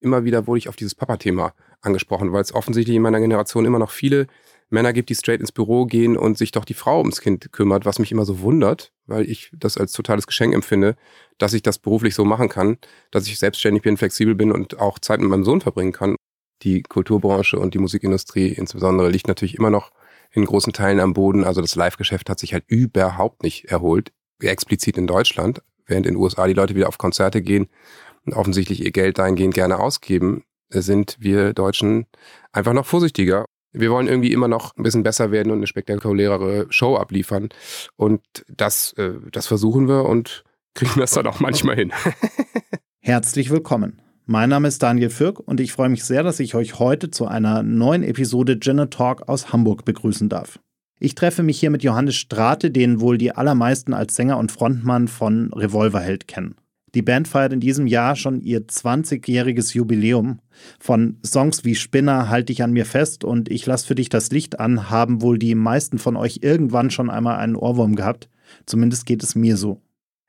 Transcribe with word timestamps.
immer 0.00 0.24
wieder 0.24 0.46
wurde 0.46 0.58
ich 0.58 0.68
auf 0.68 0.76
dieses 0.76 0.94
Papa-Thema 0.94 1.54
angesprochen, 1.80 2.32
weil 2.32 2.42
es 2.42 2.54
offensichtlich 2.54 2.96
in 2.96 3.02
meiner 3.02 3.20
Generation 3.20 3.64
immer 3.64 3.78
noch 3.78 3.90
viele 3.90 4.26
Männer 4.70 4.92
gibt, 4.92 5.08
die 5.10 5.14
straight 5.14 5.40
ins 5.40 5.52
Büro 5.52 5.84
gehen 5.84 6.16
und 6.16 6.38
sich 6.38 6.52
doch 6.52 6.64
die 6.64 6.74
Frau 6.74 6.98
ums 6.98 7.20
Kind 7.20 7.52
kümmert, 7.52 7.84
was 7.84 7.98
mich 7.98 8.12
immer 8.12 8.24
so 8.24 8.40
wundert, 8.40 8.92
weil 9.06 9.28
ich 9.28 9.50
das 9.52 9.76
als 9.76 9.92
totales 9.92 10.26
Geschenk 10.26 10.54
empfinde, 10.54 10.96
dass 11.38 11.54
ich 11.54 11.62
das 11.62 11.78
beruflich 11.78 12.14
so 12.14 12.24
machen 12.24 12.48
kann, 12.48 12.78
dass 13.10 13.26
ich 13.26 13.38
selbstständig 13.38 13.82
bin, 13.82 13.96
flexibel 13.96 14.34
bin 14.34 14.52
und 14.52 14.78
auch 14.78 14.98
Zeit 14.98 15.20
mit 15.20 15.28
meinem 15.28 15.44
Sohn 15.44 15.60
verbringen 15.60 15.92
kann. 15.92 16.16
Die 16.62 16.82
Kulturbranche 16.82 17.58
und 17.58 17.74
die 17.74 17.78
Musikindustrie 17.78 18.48
insbesondere 18.48 19.10
liegt 19.10 19.26
natürlich 19.26 19.56
immer 19.56 19.70
noch 19.70 19.90
in 20.30 20.44
großen 20.44 20.72
Teilen 20.72 21.00
am 21.00 21.14
Boden. 21.14 21.42
Also 21.42 21.60
das 21.60 21.74
Live-Geschäft 21.74 22.30
hat 22.30 22.38
sich 22.38 22.52
halt 22.52 22.64
überhaupt 22.68 23.42
nicht 23.42 23.64
erholt, 23.64 24.12
explizit 24.40 24.96
in 24.96 25.06
Deutschland, 25.06 25.62
während 25.86 26.06
in 26.06 26.14
den 26.14 26.22
USA 26.22 26.46
die 26.46 26.52
Leute 26.52 26.76
wieder 26.76 26.88
auf 26.88 26.98
Konzerte 26.98 27.42
gehen 27.42 27.68
und 28.26 28.34
offensichtlich 28.34 28.84
ihr 28.84 28.92
Geld 28.92 29.18
dahingehend 29.18 29.54
gerne 29.54 29.78
ausgeben, 29.78 30.44
sind 30.68 31.16
wir 31.20 31.52
Deutschen 31.52 32.06
einfach 32.52 32.72
noch 32.72 32.86
vorsichtiger 32.86 33.46
wir 33.72 33.90
wollen 33.90 34.08
irgendwie 34.08 34.32
immer 34.32 34.48
noch 34.48 34.76
ein 34.76 34.82
bisschen 34.82 35.02
besser 35.02 35.30
werden 35.30 35.50
und 35.50 35.58
eine 35.58 35.66
spektakulärere 35.66 36.66
Show 36.70 36.96
abliefern. 36.96 37.50
Und 37.96 38.20
das, 38.48 38.92
äh, 38.94 39.12
das 39.30 39.46
versuchen 39.46 39.88
wir 39.88 40.06
und 40.06 40.44
kriegen 40.74 40.98
das 40.98 41.12
dann 41.12 41.26
auch 41.26 41.40
manchmal 41.40 41.76
hin. 41.76 41.92
Herzlich 43.00 43.50
willkommen. 43.50 44.02
Mein 44.26 44.50
Name 44.50 44.68
ist 44.68 44.82
Daniel 44.82 45.10
Fürk 45.10 45.40
und 45.40 45.60
ich 45.60 45.72
freue 45.72 45.88
mich 45.88 46.04
sehr, 46.04 46.22
dass 46.22 46.40
ich 46.40 46.54
euch 46.54 46.78
heute 46.78 47.10
zu 47.10 47.26
einer 47.26 47.62
neuen 47.62 48.02
Episode 48.02 48.60
Gin 48.60 48.90
Talk 48.90 49.28
aus 49.28 49.52
Hamburg 49.52 49.84
begrüßen 49.84 50.28
darf. 50.28 50.60
Ich 51.00 51.14
treffe 51.14 51.42
mich 51.42 51.58
hier 51.58 51.70
mit 51.70 51.82
Johannes 51.82 52.16
Strate, 52.16 52.70
den 52.70 53.00
wohl 53.00 53.18
die 53.18 53.32
allermeisten 53.32 53.94
als 53.94 54.14
Sänger 54.14 54.38
und 54.38 54.52
Frontmann 54.52 55.08
von 55.08 55.52
Revolverheld 55.52 56.28
kennen. 56.28 56.56
Die 56.94 57.02
Band 57.02 57.28
feiert 57.28 57.52
in 57.52 57.60
diesem 57.60 57.86
Jahr 57.86 58.16
schon 58.16 58.40
ihr 58.40 58.66
20-jähriges 58.66 59.74
Jubiläum. 59.74 60.40
Von 60.78 61.18
Songs 61.24 61.64
wie 61.64 61.74
Spinner 61.74 62.28
Halt 62.28 62.48
dich 62.48 62.62
an 62.62 62.72
mir 62.72 62.84
fest 62.84 63.24
und 63.24 63.50
Ich 63.50 63.66
lass 63.66 63.84
für 63.84 63.94
dich 63.94 64.08
das 64.08 64.30
Licht 64.30 64.58
an 64.58 64.90
haben 64.90 65.22
wohl 65.22 65.38
die 65.38 65.54
meisten 65.54 65.98
von 65.98 66.16
euch 66.16 66.40
irgendwann 66.42 66.90
schon 66.90 67.10
einmal 67.10 67.36
einen 67.36 67.56
Ohrwurm 67.56 67.94
gehabt. 67.94 68.28
Zumindest 68.66 69.06
geht 69.06 69.22
es 69.22 69.34
mir 69.34 69.56
so. 69.56 69.80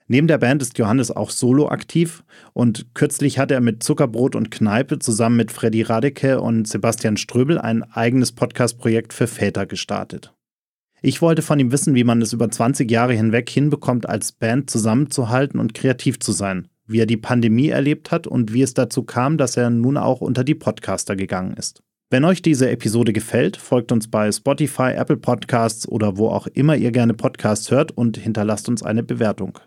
Neben 0.08 0.28
der 0.28 0.40
Band 0.40 0.62
ist 0.62 0.78
Johannes 0.78 1.10
auch 1.10 1.30
solo 1.30 1.70
aktiv 1.70 2.24
und 2.52 2.94
kürzlich 2.94 3.40
hat 3.40 3.50
er 3.50 3.62
mit 3.62 3.82
Zuckerbrot 3.82 4.36
und 4.36 4.52
Kneipe 4.52 5.00
zusammen 5.00 5.38
mit 5.38 5.54
Freddy 5.54 5.84
Radeke 5.84 6.42
und 6.42 6.68
Sebastian 6.68 7.16
Ströbel 7.16 7.58
ein 7.58 7.84
eigenes 7.84 8.34
Podcast-Projekt 8.34 9.14
für 9.14 9.28
Väter 9.28 9.66
gestartet. 9.66 10.34
Ich 11.04 11.22
wollte 11.22 11.42
von 11.42 11.60
ihm 11.60 11.72
wissen, 11.72 11.96
wie 11.96 12.04
man 12.04 12.22
es 12.22 12.32
über 12.32 12.50
20 12.50 12.90
Jahre 12.90 13.14
hinweg 13.14 13.50
hinbekommt, 13.50 14.08
als 14.08 14.32
Band 14.32 14.70
zusammenzuhalten 14.70 15.60
und 15.60 15.74
kreativ 15.74 16.20
zu 16.20 16.32
sein, 16.32 16.68
wie 16.86 17.00
er 17.00 17.08
die 17.08 17.18
Pandemie 17.18 17.70
erlebt 17.70 18.12
hat 18.12 18.28
und 18.28 18.54
wie 18.54 18.62
es 18.62 18.76
dazu 18.76 19.04
kam, 19.04 19.40
dass 19.40 19.58
er 19.58 19.72
nun 19.72 19.98
auch 19.98 20.22
unter 20.22 20.44
die 20.44 20.54
Podcaster 20.54 21.16
gegangen 21.16 21.54
ist. 21.54 21.82
Wenn 22.12 22.24
euch 22.24 22.44
diese 22.44 22.70
Episode 22.70 23.14
gefällt, 23.14 23.58
folgt 23.58 23.92
uns 23.92 24.12
bei 24.12 24.32
Spotify, 24.32 24.92
Apple 24.92 25.18
Podcasts 25.18 25.88
oder 25.88 26.18
wo 26.18 26.28
auch 26.28 26.46
immer 26.46 26.76
ihr 26.76 26.92
gerne 26.92 27.16
Podcasts 27.16 27.72
hört 27.72 27.92
und 27.92 28.18
hinterlasst 28.18 28.70
uns 28.70 28.84
eine 28.84 29.02
Bewertung. 29.02 29.58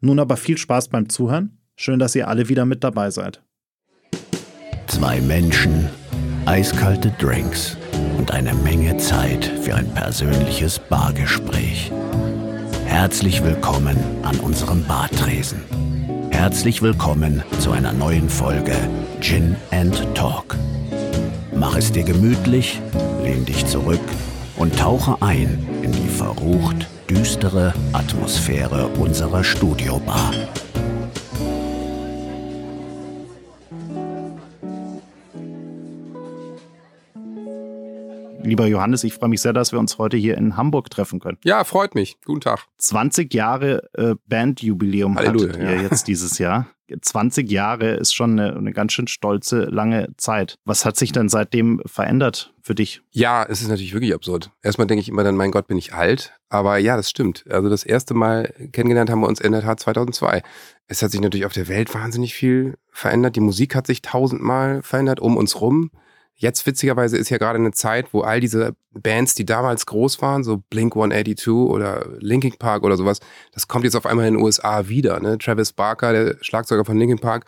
Nun 0.00 0.18
aber 0.18 0.38
viel 0.38 0.56
Spaß 0.56 0.88
beim 0.88 1.10
Zuhören. 1.10 1.58
Schön, 1.74 1.98
dass 1.98 2.14
ihr 2.14 2.28
alle 2.28 2.48
wieder 2.48 2.64
mit 2.64 2.82
dabei 2.82 3.10
seid. 3.10 3.42
Zwei 4.86 5.20
Menschen, 5.20 5.90
eiskalte 6.46 7.10
Drinks 7.18 7.76
und 8.16 8.30
eine 8.30 8.54
Menge 8.54 8.96
Zeit 8.96 9.44
für 9.44 9.74
ein 9.74 9.88
persönliches 9.94 10.78
Bargespräch. 10.78 11.92
Herzlich 12.86 13.44
willkommen 13.44 13.96
an 14.22 14.38
unserem 14.40 14.84
Bartresen. 14.84 15.62
Herzlich 16.30 16.82
willkommen 16.82 17.42
zu 17.58 17.72
einer 17.72 17.92
neuen 17.92 18.28
Folge 18.28 18.76
Gin 19.20 19.56
and 19.70 20.02
Talk. 20.14 20.56
Mach 21.54 21.76
es 21.76 21.92
dir 21.92 22.04
gemütlich, 22.04 22.80
lehn 23.22 23.44
dich 23.44 23.66
zurück 23.66 24.00
und 24.56 24.78
tauche 24.78 25.20
ein 25.20 25.66
in 25.82 25.92
die 25.92 26.08
verrucht 26.08 26.86
düstere 27.08 27.72
Atmosphäre 27.92 28.88
unserer 28.98 29.44
Studiobar. 29.44 30.32
Lieber 38.46 38.66
Johannes, 38.66 39.02
ich 39.02 39.14
freue 39.14 39.28
mich 39.28 39.42
sehr, 39.42 39.52
dass 39.52 39.72
wir 39.72 39.78
uns 39.78 39.98
heute 39.98 40.16
hier 40.16 40.36
in 40.36 40.56
Hamburg 40.56 40.88
treffen 40.88 41.18
können. 41.18 41.38
Ja, 41.44 41.64
freut 41.64 41.94
mich. 41.94 42.16
Guten 42.24 42.40
Tag. 42.40 42.60
20 42.78 43.34
Jahre 43.34 43.90
äh, 43.94 44.14
Bandjubiläum 44.28 45.16
Halleluja, 45.16 45.48
hattet 45.48 45.62
ihr 45.62 45.76
ja. 45.76 45.82
jetzt 45.82 46.06
dieses 46.06 46.38
Jahr. 46.38 46.68
20 47.00 47.50
Jahre 47.50 47.94
ist 47.94 48.14
schon 48.14 48.38
eine, 48.38 48.56
eine 48.56 48.72
ganz 48.72 48.92
schön 48.92 49.08
stolze, 49.08 49.64
lange 49.64 50.10
Zeit. 50.16 50.56
Was 50.64 50.84
hat 50.84 50.96
sich 50.96 51.10
denn 51.10 51.28
seitdem 51.28 51.82
verändert 51.84 52.54
für 52.62 52.76
dich? 52.76 53.02
Ja, 53.10 53.44
es 53.44 53.60
ist 53.60 53.68
natürlich 53.68 53.92
wirklich 53.92 54.14
absurd. 54.14 54.52
Erstmal 54.62 54.86
denke 54.86 55.00
ich 55.00 55.08
immer 55.08 55.24
dann, 55.24 55.36
mein 55.36 55.50
Gott, 55.50 55.66
bin 55.66 55.78
ich 55.78 55.94
alt. 55.94 56.32
Aber 56.48 56.78
ja, 56.78 56.96
das 56.96 57.10
stimmt. 57.10 57.44
Also 57.50 57.68
das 57.68 57.82
erste 57.82 58.14
Mal 58.14 58.54
kennengelernt 58.70 59.10
haben 59.10 59.20
wir 59.20 59.26
uns 59.26 59.40
in 59.40 59.50
der 59.50 59.62
Tat 59.62 59.80
2002. 59.80 60.42
Es 60.86 61.02
hat 61.02 61.10
sich 61.10 61.20
natürlich 61.20 61.46
auf 61.46 61.52
der 61.52 61.66
Welt 61.66 61.92
wahnsinnig 61.92 62.34
viel 62.34 62.76
verändert. 62.92 63.34
Die 63.34 63.40
Musik 63.40 63.74
hat 63.74 63.88
sich 63.88 64.02
tausendmal 64.02 64.82
verändert 64.82 65.18
um 65.18 65.36
uns 65.36 65.60
rum. 65.60 65.90
Jetzt 66.38 66.66
witzigerweise 66.66 67.16
ist 67.16 67.30
ja 67.30 67.38
gerade 67.38 67.58
eine 67.58 67.72
Zeit, 67.72 68.12
wo 68.12 68.20
all 68.20 68.40
diese 68.40 68.76
Bands, 68.90 69.34
die 69.34 69.46
damals 69.46 69.86
groß 69.86 70.20
waren, 70.20 70.44
so 70.44 70.58
Blink 70.68 70.94
182 70.94 71.48
oder 71.48 72.06
Linkin 72.18 72.58
Park 72.58 72.82
oder 72.82 72.98
sowas, 72.98 73.20
das 73.52 73.68
kommt 73.68 73.84
jetzt 73.84 73.96
auf 73.96 74.04
einmal 74.04 74.26
in 74.28 74.34
den 74.34 74.42
USA 74.42 74.86
wieder. 74.88 75.18
Ne? 75.18 75.38
Travis 75.38 75.72
Barker, 75.72 76.12
der 76.12 76.36
Schlagzeuger 76.42 76.84
von 76.84 76.98
Linkin 76.98 77.18
Park, 77.18 77.46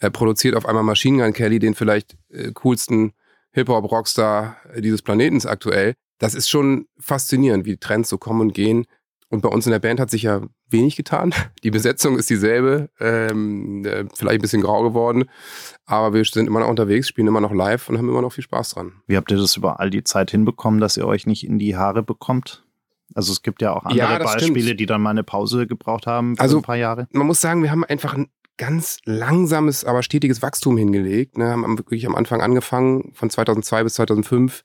äh, 0.00 0.10
produziert 0.10 0.54
auf 0.54 0.66
einmal 0.66 0.82
Machine 0.82 1.22
Gun 1.22 1.32
Kelly, 1.32 1.58
den 1.58 1.74
vielleicht 1.74 2.18
äh, 2.28 2.52
coolsten 2.52 3.12
Hip-Hop-Rockstar 3.52 4.56
dieses 4.76 5.00
Planetens 5.00 5.46
aktuell. 5.46 5.94
Das 6.18 6.34
ist 6.34 6.50
schon 6.50 6.86
faszinierend, 6.98 7.64
wie 7.64 7.78
Trends 7.78 8.10
so 8.10 8.18
kommen 8.18 8.42
und 8.42 8.52
gehen. 8.52 8.86
Und 9.28 9.40
bei 9.40 9.48
uns 9.48 9.66
in 9.66 9.72
der 9.72 9.80
Band 9.80 9.98
hat 9.98 10.10
sich 10.10 10.22
ja 10.22 10.42
wenig 10.70 10.94
getan. 10.96 11.34
Die 11.64 11.70
Besetzung 11.72 12.16
ist 12.16 12.30
dieselbe, 12.30 12.90
ähm, 13.00 13.84
äh, 13.84 14.04
vielleicht 14.14 14.38
ein 14.38 14.42
bisschen 14.42 14.62
grau 14.62 14.82
geworden, 14.84 15.24
aber 15.84 16.14
wir 16.14 16.24
sind 16.24 16.46
immer 16.46 16.60
noch 16.60 16.68
unterwegs, 16.68 17.08
spielen 17.08 17.26
immer 17.26 17.40
noch 17.40 17.52
live 17.52 17.88
und 17.88 17.98
haben 17.98 18.08
immer 18.08 18.22
noch 18.22 18.32
viel 18.32 18.44
Spaß 18.44 18.70
dran. 18.70 18.92
Wie 19.06 19.16
habt 19.16 19.30
ihr 19.32 19.36
das 19.36 19.56
über 19.56 19.80
all 19.80 19.90
die 19.90 20.04
Zeit 20.04 20.30
hinbekommen, 20.30 20.80
dass 20.80 20.96
ihr 20.96 21.06
euch 21.06 21.26
nicht 21.26 21.44
in 21.44 21.58
die 21.58 21.76
Haare 21.76 22.02
bekommt? 22.04 22.64
Also 23.14 23.32
es 23.32 23.42
gibt 23.42 23.62
ja 23.62 23.72
auch 23.72 23.84
andere 23.84 23.98
Ja, 23.98 24.18
Beispiele, 24.18 24.62
stimmt. 24.64 24.80
die 24.80 24.86
dann 24.86 25.00
mal 25.02 25.10
eine 25.10 25.24
Pause 25.24 25.66
gebraucht 25.66 26.06
haben 26.06 26.36
für 26.36 26.42
Also- 26.42 26.58
ein 26.58 26.62
paar 26.62 26.76
Jahre. 26.76 27.08
Man 27.12 27.26
muss 27.26 27.40
sagen, 27.40 27.62
wir 27.62 27.70
haben 27.70 27.84
einfach 27.84 28.14
ein 28.14 28.28
ganz 28.58 28.98
langsames, 29.04 29.84
aber 29.84 30.02
stetiges 30.02 30.40
Wachstum 30.42 30.76
hingelegt. 30.76 31.36
Ne? 31.36 31.46
Haben 31.50 31.78
wirklich 31.78 32.06
am 32.06 32.14
Anfang 32.14 32.40
angefangen, 32.40 33.10
von 33.14 33.28
2002 33.28 33.84
bis 33.84 33.94
2005 33.94 34.64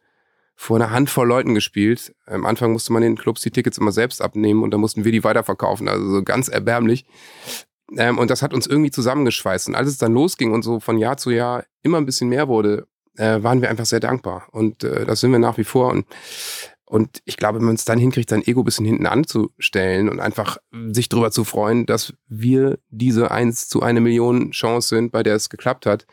vor 0.61 0.75
einer 0.75 0.91
Handvoll 0.91 1.27
Leuten 1.27 1.55
gespielt. 1.55 2.13
Am 2.27 2.45
Anfang 2.45 2.71
musste 2.71 2.93
man 2.93 3.01
den 3.01 3.17
Clubs 3.17 3.41
die 3.41 3.49
Tickets 3.49 3.79
immer 3.79 3.91
selbst 3.91 4.21
abnehmen 4.21 4.61
und 4.61 4.69
dann 4.69 4.79
mussten 4.79 5.03
wir 5.03 5.11
die 5.11 5.23
weiterverkaufen. 5.23 5.87
Also 5.87 6.07
so 6.07 6.23
ganz 6.23 6.49
erbärmlich. 6.49 7.03
Ähm, 7.97 8.19
und 8.19 8.29
das 8.29 8.43
hat 8.43 8.53
uns 8.53 8.67
irgendwie 8.67 8.91
zusammengeschweißt. 8.91 9.69
Und 9.69 9.75
als 9.75 9.89
es 9.89 9.97
dann 9.97 10.13
losging 10.13 10.53
und 10.53 10.61
so 10.61 10.79
von 10.79 10.99
Jahr 10.99 11.17
zu 11.17 11.31
Jahr 11.31 11.65
immer 11.81 11.97
ein 11.97 12.05
bisschen 12.05 12.29
mehr 12.29 12.47
wurde, 12.47 12.87
äh, 13.17 13.41
waren 13.41 13.63
wir 13.63 13.71
einfach 13.71 13.87
sehr 13.87 13.99
dankbar. 13.99 14.49
Und 14.51 14.83
äh, 14.83 15.03
das 15.03 15.21
sind 15.21 15.31
wir 15.31 15.39
nach 15.39 15.57
wie 15.57 15.63
vor. 15.63 15.89
Und, 15.89 16.05
und 16.85 17.23
ich 17.25 17.37
glaube, 17.37 17.57
wenn 17.57 17.65
man 17.65 17.75
es 17.75 17.85
dann 17.85 17.97
hinkriegt, 17.97 18.29
sein 18.29 18.45
Ego 18.45 18.61
ein 18.61 18.65
bisschen 18.65 18.85
hinten 18.85 19.07
anzustellen 19.07 20.09
und 20.09 20.19
einfach 20.19 20.57
sich 20.91 21.09
darüber 21.09 21.31
zu 21.31 21.43
freuen, 21.43 21.87
dass 21.87 22.13
wir 22.27 22.77
diese 22.91 23.31
1 23.31 23.67
zu 23.67 23.81
eine 23.81 23.99
Million 23.99 24.51
Chance 24.51 24.89
sind, 24.89 25.11
bei 25.11 25.23
der 25.23 25.33
es 25.33 25.49
geklappt 25.49 25.87
hat, 25.87 26.05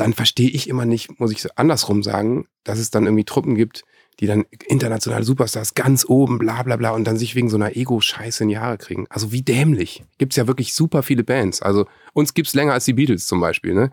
dann 0.00 0.14
verstehe 0.14 0.48
ich 0.48 0.68
immer 0.68 0.86
nicht, 0.86 1.20
muss 1.20 1.30
ich 1.30 1.42
so 1.42 1.50
andersrum 1.56 2.02
sagen, 2.02 2.46
dass 2.64 2.78
es 2.78 2.90
dann 2.90 3.04
irgendwie 3.04 3.24
Truppen 3.24 3.54
gibt, 3.54 3.84
die 4.18 4.26
dann 4.26 4.46
internationale 4.66 5.24
Superstars 5.24 5.74
ganz 5.74 6.06
oben, 6.08 6.38
bla 6.38 6.62
bla 6.62 6.76
bla, 6.76 6.92
und 6.92 7.04
dann 7.04 7.18
sich 7.18 7.34
wegen 7.34 7.50
so 7.50 7.56
einer 7.56 7.76
Ego-Scheiße 7.76 8.44
in 8.44 8.48
die 8.48 8.58
Haare 8.58 8.78
kriegen. 8.78 9.06
Also 9.10 9.30
wie 9.30 9.42
dämlich. 9.42 10.02
Gibt's 10.16 10.36
ja 10.36 10.46
wirklich 10.46 10.74
super 10.74 11.02
viele 11.02 11.22
Bands. 11.22 11.60
Also 11.60 11.86
uns 12.14 12.32
gibt's 12.32 12.54
länger 12.54 12.72
als 12.72 12.86
die 12.86 12.94
Beatles 12.94 13.26
zum 13.26 13.40
Beispiel, 13.40 13.74
ne? 13.74 13.90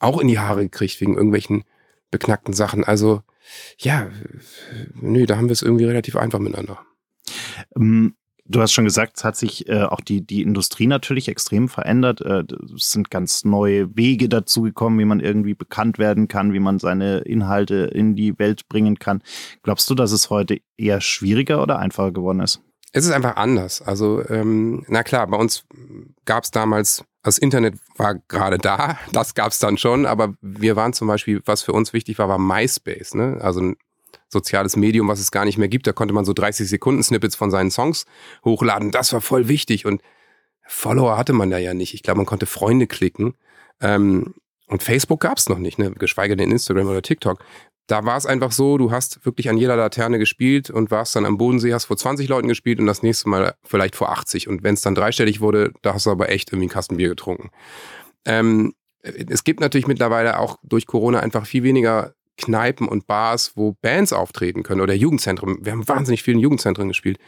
Auch 0.00 0.20
in 0.20 0.28
die 0.28 0.38
Haare 0.38 0.64
gekriegt 0.64 1.00
wegen 1.00 1.14
irgendwelchen 1.14 1.64
beknackten 2.10 2.52
Sachen. 2.52 2.84
Also 2.84 3.22
ja, 3.78 4.10
nö, 5.00 5.24
da 5.24 5.38
haben 5.38 5.48
wir 5.48 5.52
es 5.52 5.62
irgendwie 5.62 5.86
relativ 5.86 6.16
einfach 6.16 6.40
miteinander. 6.40 6.80
Ähm, 7.74 8.14
Du 8.50 8.62
hast 8.62 8.72
schon 8.72 8.86
gesagt, 8.86 9.18
es 9.18 9.24
hat 9.24 9.36
sich 9.36 9.68
äh, 9.68 9.82
auch 9.82 10.00
die, 10.00 10.26
die 10.26 10.40
Industrie 10.40 10.86
natürlich 10.86 11.28
extrem 11.28 11.68
verändert. 11.68 12.22
Äh, 12.22 12.44
es 12.74 12.90
sind 12.90 13.10
ganz 13.10 13.44
neue 13.44 13.94
Wege 13.94 14.30
dazugekommen, 14.30 14.98
wie 14.98 15.04
man 15.04 15.20
irgendwie 15.20 15.52
bekannt 15.52 15.98
werden 15.98 16.28
kann, 16.28 16.54
wie 16.54 16.58
man 16.58 16.78
seine 16.78 17.18
Inhalte 17.18 17.90
in 17.92 18.16
die 18.16 18.38
Welt 18.38 18.66
bringen 18.68 18.98
kann. 18.98 19.22
Glaubst 19.62 19.90
du, 19.90 19.94
dass 19.94 20.12
es 20.12 20.30
heute 20.30 20.60
eher 20.78 21.02
schwieriger 21.02 21.62
oder 21.62 21.78
einfacher 21.78 22.10
geworden 22.10 22.40
ist? 22.40 22.62
Es 22.92 23.04
ist 23.04 23.12
einfach 23.12 23.36
anders. 23.36 23.82
Also, 23.82 24.26
ähm, 24.30 24.82
na 24.88 25.02
klar, 25.02 25.26
bei 25.26 25.36
uns 25.36 25.66
gab 26.24 26.44
es 26.44 26.50
damals, 26.50 27.04
das 27.22 27.36
Internet 27.36 27.74
war 27.96 28.14
gerade 28.28 28.56
da, 28.56 28.98
das 29.12 29.34
gab 29.34 29.52
es 29.52 29.58
dann 29.58 29.76
schon, 29.76 30.06
aber 30.06 30.32
wir 30.40 30.74
waren 30.74 30.94
zum 30.94 31.06
Beispiel, 31.06 31.42
was 31.44 31.62
für 31.62 31.72
uns 31.72 31.92
wichtig 31.92 32.18
war, 32.18 32.30
war 32.30 32.38
MySpace, 32.38 33.14
ne? 33.14 33.38
Also 33.42 33.74
soziales 34.28 34.76
Medium, 34.76 35.08
was 35.08 35.20
es 35.20 35.30
gar 35.30 35.44
nicht 35.44 35.58
mehr 35.58 35.68
gibt. 35.68 35.86
Da 35.86 35.92
konnte 35.92 36.14
man 36.14 36.24
so 36.24 36.32
30 36.32 36.68
Sekunden 36.68 37.02
Snippets 37.02 37.36
von 37.36 37.50
seinen 37.50 37.70
Songs 37.70 38.04
hochladen. 38.44 38.90
Das 38.90 39.12
war 39.12 39.20
voll 39.20 39.48
wichtig 39.48 39.86
und 39.86 40.02
Follower 40.66 41.16
hatte 41.16 41.32
man 41.32 41.50
da 41.50 41.58
ja 41.58 41.72
nicht. 41.74 41.94
Ich 41.94 42.02
glaube, 42.02 42.18
man 42.18 42.26
konnte 42.26 42.46
Freunde 42.46 42.86
klicken. 42.86 43.34
Ähm, 43.80 44.34
Und 44.66 44.82
Facebook 44.82 45.20
gab 45.20 45.38
es 45.38 45.48
noch 45.48 45.58
nicht, 45.58 45.78
ne? 45.78 45.92
geschweige 45.92 46.36
denn 46.36 46.50
Instagram 46.50 46.88
oder 46.88 47.00
TikTok. 47.00 47.42
Da 47.86 48.04
war 48.04 48.18
es 48.18 48.26
einfach 48.26 48.52
so, 48.52 48.76
du 48.76 48.90
hast 48.90 49.24
wirklich 49.24 49.48
an 49.48 49.56
jeder 49.56 49.76
Laterne 49.76 50.18
gespielt 50.18 50.68
und 50.68 50.90
warst 50.90 51.16
dann 51.16 51.24
am 51.24 51.38
Bodensee, 51.38 51.72
hast 51.72 51.86
vor 51.86 51.96
20 51.96 52.28
Leuten 52.28 52.46
gespielt 52.48 52.80
und 52.80 52.86
das 52.86 53.02
nächste 53.02 53.30
Mal 53.30 53.54
vielleicht 53.64 53.96
vor 53.96 54.10
80. 54.10 54.46
Und 54.46 54.62
wenn 54.62 54.74
es 54.74 54.82
dann 54.82 54.94
dreistellig 54.94 55.40
wurde, 55.40 55.72
da 55.80 55.94
hast 55.94 56.04
du 56.04 56.10
aber 56.10 56.28
echt 56.28 56.50
irgendwie 56.50 56.64
einen 56.64 56.74
Kasten 56.74 56.98
Bier 56.98 57.08
getrunken. 57.08 57.48
Ähm, 58.26 58.74
es 59.02 59.42
gibt 59.42 59.60
natürlich 59.60 59.86
mittlerweile 59.86 60.38
auch 60.38 60.58
durch 60.62 60.86
Corona 60.86 61.20
einfach 61.20 61.46
viel 61.46 61.62
weniger 61.62 62.12
Kneipen 62.38 62.88
und 62.88 63.06
Bars, 63.06 63.52
wo 63.56 63.72
Bands 63.82 64.12
auftreten 64.12 64.62
können 64.62 64.80
oder 64.80 64.94
Jugendzentren. 64.94 65.58
Wir 65.64 65.72
haben 65.72 65.86
wahnsinnig 65.86 66.22
vielen 66.22 66.38
Jugendzentren 66.38 66.88
gespielt. 66.88 67.18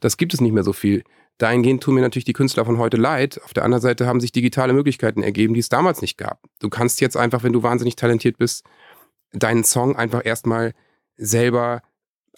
Das 0.00 0.16
gibt 0.16 0.34
es 0.34 0.40
nicht 0.40 0.52
mehr 0.52 0.62
so 0.62 0.72
viel. 0.72 1.02
Dahingehend 1.38 1.82
tun 1.82 1.94
mir 1.94 2.00
natürlich 2.00 2.24
die 2.24 2.32
Künstler 2.32 2.64
von 2.64 2.78
heute 2.78 2.96
leid. 2.96 3.40
Auf 3.44 3.54
der 3.54 3.64
anderen 3.64 3.82
Seite 3.82 4.06
haben 4.06 4.20
sich 4.20 4.32
digitale 4.32 4.72
Möglichkeiten 4.72 5.22
ergeben, 5.22 5.54
die 5.54 5.60
es 5.60 5.68
damals 5.68 6.02
nicht 6.02 6.18
gab. 6.18 6.42
Du 6.60 6.68
kannst 6.68 7.00
jetzt 7.00 7.16
einfach, 7.16 7.42
wenn 7.42 7.52
du 7.52 7.62
wahnsinnig 7.62 7.96
talentiert 7.96 8.38
bist, 8.38 8.64
deinen 9.32 9.64
Song 9.64 9.96
einfach 9.96 10.24
erstmal 10.24 10.74
selber 11.16 11.82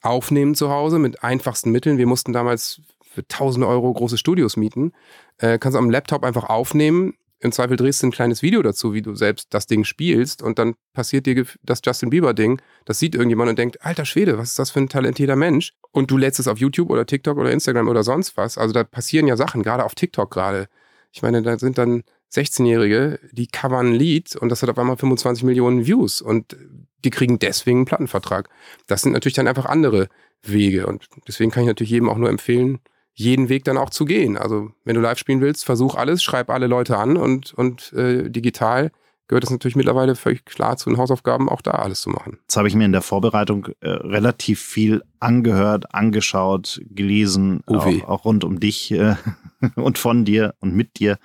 aufnehmen 0.03 0.55
zu 0.55 0.71
Hause 0.71 0.99
mit 0.99 1.23
einfachsten 1.23 1.71
Mitteln. 1.71 1.99
Wir 1.99 2.07
mussten 2.07 2.33
damals 2.33 2.83
für 3.03 3.23
1000 3.23 3.65
Euro 3.65 3.93
große 3.93 4.19
Studios 4.19 4.57
mieten. 4.57 4.93
Äh, 5.39 5.59
kannst 5.59 5.77
am 5.77 5.91
Laptop 5.91 6.23
einfach 6.25 6.45
aufnehmen, 6.45 7.15
im 7.43 7.53
Zweifel 7.53 7.77
drehst 7.77 8.03
du 8.03 8.09
ein 8.09 8.13
kleines 8.13 8.43
Video 8.43 8.63
dazu, 8.63 8.93
wie 8.93 9.01
du 9.01 9.15
selbst 9.15 9.49
das 9.55 9.67
Ding 9.67 9.85
spielst 9.85 10.43
und 10.43 10.59
dann 10.59 10.75
passiert 10.93 11.25
dir 11.25 11.47
das 11.63 11.81
Justin 11.85 12.11
Bieber-Ding. 12.11 12.61
Das 12.85 12.99
sieht 12.99 13.15
irgendjemand 13.15 13.49
und 13.49 13.59
denkt, 13.59 13.83
alter 13.83 14.05
Schwede, 14.05 14.37
was 14.37 14.51
ist 14.51 14.59
das 14.59 14.71
für 14.71 14.81
ein 14.81 14.91
talentierter 14.91 15.37
Mensch? 15.37 15.73
Und 15.91 16.11
du 16.11 16.19
lädst 16.19 16.39
es 16.39 16.49
auf 16.49 16.59
YouTube 16.59 16.91
oder 16.91 17.07
TikTok 17.07 17.39
oder 17.39 17.51
Instagram 17.51 17.89
oder 17.89 18.03
sonst 18.03 18.37
was. 18.37 18.59
Also 18.59 18.75
da 18.75 18.85
passieren 18.85 19.27
ja 19.27 19.39
Sachen, 19.39 19.63
gerade 19.63 19.85
auf 19.85 19.95
TikTok 19.95 20.31
gerade. 20.31 20.69
Ich 21.13 21.23
meine, 21.23 21.41
da 21.41 21.59
sind 21.59 21.79
dann 21.79 22.03
16-Jährige, 22.31 23.19
die 23.33 23.47
covern 23.47 23.89
ein 23.89 23.95
Lied 23.95 24.37
und 24.37 24.51
das 24.51 24.63
hat 24.63 24.69
auf 24.69 24.79
einmal 24.79 24.99
25 24.99 25.43
Millionen 25.43 25.87
Views 25.87 26.21
und 26.21 26.57
die 27.05 27.11
kriegen 27.11 27.39
deswegen 27.39 27.79
einen 27.79 27.87
Plattenvertrag. 27.87 28.51
Das 28.87 29.01
sind 29.01 29.13
natürlich 29.13 29.35
dann 29.35 29.49
einfach 29.49 29.65
andere 29.65 30.09
Wege 30.43 30.87
und 30.87 31.07
deswegen 31.27 31.51
kann 31.51 31.63
ich 31.63 31.69
natürlich 31.69 31.91
jedem 31.91 32.11
auch 32.11 32.19
nur 32.19 32.29
empfehlen, 32.29 32.81
jeden 33.15 33.49
Weg 33.49 33.65
dann 33.65 33.77
auch 33.77 33.91
zu 33.91 34.05
gehen. 34.05 34.37
Also 34.37 34.71
wenn 34.85 34.95
du 34.95 35.01
live 35.01 35.19
spielen 35.19 35.41
willst, 35.41 35.65
versuch 35.65 35.95
alles, 35.95 36.23
schreib 36.23 36.51
alle 36.51 36.67
Leute 36.67 36.97
an 36.97 37.17
und, 37.17 37.53
und 37.55 37.93
äh, 37.93 38.31
digital 38.31 38.91
gehört 39.31 39.45
es 39.45 39.51
natürlich 39.51 39.77
mittlerweile 39.77 40.17
völlig 40.17 40.45
klar 40.45 40.77
zu 40.77 40.91
den 40.91 40.99
Hausaufgaben, 40.99 41.49
auch 41.49 41.63
da 41.63 41.71
alles 41.71 42.01
zu 42.01 42.11
machen. 42.11 42.39
Jetzt 42.43 42.57
habe 42.57 42.67
ich 42.67 42.75
mir 42.75 42.85
in 42.85 42.91
der 42.91 43.01
Vorbereitung 43.01 43.69
äh, 43.79 43.89
relativ 43.89 44.61
viel 44.61 45.05
angehört, 45.21 45.95
angeschaut, 45.95 46.81
gelesen, 46.91 47.63
oh 47.69 47.77
auch, 47.77 48.09
auch, 48.09 48.25
rund 48.25 48.43
um 48.43 48.59
dich 48.59 48.91
äh, 48.91 49.15
und 49.77 49.99
von 49.99 50.25
dir 50.25 50.55
und 50.59 50.75
mit 50.75 50.99
dir. 50.99 51.19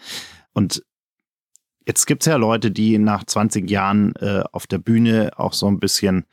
Und 0.54 0.84
Jetzt 1.88 2.08
gibt 2.08 2.24
es 2.24 2.26
ja 2.26 2.36
Leute, 2.38 2.72
die 2.72 2.98
nach 2.98 3.26
20 3.26 3.70
Jahren 3.70 4.16
äh, 4.16 4.44
auf 4.52 4.66
der 4.66 4.80
Bühne 4.80 5.32
auch 5.38 5.54
so 5.54 5.68
ein 5.68 5.80
bisschen 5.80 6.26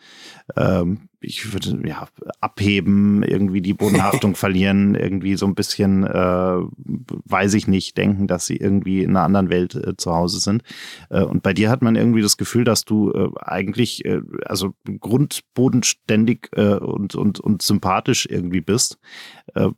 ähm, 0.57 1.11
ich 1.23 1.53
würde 1.53 1.81
ja 1.87 2.09
abheben, 2.41 3.23
irgendwie 3.23 3.61
die 3.61 3.75
Bodenhaftung 3.75 4.35
verlieren, 4.37 4.95
irgendwie 4.95 5.37
so 5.37 5.47
ein 5.47 5.55
bisschen, 5.55 6.05
äh, 6.05 6.57
weiß 7.25 7.55
ich 7.55 7.69
nicht, 7.69 7.97
denken, 7.97 8.27
dass 8.27 8.47
sie 8.47 8.57
irgendwie 8.57 9.03
in 9.03 9.11
einer 9.11 9.25
anderen 9.25 9.51
Welt 9.51 9.75
äh, 9.75 9.97
zu 9.97 10.13
Hause 10.15 10.41
sind. 10.41 10.63
Äh, 11.11 11.23
und 11.23 11.43
bei 11.43 11.53
dir 11.53 11.71
hat 11.71 11.83
man 11.83 11.97
irgendwie 11.97 12.23
das 12.23 12.37
Gefühl, 12.37 12.65
dass 12.65 12.85
du 12.85 13.13
äh, 13.13 13.31
eigentlich, 13.41 14.05
äh, 14.05 14.21
also 14.45 14.75
grundbodenständig 15.01 16.49
äh, 16.53 16.77
und, 16.77 17.15
und, 17.15 17.41
und 17.41 17.63
sympathisch 17.63 18.27
irgendwie 18.29 18.61
bist. 18.61 18.99
Äh, 19.55 19.69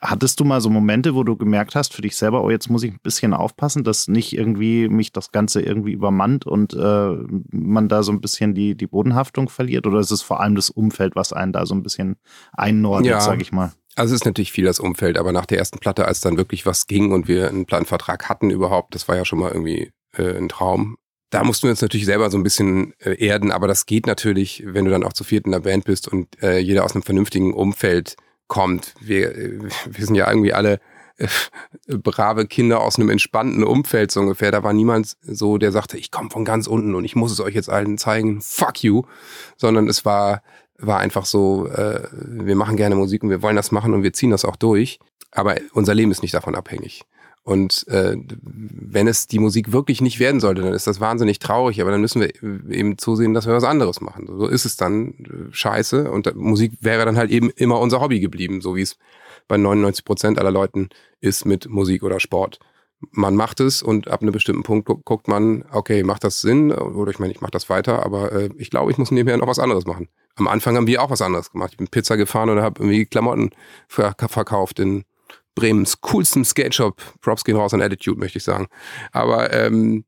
hattest 0.00 0.40
du 0.40 0.44
mal 0.44 0.60
so 0.60 0.70
Momente, 0.70 1.14
wo 1.14 1.24
du 1.24 1.36
gemerkt 1.36 1.74
hast 1.74 1.94
für 1.94 2.02
dich 2.02 2.16
selber, 2.16 2.42
oh, 2.44 2.50
jetzt 2.50 2.70
muss 2.70 2.82
ich 2.82 2.92
ein 2.92 3.00
bisschen 3.02 3.34
aufpassen, 3.34 3.84
dass 3.84 4.08
nicht 4.08 4.36
irgendwie 4.36 4.88
mich 4.88 5.12
das 5.12 5.32
Ganze 5.32 5.60
irgendwie 5.60 5.92
übermannt 5.92 6.46
und 6.46 6.74
äh, 6.74 7.16
man 7.50 7.88
da 7.88 8.02
so 8.02 8.12
ein 8.12 8.20
bisschen 8.20 8.54
die, 8.54 8.74
die 8.74 8.86
Bodenhaftung 8.86 9.48
verliert? 9.48 9.86
Oder 9.86 10.00
ist 10.00 10.10
es 10.10 10.22
vor 10.22 10.40
allem 10.40 10.54
das 10.54 10.70
Umfeld? 10.70 10.93
Umfeld, 10.94 11.16
was 11.16 11.32
einen 11.32 11.52
da 11.52 11.66
so 11.66 11.74
ein 11.74 11.82
bisschen 11.82 12.16
einordnet, 12.52 13.10
ja. 13.10 13.20
sage 13.20 13.42
ich 13.42 13.52
mal. 13.52 13.72
Also 13.96 14.14
es 14.14 14.20
ist 14.20 14.26
natürlich 14.26 14.52
viel 14.52 14.64
das 14.64 14.80
Umfeld, 14.80 15.18
aber 15.18 15.32
nach 15.32 15.46
der 15.46 15.58
ersten 15.58 15.78
Platte, 15.78 16.06
als 16.06 16.20
dann 16.20 16.36
wirklich 16.36 16.66
was 16.66 16.86
ging 16.86 17.12
und 17.12 17.28
wir 17.28 17.48
einen 17.48 17.66
Plattenvertrag 17.66 18.28
hatten 18.28 18.50
überhaupt, 18.50 18.94
das 18.94 19.08
war 19.08 19.16
ja 19.16 19.24
schon 19.24 19.38
mal 19.38 19.52
irgendwie 19.52 19.92
äh, 20.16 20.36
ein 20.36 20.48
Traum. 20.48 20.96
Da 21.30 21.42
mussten 21.42 21.64
wir 21.64 21.70
uns 21.70 21.82
natürlich 21.82 22.06
selber 22.06 22.30
so 22.30 22.38
ein 22.38 22.42
bisschen 22.42 22.94
äh, 23.00 23.14
erden, 23.24 23.50
aber 23.50 23.66
das 23.66 23.86
geht 23.86 24.06
natürlich, 24.06 24.62
wenn 24.66 24.84
du 24.84 24.90
dann 24.90 25.04
auch 25.04 25.12
zu 25.12 25.24
viert 25.24 25.46
in 25.46 25.52
der 25.52 25.60
Band 25.60 25.84
bist 25.84 26.08
und 26.08 26.40
äh, 26.42 26.58
jeder 26.58 26.84
aus 26.84 26.94
einem 26.94 27.02
vernünftigen 27.02 27.52
Umfeld 27.52 28.16
kommt. 28.46 28.94
Wir, 29.00 29.36
äh, 29.36 29.58
wir 29.86 30.06
sind 30.06 30.14
ja 30.14 30.28
irgendwie 30.28 30.52
alle 30.52 30.80
äh, 31.16 31.28
brave 31.86 32.46
Kinder 32.46 32.80
aus 32.80 32.96
einem 32.96 33.10
entspannten 33.10 33.62
Umfeld 33.62 34.10
so 34.10 34.20
ungefähr. 34.20 34.50
Da 34.50 34.62
war 34.62 34.72
niemand 34.72 35.16
so, 35.22 35.58
der 35.58 35.70
sagte, 35.70 35.96
ich 35.96 36.10
komme 36.10 36.30
von 36.30 36.44
ganz 36.44 36.66
unten 36.66 36.94
und 36.94 37.04
ich 37.04 37.14
muss 37.14 37.32
es 37.32 37.40
euch 37.40 37.54
jetzt 37.54 37.70
allen 37.70 37.98
zeigen, 37.98 38.40
fuck 38.40 38.82
you, 38.82 39.02
sondern 39.56 39.88
es 39.88 40.04
war 40.04 40.42
war 40.78 40.98
einfach 40.98 41.26
so, 41.26 41.68
äh, 41.68 42.08
wir 42.12 42.56
machen 42.56 42.76
gerne 42.76 42.94
Musik 42.94 43.22
und 43.22 43.30
wir 43.30 43.42
wollen 43.42 43.56
das 43.56 43.72
machen 43.72 43.94
und 43.94 44.02
wir 44.02 44.12
ziehen 44.12 44.30
das 44.30 44.44
auch 44.44 44.56
durch. 44.56 44.98
Aber 45.30 45.56
unser 45.72 45.94
Leben 45.94 46.10
ist 46.10 46.22
nicht 46.22 46.34
davon 46.34 46.54
abhängig. 46.54 47.02
Und 47.42 47.86
äh, 47.88 48.16
wenn 48.40 49.06
es 49.06 49.26
die 49.26 49.38
Musik 49.38 49.70
wirklich 49.70 50.00
nicht 50.00 50.18
werden 50.18 50.40
sollte, 50.40 50.62
dann 50.62 50.72
ist 50.72 50.86
das 50.86 50.98
wahnsinnig 50.98 51.40
traurig, 51.40 51.80
aber 51.82 51.90
dann 51.90 52.00
müssen 52.00 52.22
wir 52.22 52.32
eben 52.72 52.96
zusehen, 52.96 53.34
dass 53.34 53.46
wir 53.46 53.52
was 53.52 53.64
anderes 53.64 54.00
machen. 54.00 54.26
So 54.26 54.46
ist 54.46 54.64
es 54.64 54.76
dann 54.76 55.10
äh, 55.10 55.52
scheiße 55.52 56.10
und 56.10 56.34
Musik 56.36 56.72
wäre 56.80 57.04
dann 57.04 57.18
halt 57.18 57.30
eben 57.30 57.50
immer 57.50 57.80
unser 57.80 58.00
Hobby 58.00 58.20
geblieben, 58.20 58.62
so 58.62 58.76
wie 58.76 58.82
es 58.82 58.96
bei 59.46 59.58
99 59.58 60.06
Prozent 60.06 60.38
aller 60.38 60.50
Leuten 60.50 60.88
ist 61.20 61.44
mit 61.44 61.68
Musik 61.68 62.02
oder 62.02 62.18
Sport 62.18 62.60
man 63.10 63.34
macht 63.34 63.60
es 63.60 63.82
und 63.82 64.08
ab 64.08 64.22
einem 64.22 64.32
bestimmten 64.32 64.62
Punkt 64.62 64.86
guckt 64.86 65.28
man, 65.28 65.64
okay, 65.70 66.02
macht 66.02 66.24
das 66.24 66.40
Sinn? 66.40 66.72
Oder 66.72 67.10
ich 67.10 67.18
meine, 67.18 67.32
ich 67.32 67.40
mache 67.40 67.50
das 67.50 67.68
weiter, 67.68 68.04
aber 68.04 68.32
äh, 68.32 68.50
ich 68.56 68.70
glaube, 68.70 68.90
ich 68.90 68.98
muss 68.98 69.10
nebenher 69.10 69.38
noch 69.38 69.46
was 69.46 69.58
anderes 69.58 69.86
machen. 69.86 70.08
Am 70.36 70.48
Anfang 70.48 70.76
haben 70.76 70.86
wir 70.86 71.02
auch 71.02 71.10
was 71.10 71.22
anderes 71.22 71.50
gemacht. 71.50 71.72
Ich 71.72 71.78
bin 71.78 71.88
Pizza 71.88 72.16
gefahren 72.16 72.50
oder 72.50 72.62
habe 72.62 72.80
irgendwie 72.80 73.06
Klamotten 73.06 73.50
verkauft 73.88 74.80
in 74.80 75.04
Bremens 75.54 76.00
coolsten 76.00 76.44
Skate-Shop. 76.44 77.00
Props 77.20 77.44
gehen 77.44 77.56
raus 77.56 77.74
an 77.74 77.82
Attitude, 77.82 78.18
möchte 78.18 78.38
ich 78.38 78.44
sagen. 78.44 78.66
Aber 79.12 79.52
ähm, 79.52 80.04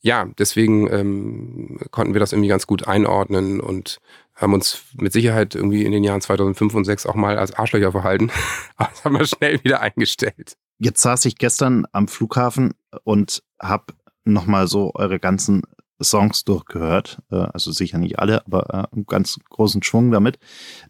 ja, 0.00 0.26
deswegen 0.38 0.92
ähm, 0.92 1.80
konnten 1.90 2.12
wir 2.12 2.20
das 2.20 2.32
irgendwie 2.32 2.48
ganz 2.48 2.66
gut 2.66 2.86
einordnen 2.86 3.60
und 3.60 3.98
haben 4.34 4.52
uns 4.52 4.82
mit 4.94 5.12
Sicherheit 5.12 5.54
irgendwie 5.54 5.84
in 5.84 5.92
den 5.92 6.04
Jahren 6.04 6.20
2005 6.20 6.74
und 6.74 6.84
2006 6.84 7.06
auch 7.06 7.14
mal 7.14 7.38
als 7.38 7.54
Arschlöcher 7.54 7.92
verhalten. 7.92 8.30
Aber 8.76 8.90
das 8.90 9.04
haben 9.04 9.18
wir 9.18 9.26
schnell 9.26 9.64
wieder 9.64 9.80
eingestellt. 9.80 10.56
Jetzt 10.78 11.02
saß 11.02 11.24
ich 11.24 11.36
gestern 11.36 11.86
am 11.92 12.06
Flughafen 12.06 12.74
und 13.04 13.42
habe 13.60 13.94
nochmal 14.24 14.68
so 14.68 14.92
eure 14.94 15.18
ganzen 15.18 15.62
Songs 16.02 16.44
durchgehört, 16.44 17.18
äh, 17.30 17.36
also 17.36 17.72
sicher 17.72 17.98
nicht 17.98 18.18
alle, 18.18 18.44
aber 18.46 18.88
äh, 18.90 18.94
einen 18.94 19.06
ganz 19.06 19.38
großen 19.48 19.82
Schwung 19.82 20.10
damit 20.10 20.38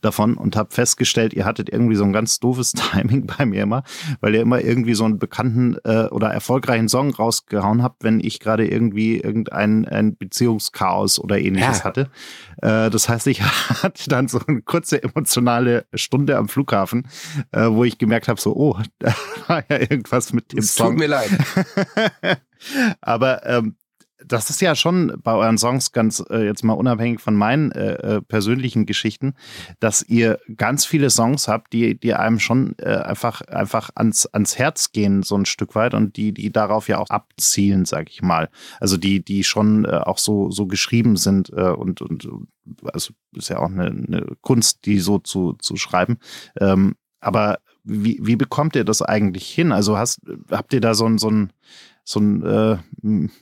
davon 0.01 0.37
und 0.37 0.57
habe 0.57 0.75
festgestellt, 0.75 1.33
ihr 1.33 1.45
hattet 1.45 1.71
irgendwie 1.71 1.97
so 1.97 2.05
ein 2.05 2.13
ganz 2.13 2.41
doofes 2.41 2.73
Timing 2.77 3.27
bei 3.27 3.47
mir 3.47 3.63
immer, 3.63 3.85
weil 4.21 4.35
ihr 4.35 4.41
immer 4.41 4.61
irgendwie 4.61 4.95
so 4.95 5.05
einen 5.05 5.19
bekannten 5.19 5.77
äh, 5.85 6.07
oder 6.07 6.29
erfolgreichen 6.29 6.89
Song 6.89 7.15
rausgehauen 7.15 7.83
habt, 7.83 8.03
wenn 8.03 8.21
ich 8.21 8.41
gerade 8.41 8.67
irgendwie 8.67 9.19
irgendein 9.19 9.87
ein 9.87 10.17
Beziehungschaos 10.17 11.19
oder 11.19 11.39
ähnliches 11.39 11.79
ja. 11.79 11.85
hatte. 11.85 12.11
Das 12.61 13.09
heißt, 13.09 13.27
ich 13.27 13.43
hatte 13.83 14.09
dann 14.09 14.29
so 14.29 14.41
eine 14.47 14.63
kurze 14.63 15.03
emotionale 15.03 15.87
Stunde 15.95 16.37
am 16.37 16.49
Flughafen, 16.49 17.07
wo 17.53 17.85
ich 17.85 17.99
gemerkt 17.99 18.29
habe, 18.29 18.41
so, 18.41 18.55
oh, 18.57 18.79
da 18.99 19.15
war 19.47 19.65
ja 19.69 19.79
irgendwas 19.79 20.33
mit 20.33 20.53
dem 20.53 20.61
es 20.61 20.75
Song. 20.75 20.93
Tut 20.93 20.99
mir 20.99 21.07
leid. 21.07 21.31
Aber 23.01 23.47
ähm, 23.47 23.77
das 24.27 24.51
ist 24.51 24.61
ja 24.61 24.75
schon 24.75 25.15
bei 25.23 25.35
euren 25.35 25.59
Songs 25.59 25.93
ganz 25.93 26.23
äh, 26.31 26.45
jetzt 26.45 26.65
mal 26.65 26.73
unabhängig 26.73 27.21
von 27.21 27.35
meinen 27.35 27.71
äh, 27.73 28.17
äh, 28.17 28.21
persönlichen 28.23 28.85
Geschichten, 28.85 29.35
dass 29.79 30.03
ihr 30.03 30.39
ganz 30.57 30.85
viele 30.85 31.11
Songs 31.11 31.49
habt, 31.49 31.73
die, 31.73 31.99
die 31.99 32.15
einem 32.15 32.41
schon 32.41 32.75
äh, 32.79 32.97
einfach, 32.97 33.41
einfach 33.43 33.91
ans, 33.95 34.27
ans 34.27 34.59
Herz 34.59 34.93
gehen, 34.93 35.23
so 35.23 35.37
ein 35.37 35.47
Stück 35.47 35.75
weit 35.75 35.95
und 35.95 36.17
die, 36.17 36.33
die 36.33 36.51
darauf 36.51 36.89
ja 36.89 36.99
auch 36.99 37.11
abzielen, 37.11 37.85
sag 37.85 38.11
ich 38.11 38.23
mal. 38.23 38.49
Also 38.81 38.97
die, 38.97 39.25
die 39.25 39.45
schon 39.45 39.85
äh, 39.85 39.99
auch 39.99 40.19
so, 40.19 40.51
so 40.51 40.67
geschrieben 40.67 41.17
sind 41.17 41.51
äh, 41.51 41.71
und, 41.71 42.03
und 42.03 42.29
also 42.93 43.15
ist 43.33 43.49
ja 43.49 43.59
auch 43.59 43.71
eine, 43.71 43.87
eine 43.87 44.27
Kunst, 44.41 44.87
die 44.87 44.99
so 44.99 45.19
zu, 45.19 45.53
zu 45.55 45.77
schreiben. 45.77 46.19
Ähm, 46.61 46.97
aber 47.21 47.59
wie, 47.85 48.19
wie 48.21 48.37
bekommt 48.37 48.75
ihr 48.75 48.85
das 48.85 49.03
eigentlich 49.03 49.49
hin? 49.49 49.71
Also 49.71 49.97
hast, 49.97 50.21
habt 50.51 50.73
ihr 50.73 50.81
da 50.81 50.95
so 50.95 51.07
ein, 51.07 51.19
so 51.19 51.31
ein 51.31 51.53
so 52.09 52.21
ein, 52.21 52.43
äh, 52.45 52.79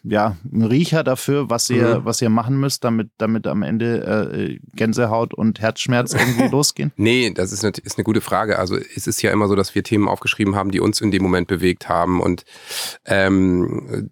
ja, 0.05 0.39
ein 0.51 0.63
Riecher 0.63 1.05
dafür, 1.05 1.51
was 1.51 1.69
ihr, 1.69 2.01
mhm. 2.01 2.05
was 2.07 2.23
ihr 2.23 2.31
machen 2.31 2.59
müsst, 2.59 2.83
damit, 2.83 3.11
damit 3.19 3.47
am 3.47 3.63
Ende 3.63 4.31
äh, 4.33 4.59
Gänsehaut 4.75 5.35
und 5.35 5.61
Herzschmerz 5.61 6.15
irgendwie 6.15 6.49
losgehen? 6.51 6.91
Nee, 6.97 7.31
das 7.35 7.53
ist 7.53 7.63
eine, 7.63 7.75
ist 7.83 7.99
eine 7.99 8.05
gute 8.05 8.23
Frage. 8.23 8.59
Also 8.59 8.77
es 8.77 9.07
ist 9.07 9.21
ja 9.21 9.33
immer 9.33 9.49
so, 9.49 9.55
dass 9.55 9.75
wir 9.75 9.83
Themen 9.83 10.09
aufgeschrieben 10.09 10.57
haben, 10.57 10.71
die 10.71 10.81
uns 10.81 11.03
in 11.03 11.11
dem 11.11 11.23
Moment 11.23 11.47
bewegt 11.47 11.91
haben. 11.91 12.23
Und 12.23 12.45
ähm, 13.05 14.11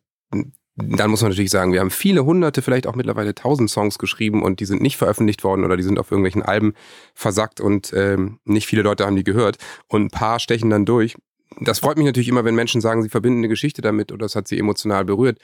dann 0.76 1.10
muss 1.10 1.22
man 1.22 1.30
natürlich 1.30 1.50
sagen, 1.50 1.72
wir 1.72 1.80
haben 1.80 1.90
viele 1.90 2.26
hunderte, 2.26 2.60
vielleicht 2.60 2.86
auch 2.86 2.94
mittlerweile 2.94 3.34
tausend 3.34 3.70
Songs 3.70 3.98
geschrieben 3.98 4.42
und 4.42 4.60
die 4.60 4.66
sind 4.66 4.82
nicht 4.82 4.98
veröffentlicht 4.98 5.44
worden 5.44 5.64
oder 5.64 5.78
die 5.78 5.82
sind 5.82 5.98
auf 5.98 6.10
irgendwelchen 6.10 6.42
Alben 6.42 6.74
versackt 7.14 7.62
und 7.62 7.94
ähm, 7.94 8.38
nicht 8.44 8.66
viele 8.66 8.82
Leute 8.82 9.06
haben 9.06 9.16
die 9.16 9.24
gehört. 9.24 9.56
Und 9.88 10.04
ein 10.04 10.10
paar 10.10 10.40
stechen 10.40 10.68
dann 10.68 10.84
durch 10.84 11.16
das 11.60 11.78
freut 11.78 11.96
mich 11.96 12.06
natürlich 12.06 12.28
immer, 12.28 12.44
wenn 12.44 12.54
Menschen 12.54 12.80
sagen, 12.80 13.02
sie 13.02 13.08
verbinden 13.08 13.40
eine 13.40 13.48
Geschichte 13.48 13.82
damit 13.82 14.12
oder 14.12 14.24
das 14.24 14.36
hat 14.36 14.48
sie 14.48 14.58
emotional 14.58 15.04
berührt. 15.04 15.38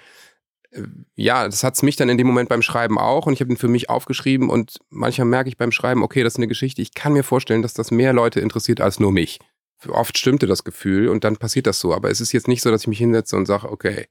Äh, 0.70 0.82
ja, 1.14 1.44
das 1.46 1.64
hat's 1.64 1.82
mich 1.82 1.96
dann 1.96 2.08
in 2.08 2.18
dem 2.18 2.26
Moment 2.26 2.48
beim 2.48 2.62
Schreiben 2.62 2.98
auch 2.98 3.26
und 3.26 3.32
ich 3.32 3.40
habe 3.40 3.52
ihn 3.52 3.56
für 3.56 3.68
mich 3.68 3.90
aufgeschrieben 3.90 4.50
und 4.50 4.78
manchmal 4.90 5.26
merke 5.26 5.48
ich 5.48 5.56
beim 5.56 5.72
Schreiben, 5.72 6.02
okay, 6.02 6.22
das 6.22 6.34
ist 6.34 6.38
eine 6.38 6.48
Geschichte. 6.48 6.82
Ich 6.82 6.94
kann 6.94 7.12
mir 7.12 7.24
vorstellen, 7.24 7.62
dass 7.62 7.74
das 7.74 7.90
mehr 7.90 8.12
Leute 8.12 8.40
interessiert 8.40 8.80
als 8.80 9.00
nur 9.00 9.12
mich. 9.12 9.38
Oft 9.86 10.18
stimmte 10.18 10.48
das 10.48 10.64
Gefühl 10.64 11.08
und 11.08 11.22
dann 11.22 11.36
passiert 11.36 11.68
das 11.68 11.78
so. 11.78 11.94
Aber 11.94 12.10
es 12.10 12.20
ist 12.20 12.32
jetzt 12.32 12.48
nicht 12.48 12.62
so, 12.62 12.70
dass 12.72 12.82
ich 12.82 12.88
mich 12.88 12.98
hinsetze 12.98 13.36
und 13.36 13.46
sage, 13.46 13.70
okay, 13.70 14.06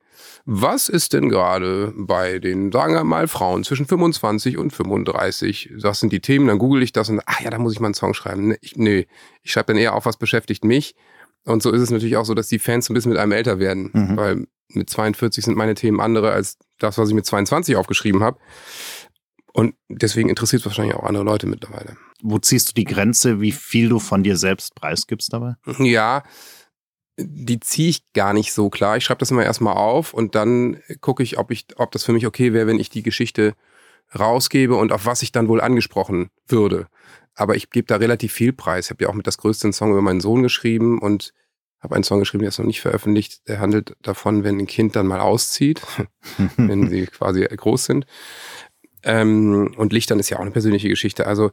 was 0.46 0.88
ist 0.88 1.12
denn 1.12 1.28
gerade 1.28 1.94
bei 1.98 2.40
den, 2.40 2.72
sagen 2.72 2.94
wir 2.94 3.04
mal, 3.04 3.28
Frauen 3.28 3.66
zwischen 3.66 3.86
25 3.86 4.58
und 4.58 4.72
35? 4.72 5.74
Das 5.82 6.00
sind 6.00 6.14
die 6.14 6.22
Themen, 6.22 6.48
dann 6.48 6.58
google 6.58 6.84
ich 6.84 6.94
das 6.94 7.10
und, 7.10 7.22
ach 7.26 7.42
ja, 7.42 7.50
da 7.50 7.60
muss 7.60 7.74
ich 7.74 7.82
mal 7.82 7.88
einen 7.88 7.96
Song 7.96 8.14
schreiben. 8.14 8.48
Nee, 8.48 8.58
ich, 8.62 8.78
nee, 8.78 9.08
ich 9.44 9.52
schreibe 9.52 9.74
dann 9.74 9.78
eher 9.78 9.94
auf, 9.94 10.06
was 10.06 10.16
beschäftigt 10.16 10.64
mich. 10.64 10.96
Und 11.48 11.64
so 11.64 11.72
ist 11.72 11.82
es 11.82 11.90
natürlich 11.90 12.18
auch 12.18 12.26
so, 12.26 12.34
dass 12.34 12.50
die 12.50 12.60
Fans 12.60 12.90
ein 12.90 12.94
bisschen 12.94 13.12
mit 13.12 13.20
einem 13.20 13.32
älter 13.32 13.58
werden, 13.58 13.90
mhm. 13.94 14.18
weil 14.18 14.48
mit 14.70 14.90
42 14.90 15.46
sind 15.46 15.56
meine 15.56 15.76
Themen 15.76 16.02
andere 16.02 16.32
als 16.32 16.58
das, 16.78 16.98
was 16.98 17.08
ich 17.08 17.16
mit 17.16 17.26
22 17.26 17.78
aufgeschrieben 17.78 18.22
habe. 18.22 18.38
Und 19.54 19.76
deswegen 19.88 20.30
interessiert 20.30 20.60
es 20.62 20.66
wahrscheinlich 20.66 20.96
auch 20.96 21.06
andere 21.06 21.24
Leute 21.24 21.48
mittlerweile. 21.48 21.96
Wo 22.22 22.38
ziehst 22.38 22.70
du 22.70 22.74
die 22.74 22.84
Grenze, 22.84 23.40
wie 23.40 23.54
viel 23.54 23.88
du 23.88 24.00
von 24.00 24.24
dir 24.24 24.36
selbst 24.36 24.76
preisgibst 24.76 25.32
dabei? 25.32 25.56
Ja, 25.80 26.24
die 27.18 27.60
ziehe 27.62 27.90
ich 27.90 28.12
gar 28.12 28.34
nicht 28.34 28.52
so 28.52 28.70
klar. 28.70 28.98
Ich 28.98 29.06
schreibe 29.06 29.20
das 29.20 29.32
immer 29.32 29.46
erstmal 29.46 29.78
auf 29.78 30.14
und 30.14 30.36
dann 30.36 30.82
gucke 31.00 31.24
ich, 31.24 31.38
ob 31.38 31.50
ich, 31.52 31.66
ob 31.78 31.92
das 31.92 32.04
für 32.04 32.12
mich 32.12 32.28
okay 32.28 32.52
wäre, 32.52 32.68
wenn 32.68 32.80
ich 32.80 32.90
die 32.90 33.04
Geschichte 33.04 33.56
rausgebe 34.18 34.76
und 34.76 34.92
auf 34.92 35.06
was 35.06 35.22
ich 35.22 35.32
dann 35.32 35.48
wohl 35.48 35.62
angesprochen 35.62 36.30
würde. 36.48 36.88
Aber 37.36 37.56
ich 37.56 37.70
gebe 37.70 37.88
da 37.88 37.98
relativ 37.98 38.34
viel 38.34 38.54
Preis. 38.54 38.86
Ich 38.86 38.92
habe 38.92 39.04
ja 39.04 39.10
auch 39.10 39.14
mit 39.14 39.28
das 39.28 39.38
größte 39.38 39.72
Song 39.74 39.92
über 39.92 40.02
meinen 40.02 40.22
Sohn 40.22 40.44
geschrieben 40.44 41.00
und 41.00 41.34
habe 41.80 41.96
einen 41.96 42.04
Song 42.04 42.20
geschrieben, 42.20 42.42
der 42.42 42.50
ist 42.50 42.58
noch 42.58 42.66
nicht 42.66 42.82
veröffentlicht. 42.82 43.48
Der 43.48 43.60
handelt 43.60 43.96
davon, 44.02 44.44
wenn 44.44 44.58
ein 44.58 44.68
Kind 44.68 44.96
dann 44.96 45.06
mal 45.06 45.20
auszieht, 45.20 45.82
wenn 46.58 46.90
sie 46.90 47.06
quasi 47.06 47.44
groß 47.44 47.86
sind. 47.86 48.06
Ähm, 49.04 49.76
und 49.78 49.94
Lichtern 49.94 50.20
ist 50.20 50.30
ja 50.30 50.38
auch 50.38 50.42
eine 50.42 50.52
persönliche 50.52 50.90
Geschichte. 50.90 51.28
Also 51.28 51.52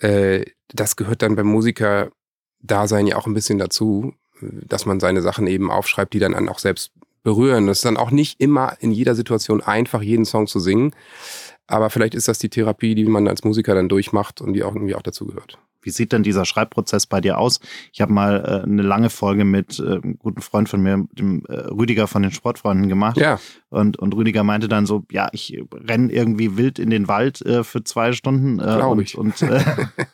äh, 0.00 0.44
das 0.68 0.96
gehört 0.96 1.22
dann 1.22 1.36
beim 1.36 1.46
Musiker-Dasein 1.46 3.06
ja 3.06 3.16
auch 3.16 3.26
ein 3.26 3.34
bisschen 3.34 3.58
dazu, 3.58 4.14
dass 4.40 4.86
man 4.86 5.00
seine 5.00 5.22
Sachen 5.22 5.46
eben 5.46 5.70
aufschreibt, 5.70 6.12
die 6.12 6.18
dann 6.18 6.48
auch 6.48 6.58
selbst 6.58 6.92
berühren. 7.22 7.66
Das 7.66 7.78
ist 7.78 7.84
dann 7.84 7.96
auch 7.96 8.10
nicht 8.10 8.40
immer 8.40 8.76
in 8.80 8.92
jeder 8.92 9.14
Situation 9.14 9.62
einfach, 9.62 10.02
jeden 10.02 10.24
Song 10.24 10.46
zu 10.46 10.58
singen. 10.58 10.94
Aber 11.66 11.90
vielleicht 11.90 12.14
ist 12.14 12.28
das 12.28 12.38
die 12.38 12.48
Therapie, 12.48 12.94
die 12.94 13.04
man 13.04 13.28
als 13.28 13.44
Musiker 13.44 13.74
dann 13.74 13.88
durchmacht 13.88 14.40
und 14.40 14.52
die 14.52 14.62
auch 14.62 14.74
irgendwie 14.74 14.94
auch 14.94 15.02
dazu 15.02 15.26
gehört. 15.26 15.58
Wie 15.82 15.90
sieht 15.90 16.12
denn 16.12 16.22
dieser 16.22 16.44
Schreibprozess 16.44 17.06
bei 17.06 17.20
dir 17.20 17.38
aus? 17.38 17.60
Ich 17.92 18.00
habe 18.00 18.12
mal 18.12 18.44
äh, 18.44 18.62
eine 18.62 18.82
lange 18.82 19.10
Folge 19.10 19.44
mit 19.44 19.80
äh, 19.80 19.94
einem 19.94 20.16
guten 20.16 20.40
Freund 20.40 20.68
von 20.68 20.80
mir, 20.80 21.04
dem 21.12 21.44
äh, 21.48 21.54
Rüdiger 21.54 22.06
von 22.06 22.22
den 22.22 22.30
Sportfreunden 22.30 22.88
gemacht. 22.88 23.16
Ja. 23.16 23.40
Und, 23.68 23.98
und 23.98 24.14
Rüdiger 24.14 24.44
meinte 24.44 24.68
dann 24.68 24.86
so, 24.86 25.04
ja, 25.10 25.28
ich 25.32 25.60
renne 25.72 26.12
irgendwie 26.12 26.56
wild 26.56 26.78
in 26.78 26.90
den 26.90 27.08
Wald 27.08 27.44
äh, 27.44 27.64
für 27.64 27.82
zwei 27.82 28.12
Stunden. 28.12 28.60
Äh, 28.60 28.62
Glaube 28.62 29.02
ich. 29.02 29.18
Und, 29.18 29.42
äh, 29.42 29.60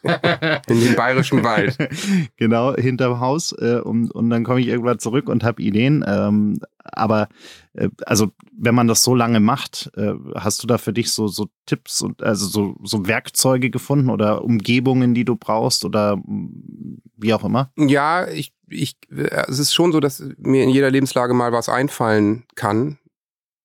in 0.69 0.81
den 0.81 0.97
bayerischen 0.97 1.45
Wald. 1.45 1.77
genau, 2.37 2.75
hinterm 2.75 3.21
Haus. 3.21 3.53
Äh, 3.53 3.81
und, 3.81 4.11
und 4.11 4.31
dann 4.31 4.45
komme 4.45 4.61
ich 4.61 4.69
irgendwann 4.69 4.99
zurück 4.99 5.29
und 5.29 5.45
habe 5.45 5.61
Ideen. 5.61 6.03
Ähm, 6.09 6.61
aber 6.93 7.29
äh, 7.75 7.89
also 8.07 8.31
wenn 8.53 8.75
man 8.75 8.89
das 8.89 9.03
so 9.03 9.15
lange 9.15 9.41
macht, 9.41 9.91
äh, 9.97 10.13
hast 10.35 10.63
du 10.63 10.67
da 10.67 10.79
für 10.79 10.93
dich 10.93 11.13
so, 11.13 11.29
so 11.29 11.49
Tipps 11.67 12.03
und 12.03 12.23
also 12.23 12.47
so, 12.47 12.77
so 12.83 13.07
Werkzeuge 13.07 13.71
gefunden 13.71 14.11
oder 14.11 14.45
Umgebungen, 14.45 15.15
die 15.15 15.25
du 15.25 15.37
brauchst 15.37 15.85
oder 15.85 16.17
mm, 16.17 17.01
wie 17.17 17.35
auch 17.35 17.45
immer? 17.45 17.73
Ja, 17.77 18.29
ich, 18.29 18.53
ich, 18.69 18.97
es 19.11 19.59
ist 19.59 19.75
schon 19.75 19.93
so, 19.93 20.01
dass 20.01 20.23
mir 20.39 20.65
in 20.65 20.71
jeder 20.71 20.91
Lebenslage 20.91 21.35
mal 21.35 21.53
was 21.53 21.69
einfallen 21.69 22.45
kann, 22.55 22.99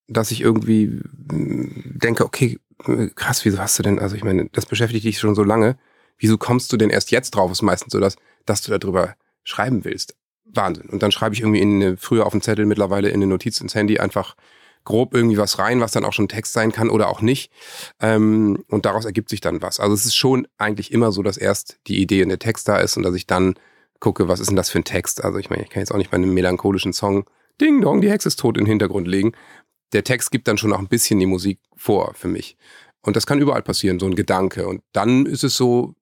dass 0.08 0.32
ich 0.32 0.42
irgendwie 0.42 0.88
mm, 0.88 2.00
denke, 2.00 2.25
okay, 2.25 2.60
krass, 3.15 3.46
wieso 3.46 3.60
hast 3.60 3.80
du 3.80 3.84
denn, 3.84 4.00
also 4.00 4.15
ich 4.15 4.24
meine, 4.24 4.50
das 4.51 4.65
beschäftigt 4.65 5.06
dich 5.06 5.20
schon 5.20 5.36
so 5.36 5.44
lange. 5.44 5.77
Wieso 6.18 6.38
kommst 6.38 6.72
du 6.72 6.77
denn 6.77 6.89
erst 6.89 7.12
jetzt 7.12 7.32
drauf? 7.32 7.51
Ist 7.51 7.62
meistens 7.62 7.94
so, 7.94 8.00
dass, 8.00 8.18
dass 8.46 8.62
du 8.62 8.77
darüber 8.77 9.15
schreiben 9.44 9.84
willst. 9.84 10.15
Wahnsinn. 10.54 10.90
Und 10.90 11.04
dann 11.04 11.12
schreibe 11.12 11.36
ich 11.36 11.42
irgendwie 11.42 11.62
in 11.62 11.82
eine, 11.82 11.98
früher 11.98 12.26
auf 12.26 12.32
dem 12.32 12.42
Zettel, 12.42 12.66
mittlerweile 12.66 13.10
in 13.10 13.16
eine 13.16 13.28
Notiz 13.28 13.60
ins 13.60 13.76
Handy 13.76 14.00
einfach 14.00 14.36
grob 14.86 15.14
irgendwie 15.14 15.38
was 15.38 15.60
rein, 15.60 15.80
was 15.80 15.94
dann 15.94 16.06
auch 16.06 16.14
schon 16.14 16.28
Text 16.28 16.54
sein 16.54 16.72
kann 16.72 16.90
oder 16.90 17.10
auch 17.10 17.22
nicht. 17.22 17.52
Ähm, 18.00 18.64
und 18.68 18.86
daraus 18.86 19.06
ergibt 19.06 19.30
sich 19.30 19.42
dann 19.42 19.62
was. 19.62 19.80
Also 19.80 19.94
es 19.94 20.06
ist 20.06 20.16
schon 20.16 20.48
eigentlich 20.58 20.92
immer 20.92 21.12
so, 21.12 21.24
dass 21.24 21.38
erst 21.38 21.78
die 21.88 22.02
Idee 22.02 22.22
in 22.22 22.30
der 22.30 22.40
Text 22.40 22.68
da 22.68 22.78
ist 22.78 22.98
und 22.98 23.04
dass 23.04 23.16
ich 23.16 23.26
dann 23.26 23.56
gucke, 24.00 24.28
was 24.28 24.40
ist 24.40 24.50
denn 24.50 24.58
das 24.58 24.70
für 24.70 24.80
ein 24.80 24.84
Text. 24.84 25.24
Also 25.24 25.40
ich 25.40 25.50
meine, 25.50 25.64
ich 25.64 25.70
kann 25.70 25.82
jetzt 25.82 25.92
auch 25.92 25.98
nicht 25.98 26.12
bei 26.12 26.18
einem 26.18 26.34
melancholischen 26.34 26.94
Song 26.94 27.26
Ding 27.62 27.82
Dong, 27.82 28.02
die 28.02 28.10
Hexe 28.10 28.28
ist 28.28 28.40
tot 28.40 28.58
in 28.58 28.66
den 28.66 28.70
Hintergrund 28.70 29.08
legen. 29.08 29.34
Der 29.94 30.04
Text 30.04 30.32
gibt 30.32 30.48
dann 30.48 30.58
schon 30.58 30.74
auch 30.74 30.80
ein 30.80 30.88
bisschen 30.88 31.20
die 31.20 31.26
Musik 31.26 31.60
vor 31.76 32.14
für 32.16 32.28
mich. 32.28 32.58
Und 33.02 33.16
das 33.16 33.26
kann 33.26 33.40
überall 33.40 33.62
passieren, 33.62 34.00
so 34.00 34.08
ein 34.08 34.16
Gedanke. 34.16 34.68
Und 34.68 34.82
dann 34.92 35.26
ist 35.26 35.44
es 35.44 35.56
so, 35.56 35.94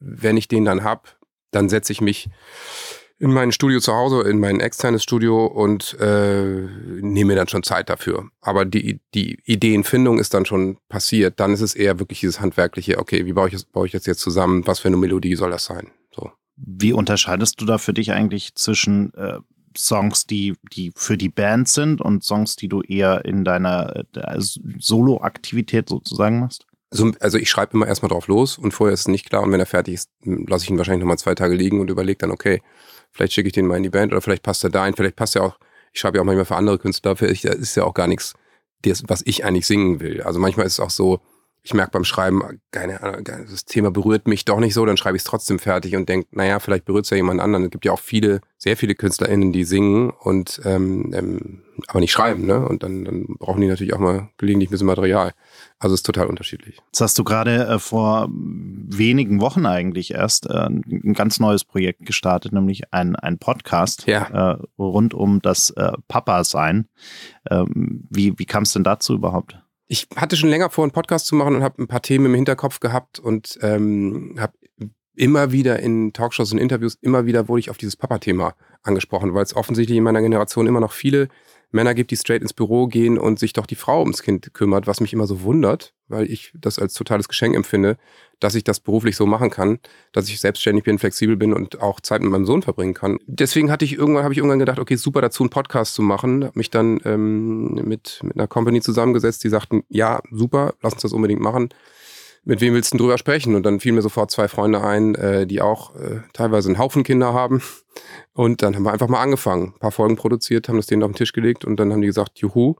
wenn 0.00 0.36
ich 0.36 0.48
den 0.48 0.64
dann 0.64 0.84
hab, 0.84 1.18
dann 1.50 1.68
setze 1.68 1.92
ich 1.92 2.00
mich 2.00 2.28
in 3.20 3.32
mein 3.32 3.50
Studio 3.52 3.80
zu 3.80 3.92
Hause, 3.92 4.22
in 4.28 4.38
mein 4.38 4.60
externes 4.60 5.02
Studio 5.02 5.46
und 5.46 5.96
äh, 6.00 6.66
nehme 7.00 7.32
mir 7.32 7.36
dann 7.36 7.48
schon 7.48 7.64
Zeit 7.64 7.88
dafür. 7.88 8.30
Aber 8.40 8.64
die, 8.64 9.00
die 9.14 9.40
Ideenfindung 9.44 10.18
ist 10.20 10.34
dann 10.34 10.46
schon 10.46 10.78
passiert. 10.88 11.40
Dann 11.40 11.52
ist 11.52 11.60
es 11.60 11.74
eher 11.74 11.98
wirklich 11.98 12.20
dieses 12.20 12.40
handwerkliche, 12.40 12.98
okay, 12.98 13.26
wie 13.26 13.32
baue 13.32 13.48
ich, 13.48 13.54
das, 13.54 13.64
baue 13.64 13.86
ich 13.86 13.92
das 13.92 14.06
jetzt 14.06 14.20
zusammen? 14.20 14.66
Was 14.66 14.80
für 14.80 14.88
eine 14.88 14.96
Melodie 14.96 15.34
soll 15.34 15.50
das 15.50 15.64
sein? 15.64 15.88
So. 16.14 16.30
Wie 16.56 16.92
unterscheidest 16.92 17.60
du 17.60 17.64
da 17.64 17.78
für 17.78 17.92
dich 17.92 18.12
eigentlich 18.12 18.54
zwischen 18.54 19.12
äh, 19.14 19.38
Songs, 19.76 20.26
die, 20.26 20.54
die 20.72 20.92
für 20.94 21.16
die 21.16 21.28
Band 21.28 21.68
sind 21.68 22.00
und 22.00 22.22
Songs, 22.22 22.54
die 22.54 22.68
du 22.68 22.82
eher 22.82 23.24
in 23.24 23.44
deiner 23.44 24.04
äh, 24.14 24.36
Solo-Aktivität 24.38 25.88
sozusagen 25.88 26.38
machst? 26.38 26.66
Also, 26.90 27.12
also 27.20 27.36
ich 27.36 27.50
schreibe 27.50 27.74
immer 27.74 27.86
erstmal 27.86 28.08
drauf 28.08 28.28
los 28.28 28.58
und 28.58 28.72
vorher 28.72 28.94
ist 28.94 29.00
es 29.00 29.08
nicht 29.08 29.28
klar 29.28 29.42
und 29.42 29.52
wenn 29.52 29.60
er 29.60 29.66
fertig 29.66 29.94
ist, 29.94 30.10
lasse 30.22 30.64
ich 30.64 30.70
ihn 30.70 30.78
wahrscheinlich 30.78 31.00
nochmal 31.00 31.18
zwei 31.18 31.34
Tage 31.34 31.54
liegen 31.54 31.80
und 31.80 31.90
überlege 31.90 32.18
dann, 32.18 32.30
okay, 32.30 32.62
Vielleicht 33.18 33.32
schicke 33.32 33.48
ich 33.48 33.52
den 33.52 33.66
mal 33.66 33.76
in 33.76 33.82
die 33.82 33.90
Band 33.90 34.12
oder 34.12 34.22
vielleicht 34.22 34.44
passt 34.44 34.62
er 34.62 34.70
da 34.70 34.84
ein. 34.84 34.94
Vielleicht 34.94 35.16
passt 35.16 35.34
er 35.34 35.42
auch, 35.42 35.58
ich 35.92 35.98
schreibe 35.98 36.18
ja 36.18 36.22
auch 36.22 36.24
manchmal 36.24 36.44
für 36.44 36.54
andere 36.54 36.78
Künstler, 36.78 37.16
das 37.16 37.42
ist 37.42 37.74
ja 37.74 37.82
auch 37.82 37.94
gar 37.94 38.06
nichts, 38.06 38.34
was 39.08 39.22
ich 39.24 39.44
eigentlich 39.44 39.66
singen 39.66 39.98
will. 39.98 40.22
Also 40.22 40.38
manchmal 40.38 40.66
ist 40.66 40.74
es 40.74 40.80
auch 40.80 40.90
so, 40.90 41.20
ich 41.64 41.74
merke 41.74 41.90
beim 41.90 42.04
Schreiben, 42.04 42.60
keine 42.70 43.02
Ahnung, 43.02 43.24
das 43.24 43.64
Thema 43.64 43.90
berührt 43.90 44.28
mich 44.28 44.44
doch 44.44 44.60
nicht 44.60 44.72
so, 44.72 44.86
dann 44.86 44.96
schreibe 44.96 45.16
ich 45.16 45.22
es 45.22 45.26
trotzdem 45.26 45.58
fertig 45.58 45.96
und 45.96 46.08
denke, 46.08 46.28
naja, 46.30 46.60
vielleicht 46.60 46.84
berührt 46.84 47.06
es 47.06 47.10
ja 47.10 47.16
jemand 47.16 47.40
anderen. 47.40 47.64
Es 47.64 47.70
gibt 47.72 47.84
ja 47.84 47.90
auch 47.90 47.98
viele, 47.98 48.40
sehr 48.56 48.76
viele 48.76 48.94
KünstlerInnen, 48.94 49.52
die 49.52 49.64
singen 49.64 50.10
und 50.10 50.60
ähm, 50.64 51.12
ähm, 51.12 51.64
aber 51.88 51.98
nicht 51.98 52.12
schreiben, 52.12 52.46
ne? 52.46 52.66
Und 52.66 52.84
dann, 52.84 53.04
dann 53.04 53.26
brauchen 53.40 53.60
die 53.60 53.66
natürlich 53.66 53.94
auch 53.94 53.98
mal 53.98 54.28
gelegentlich 54.38 54.68
ein 54.68 54.72
bisschen 54.72 54.86
Material. 54.86 55.34
Also 55.80 55.94
es 55.94 56.00
ist 56.00 56.06
total 56.06 56.26
unterschiedlich. 56.26 56.78
Jetzt 56.86 57.00
hast 57.00 57.18
du 57.18 57.24
gerade 57.24 57.66
äh, 57.66 57.78
vor 57.78 58.28
wenigen 58.30 59.40
Wochen 59.40 59.66
eigentlich 59.66 60.12
erst 60.12 60.46
äh, 60.46 60.66
ein 60.66 61.14
ganz 61.14 61.38
neues 61.38 61.64
Projekt 61.64 62.04
gestartet, 62.04 62.52
nämlich 62.52 62.92
ein, 62.92 63.14
ein 63.14 63.38
Podcast 63.38 64.06
ja. 64.06 64.54
äh, 64.54 64.58
rund 64.78 65.14
um 65.14 65.40
das 65.40 65.70
äh, 65.70 65.92
Papa-Sein. 66.08 66.88
Ähm, 67.50 68.06
wie 68.10 68.38
wie 68.38 68.46
kam 68.46 68.64
es 68.64 68.72
denn 68.72 68.84
dazu 68.84 69.14
überhaupt? 69.14 69.58
ich 69.88 70.06
hatte 70.16 70.36
schon 70.36 70.50
länger 70.50 70.70
vor, 70.70 70.84
einen 70.84 70.92
Podcast 70.92 71.26
zu 71.26 71.34
machen 71.34 71.56
und 71.56 71.62
habe 71.62 71.82
ein 71.82 71.88
paar 71.88 72.02
Themen 72.02 72.26
im 72.26 72.34
Hinterkopf 72.34 72.78
gehabt 72.78 73.18
und 73.18 73.58
ähm, 73.62 74.36
habe 74.38 74.52
immer 75.18 75.52
wieder 75.52 75.80
in 75.80 76.12
Talkshows 76.12 76.52
und 76.52 76.58
Interviews, 76.58 76.96
immer 77.00 77.26
wieder 77.26 77.48
wurde 77.48 77.60
ich 77.60 77.70
auf 77.70 77.78
dieses 77.78 77.96
Papa-Thema 77.96 78.54
angesprochen, 78.82 79.34
weil 79.34 79.42
es 79.42 79.56
offensichtlich 79.56 79.98
in 79.98 80.04
meiner 80.04 80.22
Generation 80.22 80.66
immer 80.66 80.80
noch 80.80 80.92
viele 80.92 81.28
Männer 81.70 81.92
gibt, 81.92 82.10
die 82.10 82.16
straight 82.16 82.40
ins 82.40 82.54
Büro 82.54 82.86
gehen 82.86 83.18
und 83.18 83.38
sich 83.38 83.52
doch 83.52 83.66
die 83.66 83.74
Frau 83.74 84.00
ums 84.00 84.22
Kind 84.22 84.54
kümmert, 84.54 84.86
was 84.86 85.00
mich 85.00 85.12
immer 85.12 85.26
so 85.26 85.42
wundert, 85.42 85.92
weil 86.06 86.30
ich 86.30 86.52
das 86.58 86.78
als 86.78 86.94
totales 86.94 87.28
Geschenk 87.28 87.54
empfinde, 87.54 87.98
dass 88.40 88.54
ich 88.54 88.64
das 88.64 88.80
beruflich 88.80 89.16
so 89.16 89.26
machen 89.26 89.50
kann, 89.50 89.78
dass 90.12 90.28
ich 90.28 90.40
selbstständig 90.40 90.84
bin, 90.84 90.98
flexibel 90.98 91.36
bin 91.36 91.52
und 91.52 91.82
auch 91.82 92.00
Zeit 92.00 92.22
mit 92.22 92.30
meinem 92.30 92.46
Sohn 92.46 92.62
verbringen 92.62 92.94
kann. 92.94 93.18
Deswegen 93.26 93.70
hatte 93.70 93.84
ich 93.84 93.98
irgendwann, 93.98 94.22
habe 94.22 94.32
ich 94.32 94.38
irgendwann 94.38 94.60
gedacht, 94.60 94.78
okay, 94.78 94.96
super 94.96 95.20
dazu 95.20 95.42
einen 95.42 95.50
Podcast 95.50 95.94
zu 95.94 96.00
machen, 96.00 96.44
habe 96.44 96.58
mich 96.58 96.70
dann 96.70 97.00
ähm, 97.04 97.74
mit, 97.74 98.20
mit 98.22 98.36
einer 98.36 98.46
Company 98.46 98.80
zusammengesetzt, 98.80 99.44
die 99.44 99.50
sagten, 99.50 99.82
ja, 99.90 100.20
super, 100.30 100.74
lass 100.80 100.94
uns 100.94 101.02
das 101.02 101.12
unbedingt 101.12 101.42
machen 101.42 101.68
mit 102.48 102.62
wem 102.62 102.72
willst 102.72 102.94
du 102.94 102.96
drüber 102.96 103.18
sprechen? 103.18 103.54
Und 103.54 103.64
dann 103.64 103.78
fielen 103.78 103.94
mir 103.94 104.02
sofort 104.02 104.30
zwei 104.30 104.48
Freunde 104.48 104.82
ein, 104.82 105.14
äh, 105.16 105.46
die 105.46 105.60
auch 105.60 105.94
äh, 105.96 106.22
teilweise 106.32 106.70
einen 106.70 106.78
Haufen 106.78 107.04
Kinder 107.04 107.34
haben. 107.34 107.62
Und 108.32 108.62
dann 108.62 108.74
haben 108.74 108.84
wir 108.84 108.92
einfach 108.92 109.08
mal 109.08 109.20
angefangen, 109.20 109.74
ein 109.74 109.78
paar 109.78 109.92
Folgen 109.92 110.16
produziert, 110.16 110.66
haben 110.66 110.76
das 110.76 110.86
denen 110.86 111.02
auf 111.02 111.10
den 111.10 111.16
Tisch 111.16 111.34
gelegt 111.34 111.66
und 111.66 111.76
dann 111.78 111.92
haben 111.92 112.00
die 112.00 112.06
gesagt, 112.06 112.38
juhu, 112.38 112.76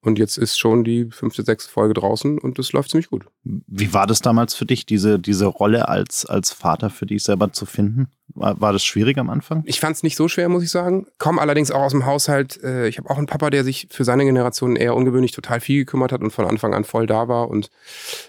und 0.00 0.18
jetzt 0.18 0.38
ist 0.38 0.56
schon 0.58 0.84
die 0.84 1.08
fünfte, 1.10 1.42
sechste 1.42 1.70
Folge 1.70 1.94
draußen 1.94 2.38
und 2.38 2.58
es 2.58 2.72
läuft 2.72 2.90
ziemlich 2.90 3.10
gut. 3.10 3.26
Wie 3.42 3.92
war 3.92 4.06
das 4.06 4.20
damals 4.20 4.54
für 4.54 4.64
dich, 4.64 4.86
diese, 4.86 5.18
diese 5.18 5.46
Rolle 5.46 5.88
als, 5.88 6.24
als 6.24 6.52
Vater 6.52 6.88
für 6.88 7.04
dich 7.04 7.24
selber 7.24 7.52
zu 7.52 7.66
finden? 7.66 8.08
War, 8.28 8.60
war 8.60 8.72
das 8.72 8.84
schwierig 8.84 9.18
am 9.18 9.28
Anfang? 9.28 9.64
Ich 9.66 9.80
fand 9.80 9.96
es 9.96 10.04
nicht 10.04 10.14
so 10.14 10.28
schwer, 10.28 10.48
muss 10.48 10.62
ich 10.62 10.70
sagen. 10.70 11.06
Komme 11.18 11.40
allerdings 11.40 11.72
auch 11.72 11.80
aus 11.80 11.92
dem 11.92 12.06
Haushalt. 12.06 12.62
Äh, 12.62 12.86
ich 12.86 12.98
habe 12.98 13.10
auch 13.10 13.18
einen 13.18 13.26
Papa, 13.26 13.50
der 13.50 13.64
sich 13.64 13.88
für 13.90 14.04
seine 14.04 14.24
Generation 14.24 14.76
eher 14.76 14.94
ungewöhnlich 14.94 15.32
total 15.32 15.60
viel 15.60 15.80
gekümmert 15.80 16.12
hat 16.12 16.20
und 16.20 16.30
von 16.30 16.44
Anfang 16.44 16.74
an 16.74 16.84
voll 16.84 17.06
da 17.06 17.26
war 17.26 17.48
und 17.48 17.70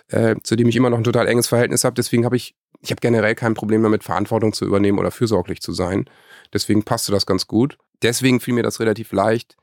äh, 0.07 0.35
zu 0.41 0.55
dem 0.55 0.69
ich 0.69 0.75
immer 0.75 0.89
noch 0.89 0.97
ein 0.97 1.03
total 1.03 1.27
enges 1.27 1.47
Verhältnis 1.47 1.83
habe. 1.83 1.93
Deswegen 1.93 2.25
habe 2.25 2.35
ich, 2.35 2.55
ich 2.81 2.89
habe 2.89 3.01
generell 3.01 3.35
kein 3.35 3.53
Problem 3.53 3.83
damit, 3.83 4.03
Verantwortung 4.03 4.53
zu 4.53 4.65
übernehmen 4.65 4.97
oder 4.97 5.11
fürsorglich 5.11 5.61
zu 5.61 5.71
sein. 5.71 6.05
Deswegen 6.51 6.83
passte 6.83 7.11
das 7.11 7.27
ganz 7.27 7.45
gut. 7.45 7.77
Deswegen 8.01 8.39
fiel 8.39 8.55
mir 8.55 8.63
das 8.63 8.79
relativ 8.79 9.11
leicht, 9.11 9.55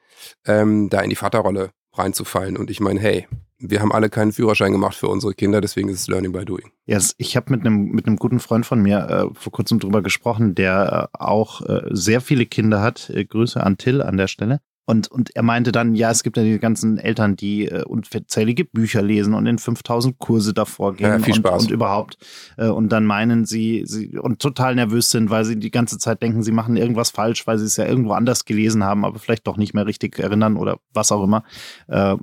ähm, 0.45 0.89
da 0.89 1.01
in 1.01 1.11
die 1.11 1.17
Vaterrolle 1.17 1.71
reinzufallen. 1.99 2.57
Und 2.57 2.71
ich 2.71 2.81
meine, 2.81 3.01
hey, 3.01 3.27
wir 3.59 3.81
haben 3.81 3.93
alle 3.93 4.11
keinen 4.11 4.33
Führerschein 4.33 4.73
gemacht 4.73 4.97
für 4.97 5.09
unsere 5.09 5.35
Kinder, 5.35 5.61
deswegen 5.61 5.89
ist 5.89 6.01
es 6.01 6.09
Learning 6.09 6.33
by 6.33 6.45
Doing. 6.45 6.71
Yes, 6.85 7.15
ich 7.19 7.37
habe 7.37 7.51
mit 7.51 7.63
einem 7.63 7.87
mit 7.89 8.07
einem 8.07 8.17
guten 8.17 8.39
Freund 8.39 8.67
von 8.67 8.83
mir 8.83 8.99
äh, 8.99 9.35
vor 9.35 9.53
kurzem 9.53 9.79
drüber 9.79 10.03
gesprochen, 10.03 10.55
der 10.55 11.11
äh, 11.15 11.19
auch 11.19 11.63
äh, 11.63 11.83
sehr 11.91 12.21
viele 12.21 12.47
Kinder 12.47 12.83
hat. 12.83 13.11
Äh, 13.11 13.25
Grüße 13.25 13.63
an 13.63 13.79
Till 13.79 14.03
an 14.03 14.17
der 14.17 14.29
Stelle. 14.29 14.61
Und, 14.89 15.11
und 15.11 15.35
er 15.35 15.43
meinte 15.43 15.73
dann, 15.73 15.97
ja, 15.97 16.13
es 16.13 16.23
gibt 16.23 16.37
ja 16.37 16.45
die 16.45 16.61
ganzen 16.61 16.97
Eltern, 16.99 17.35
die 17.35 17.67
äh, 17.67 17.83
unzählige 17.83 18.65
Bücher 18.65 19.03
lesen 19.03 19.35
und 19.35 19.45
in 19.47 19.59
5000 19.59 20.17
Kurse 20.19 20.55
davor 20.55 20.95
gehen 20.95 21.09
ja, 21.09 21.19
viel 21.19 21.35
und, 21.35 21.39
Spaß. 21.41 21.65
und 21.65 21.71
überhaupt. 21.73 22.19
Äh, 22.57 22.69
und 22.69 22.91
dann 22.91 23.05
meinen 23.05 23.47
sie, 23.47 23.83
sie 23.85 24.17
und 24.17 24.41
total 24.41 24.77
nervös 24.77 25.11
sind, 25.11 25.29
weil 25.29 25.45
sie 25.45 25.59
die 25.59 25.73
ganze 25.73 25.99
Zeit 25.99 26.23
denken, 26.23 26.45
sie 26.45 26.53
machen 26.53 26.77
irgendwas 26.77 27.11
falsch, 27.11 27.49
weil 27.49 27.59
sie 27.59 27.67
es 27.67 27.77
ja 27.77 27.85
irgendwo 27.85 28.13
anders 28.13 28.45
gelesen 28.45 28.85
haben, 28.85 29.05
aber 29.05 29.19
vielleicht 29.19 29.49
doch 29.49 29.57
nicht 29.57 29.75
mehr 29.75 29.87
richtig 29.87 30.21
erinnern 30.21 30.57
oder 30.57 30.79
was 30.95 31.11
auch 31.11 31.25
immer. 31.25 31.43
Äh, 31.89 32.17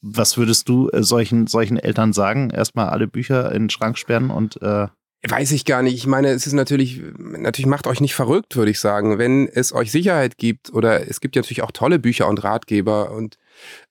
was 0.00 0.38
würdest 0.38 0.70
du 0.70 0.88
äh, 0.88 1.02
solchen, 1.02 1.46
solchen 1.46 1.76
Eltern 1.76 2.14
sagen? 2.14 2.48
Erstmal 2.48 2.88
alle 2.88 3.06
Bücher 3.06 3.52
in 3.52 3.64
den 3.64 3.70
Schrank 3.70 3.98
sperren 3.98 4.30
und 4.30 4.60
äh, 4.62 4.86
Weiß 5.28 5.52
ich 5.52 5.64
gar 5.64 5.82
nicht. 5.82 5.94
Ich 5.94 6.06
meine, 6.08 6.30
es 6.30 6.48
ist 6.48 6.52
natürlich, 6.52 7.00
natürlich 7.16 7.66
macht 7.66 7.86
euch 7.86 8.00
nicht 8.00 8.14
verrückt, 8.14 8.56
würde 8.56 8.72
ich 8.72 8.80
sagen. 8.80 9.18
Wenn 9.18 9.46
es 9.46 9.72
euch 9.72 9.92
Sicherheit 9.92 10.36
gibt 10.36 10.72
oder 10.72 11.08
es 11.08 11.20
gibt 11.20 11.36
ja 11.36 11.42
natürlich 11.42 11.62
auch 11.62 11.70
tolle 11.70 12.00
Bücher 12.00 12.26
und 12.26 12.42
Ratgeber 12.42 13.12
und 13.12 13.38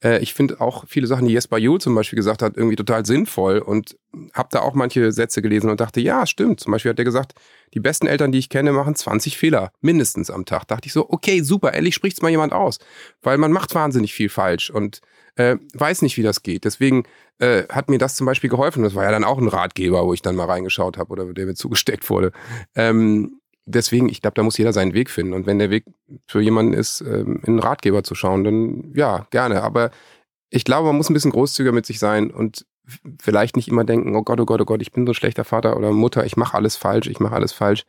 äh, 0.04 0.20
ich 0.20 0.34
finde 0.34 0.60
auch 0.60 0.84
viele 0.90 1.08
Sachen, 1.08 1.26
die 1.26 1.34
Jesper 1.34 1.58
Juhl 1.58 1.80
zum 1.80 1.96
Beispiel 1.96 2.18
gesagt 2.18 2.42
hat, 2.42 2.58
irgendwie 2.58 2.76
total 2.76 3.06
sinnvoll 3.06 3.60
und 3.60 3.98
habe 4.34 4.50
da 4.52 4.60
auch 4.60 4.74
manche 4.74 5.14
Sätze 5.14 5.42
gelesen 5.42 5.70
und 5.70 5.80
dachte, 5.80 6.02
ja, 6.02 6.28
stimmt. 6.28 6.60
Zum 6.60 6.74
Beispiel 6.74 6.92
hat 6.92 7.00
er 7.00 7.06
gesagt, 7.06 7.34
die 7.74 7.80
besten 7.80 8.08
Eltern, 8.08 8.34
die 8.34 8.40
ich 8.40 8.50
kenne, 8.50 8.74
machen 8.74 8.96
20 8.96 9.38
Fehler 9.38 9.72
mindestens 9.80 10.30
am 10.30 10.44
Tag. 10.44 10.68
Dachte 10.68 10.88
ich 10.88 10.94
so, 10.94 11.10
okay, 11.10 11.44
super, 11.44 11.74
endlich 11.74 11.96
spricht's 11.96 12.22
mal 12.22 12.30
jemand 12.30 12.52
aus, 12.52 12.80
weil 13.22 13.38
man 13.38 13.54
macht 13.54 13.74
wahnsinnig 13.74 14.14
viel 14.14 14.28
falsch 14.28 14.70
und 14.70 15.00
äh, 15.36 15.58
weiß 15.74 16.02
nicht, 16.02 16.18
wie 16.18 16.24
das 16.24 16.44
geht. 16.44 16.66
Deswegen 16.66 17.04
äh, 17.40 17.64
hat 17.70 17.90
mir 17.90 17.98
das 17.98 18.16
zum 18.16 18.26
Beispiel 18.26 18.50
geholfen. 18.50 18.84
Das 18.84 18.96
war 18.96 19.04
ja 19.04 19.12
dann 19.12 19.24
auch 19.24 19.38
ein 19.38 19.48
Ratgeber, 19.48 20.06
wo 20.06 20.14
ich 20.14 20.22
dann 20.22 20.36
mal 20.36 20.46
reingeschaut 20.46 20.98
habe 20.98 21.12
oder 21.12 21.34
der 21.34 21.46
mir 21.46 21.56
zugesteckt 21.56 22.10
wurde. 22.10 22.32
Ähm, 22.76 23.40
deswegen, 23.66 24.10
ich 24.10 24.22
glaube, 24.22 24.36
da 24.36 24.44
muss 24.44 24.58
jeder 24.58 24.74
seinen 24.74 24.94
Weg 24.94 25.10
finden. 25.10 25.34
Und 25.34 25.46
wenn 25.46 25.60
der 25.60 25.70
Weg 25.70 25.86
für 26.28 26.42
jemanden 26.42 26.74
ist, 26.74 27.02
ähm, 27.02 27.42
in 27.44 27.50
einen 27.50 27.60
Ratgeber 27.60 28.04
zu 28.04 28.16
schauen, 28.16 28.44
dann 28.44 28.94
ja, 28.96 29.28
gerne. 29.32 29.64
Aber 29.64 29.92
ich 30.50 30.66
glaube, 30.66 30.88
man 30.88 30.98
muss 30.98 31.10
ein 31.10 31.14
bisschen 31.14 31.32
großzügiger 31.32 31.72
mit 31.72 31.86
sich 31.86 32.00
sein 32.00 32.32
und 32.32 32.66
vielleicht 33.22 33.56
nicht 33.56 33.68
immer 33.68 33.84
denken, 33.84 34.16
oh 34.16 34.24
Gott, 34.24 34.40
oh 34.40 34.46
Gott, 34.46 34.62
oh 34.62 34.66
Gott, 34.66 34.82
ich 34.82 34.92
bin 34.92 35.06
so 35.06 35.12
ein 35.12 35.16
schlechter 35.16 35.46
Vater 35.46 35.78
oder 35.78 35.92
Mutter, 35.92 36.26
ich 36.26 36.36
mache 36.36 36.56
alles 36.58 36.76
falsch, 36.76 37.08
ich 37.08 37.20
mache 37.20 37.36
alles 37.36 37.54
falsch. 37.54 37.86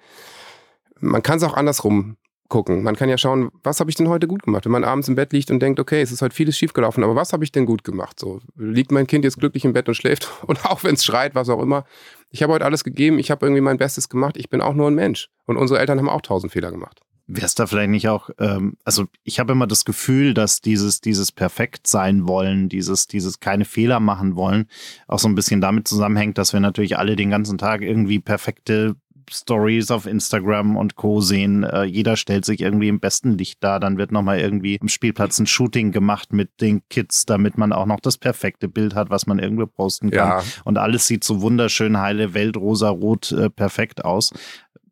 Man 1.00 1.22
kann 1.22 1.38
es 1.38 1.42
auch 1.42 1.54
andersrum 1.54 2.16
gucken. 2.48 2.82
Man 2.82 2.96
kann 2.96 3.08
ja 3.08 3.18
schauen, 3.18 3.50
was 3.62 3.80
habe 3.80 3.90
ich 3.90 3.96
denn 3.96 4.08
heute 4.08 4.28
gut 4.28 4.42
gemacht? 4.42 4.64
Wenn 4.64 4.72
man 4.72 4.84
abends 4.84 5.08
im 5.08 5.14
Bett 5.14 5.32
liegt 5.32 5.50
und 5.50 5.60
denkt, 5.60 5.80
okay, 5.80 6.02
es 6.02 6.12
ist 6.12 6.22
heute 6.22 6.34
vieles 6.34 6.56
schiefgelaufen, 6.56 7.02
aber 7.02 7.16
was 7.16 7.32
habe 7.32 7.44
ich 7.44 7.52
denn 7.52 7.66
gut 7.66 7.84
gemacht? 7.84 8.20
So, 8.20 8.40
liegt 8.56 8.92
mein 8.92 9.06
Kind 9.06 9.24
jetzt 9.24 9.38
glücklich 9.38 9.64
im 9.64 9.72
Bett 9.72 9.88
und 9.88 9.94
schläft 9.94 10.30
und 10.46 10.64
auch 10.66 10.84
wenn 10.84 10.94
es 10.94 11.04
schreit, 11.04 11.34
was 11.34 11.48
auch 11.48 11.62
immer. 11.62 11.84
Ich 12.30 12.42
habe 12.42 12.52
heute 12.52 12.64
alles 12.64 12.84
gegeben, 12.84 13.18
ich 13.18 13.30
habe 13.30 13.46
irgendwie 13.46 13.62
mein 13.62 13.78
Bestes 13.78 14.08
gemacht, 14.08 14.36
ich 14.36 14.50
bin 14.50 14.60
auch 14.60 14.74
nur 14.74 14.88
ein 14.88 14.94
Mensch. 14.94 15.28
Und 15.46 15.56
unsere 15.56 15.80
Eltern 15.80 15.98
haben 15.98 16.08
auch 16.08 16.22
tausend 16.22 16.52
Fehler 16.52 16.70
gemacht. 16.70 17.00
Wäre 17.28 17.46
es 17.46 17.54
da 17.54 17.66
vielleicht 17.66 17.90
nicht 17.90 18.08
auch, 18.08 18.30
ähm, 18.38 18.76
also 18.84 19.06
ich 19.22 19.38
habe 19.38 19.52
immer 19.52 19.66
das 19.66 19.84
Gefühl, 19.84 20.34
dass 20.34 20.60
dieses, 20.60 21.00
dieses 21.00 21.30
perfekt 21.30 21.86
sein 21.86 22.26
wollen, 22.26 22.68
dieses, 22.68 23.06
dieses 23.06 23.38
keine 23.38 23.64
Fehler 23.64 24.00
machen 24.00 24.34
wollen, 24.34 24.66
auch 25.06 25.20
so 25.20 25.28
ein 25.28 25.34
bisschen 25.34 25.60
damit 25.60 25.86
zusammenhängt, 25.86 26.36
dass 26.36 26.52
wir 26.52 26.60
natürlich 26.60 26.98
alle 26.98 27.14
den 27.14 27.30
ganzen 27.30 27.58
Tag 27.58 27.80
irgendwie 27.82 28.18
perfekte 28.18 28.96
Stories 29.30 29.90
auf 29.90 30.06
Instagram 30.06 30.76
und 30.76 30.96
Co. 30.96 31.20
sehen. 31.20 31.64
Äh, 31.64 31.84
jeder 31.84 32.16
stellt 32.16 32.44
sich 32.44 32.60
irgendwie 32.60 32.88
im 32.88 33.00
besten 33.00 33.36
Licht 33.36 33.62
dar. 33.62 33.80
Dann 33.80 33.98
wird 33.98 34.12
nochmal 34.12 34.40
irgendwie 34.40 34.76
im 34.76 34.88
Spielplatz 34.88 35.38
ein 35.38 35.46
Shooting 35.46 35.92
gemacht 35.92 36.32
mit 36.32 36.60
den 36.60 36.82
Kids, 36.88 37.26
damit 37.26 37.58
man 37.58 37.72
auch 37.72 37.86
noch 37.86 38.00
das 38.00 38.18
perfekte 38.18 38.68
Bild 38.68 38.94
hat, 38.94 39.10
was 39.10 39.26
man 39.26 39.38
irgendwo 39.38 39.66
posten 39.66 40.10
kann. 40.10 40.40
Ja. 40.40 40.42
Und 40.64 40.78
alles 40.78 41.06
sieht 41.06 41.24
so 41.24 41.42
wunderschön 41.42 41.98
heile 41.98 42.34
Welt, 42.34 42.56
rosa, 42.56 42.88
rot, 42.88 43.32
äh, 43.32 43.50
perfekt 43.50 44.04
aus 44.04 44.32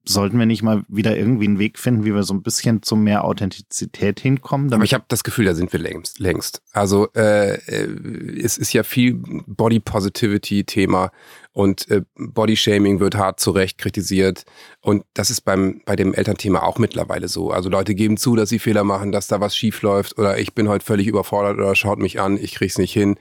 sollten 0.04 0.38
wir 0.38 0.46
nicht 0.46 0.62
mal 0.62 0.82
wieder 0.88 1.16
irgendwie 1.16 1.46
einen 1.46 1.58
Weg 1.58 1.78
finden, 1.78 2.04
wie 2.04 2.14
wir 2.14 2.22
so 2.22 2.32
ein 2.34 2.42
bisschen 2.42 2.82
zu 2.82 2.96
mehr 2.96 3.24
Authentizität 3.24 4.18
hinkommen? 4.20 4.72
Aber 4.72 4.84
ich 4.84 4.94
habe 4.94 5.04
das 5.08 5.24
Gefühl, 5.24 5.44
da 5.44 5.54
sind 5.54 5.72
wir 5.72 5.80
längst. 5.80 6.18
längst. 6.18 6.62
Also 6.72 7.08
äh, 7.14 7.54
äh, 7.54 8.40
es 8.42 8.58
ist 8.58 8.72
ja 8.72 8.82
viel 8.82 9.20
Body 9.46 9.80
Positivity 9.80 10.64
Thema 10.64 11.10
und 11.52 11.90
äh, 11.90 12.02
Body 12.16 12.56
Shaming 12.56 13.00
wird 13.00 13.14
hart 13.14 13.40
zurecht 13.40 13.78
kritisiert 13.78 14.44
und 14.80 15.04
das 15.14 15.30
ist 15.30 15.42
beim 15.42 15.82
bei 15.84 15.96
dem 15.96 16.14
Elternthema 16.14 16.62
auch 16.62 16.78
mittlerweile 16.78 17.28
so. 17.28 17.50
Also 17.50 17.68
Leute 17.68 17.94
geben 17.94 18.16
zu, 18.16 18.36
dass 18.36 18.48
sie 18.48 18.58
Fehler 18.58 18.84
machen, 18.84 19.12
dass 19.12 19.26
da 19.26 19.40
was 19.40 19.56
schief 19.56 19.82
läuft 19.82 20.18
oder 20.18 20.38
ich 20.38 20.54
bin 20.54 20.68
heute 20.68 20.84
völlig 20.84 21.06
überfordert 21.06 21.58
oder 21.58 21.74
schaut 21.74 21.98
mich 21.98 22.20
an, 22.20 22.36
ich 22.36 22.54
krieg's 22.54 22.78
nicht 22.78 22.92
hin. 22.92 23.16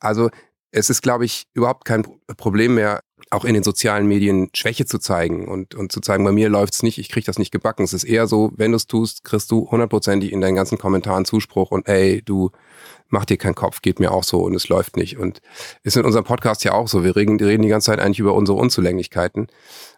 Also 0.00 0.30
es 0.70 0.90
ist, 0.90 1.02
glaube 1.02 1.24
ich, 1.24 1.44
überhaupt 1.54 1.84
kein 1.84 2.06
Problem 2.36 2.74
mehr, 2.74 3.00
auch 3.30 3.44
in 3.44 3.54
den 3.54 3.62
sozialen 3.62 4.06
Medien 4.06 4.50
Schwäche 4.54 4.86
zu 4.86 4.98
zeigen 4.98 5.48
und, 5.48 5.74
und 5.74 5.92
zu 5.92 6.00
zeigen, 6.00 6.24
bei 6.24 6.32
mir 6.32 6.48
läuft's 6.48 6.82
nicht, 6.82 6.98
ich 6.98 7.08
krieg 7.08 7.24
das 7.24 7.38
nicht 7.38 7.50
gebacken. 7.50 7.84
Es 7.84 7.92
ist 7.92 8.04
eher 8.04 8.26
so, 8.26 8.52
wenn 8.56 8.72
du's 8.72 8.86
tust, 8.86 9.24
kriegst 9.24 9.50
du 9.50 9.70
hundertprozentig 9.70 10.32
in 10.32 10.40
deinen 10.40 10.54
ganzen 10.54 10.78
Kommentaren 10.78 11.24
Zuspruch 11.24 11.70
und 11.70 11.88
ey, 11.88 12.22
du 12.22 12.50
mach 13.08 13.24
dir 13.24 13.36
keinen 13.36 13.54
Kopf, 13.54 13.82
geht 13.82 14.00
mir 14.00 14.12
auch 14.12 14.24
so 14.24 14.42
und 14.42 14.54
es 14.54 14.68
läuft 14.68 14.96
nicht. 14.96 15.18
Und 15.18 15.40
ist 15.82 15.96
in 15.96 16.04
unserem 16.04 16.24
Podcast 16.24 16.64
ja 16.64 16.72
auch 16.72 16.88
so. 16.88 17.04
Wir 17.04 17.16
reden, 17.16 17.38
reden 17.40 17.62
die 17.62 17.68
ganze 17.68 17.86
Zeit 17.86 18.00
eigentlich 18.00 18.18
über 18.18 18.34
unsere 18.34 18.58
Unzulänglichkeiten. 18.58 19.48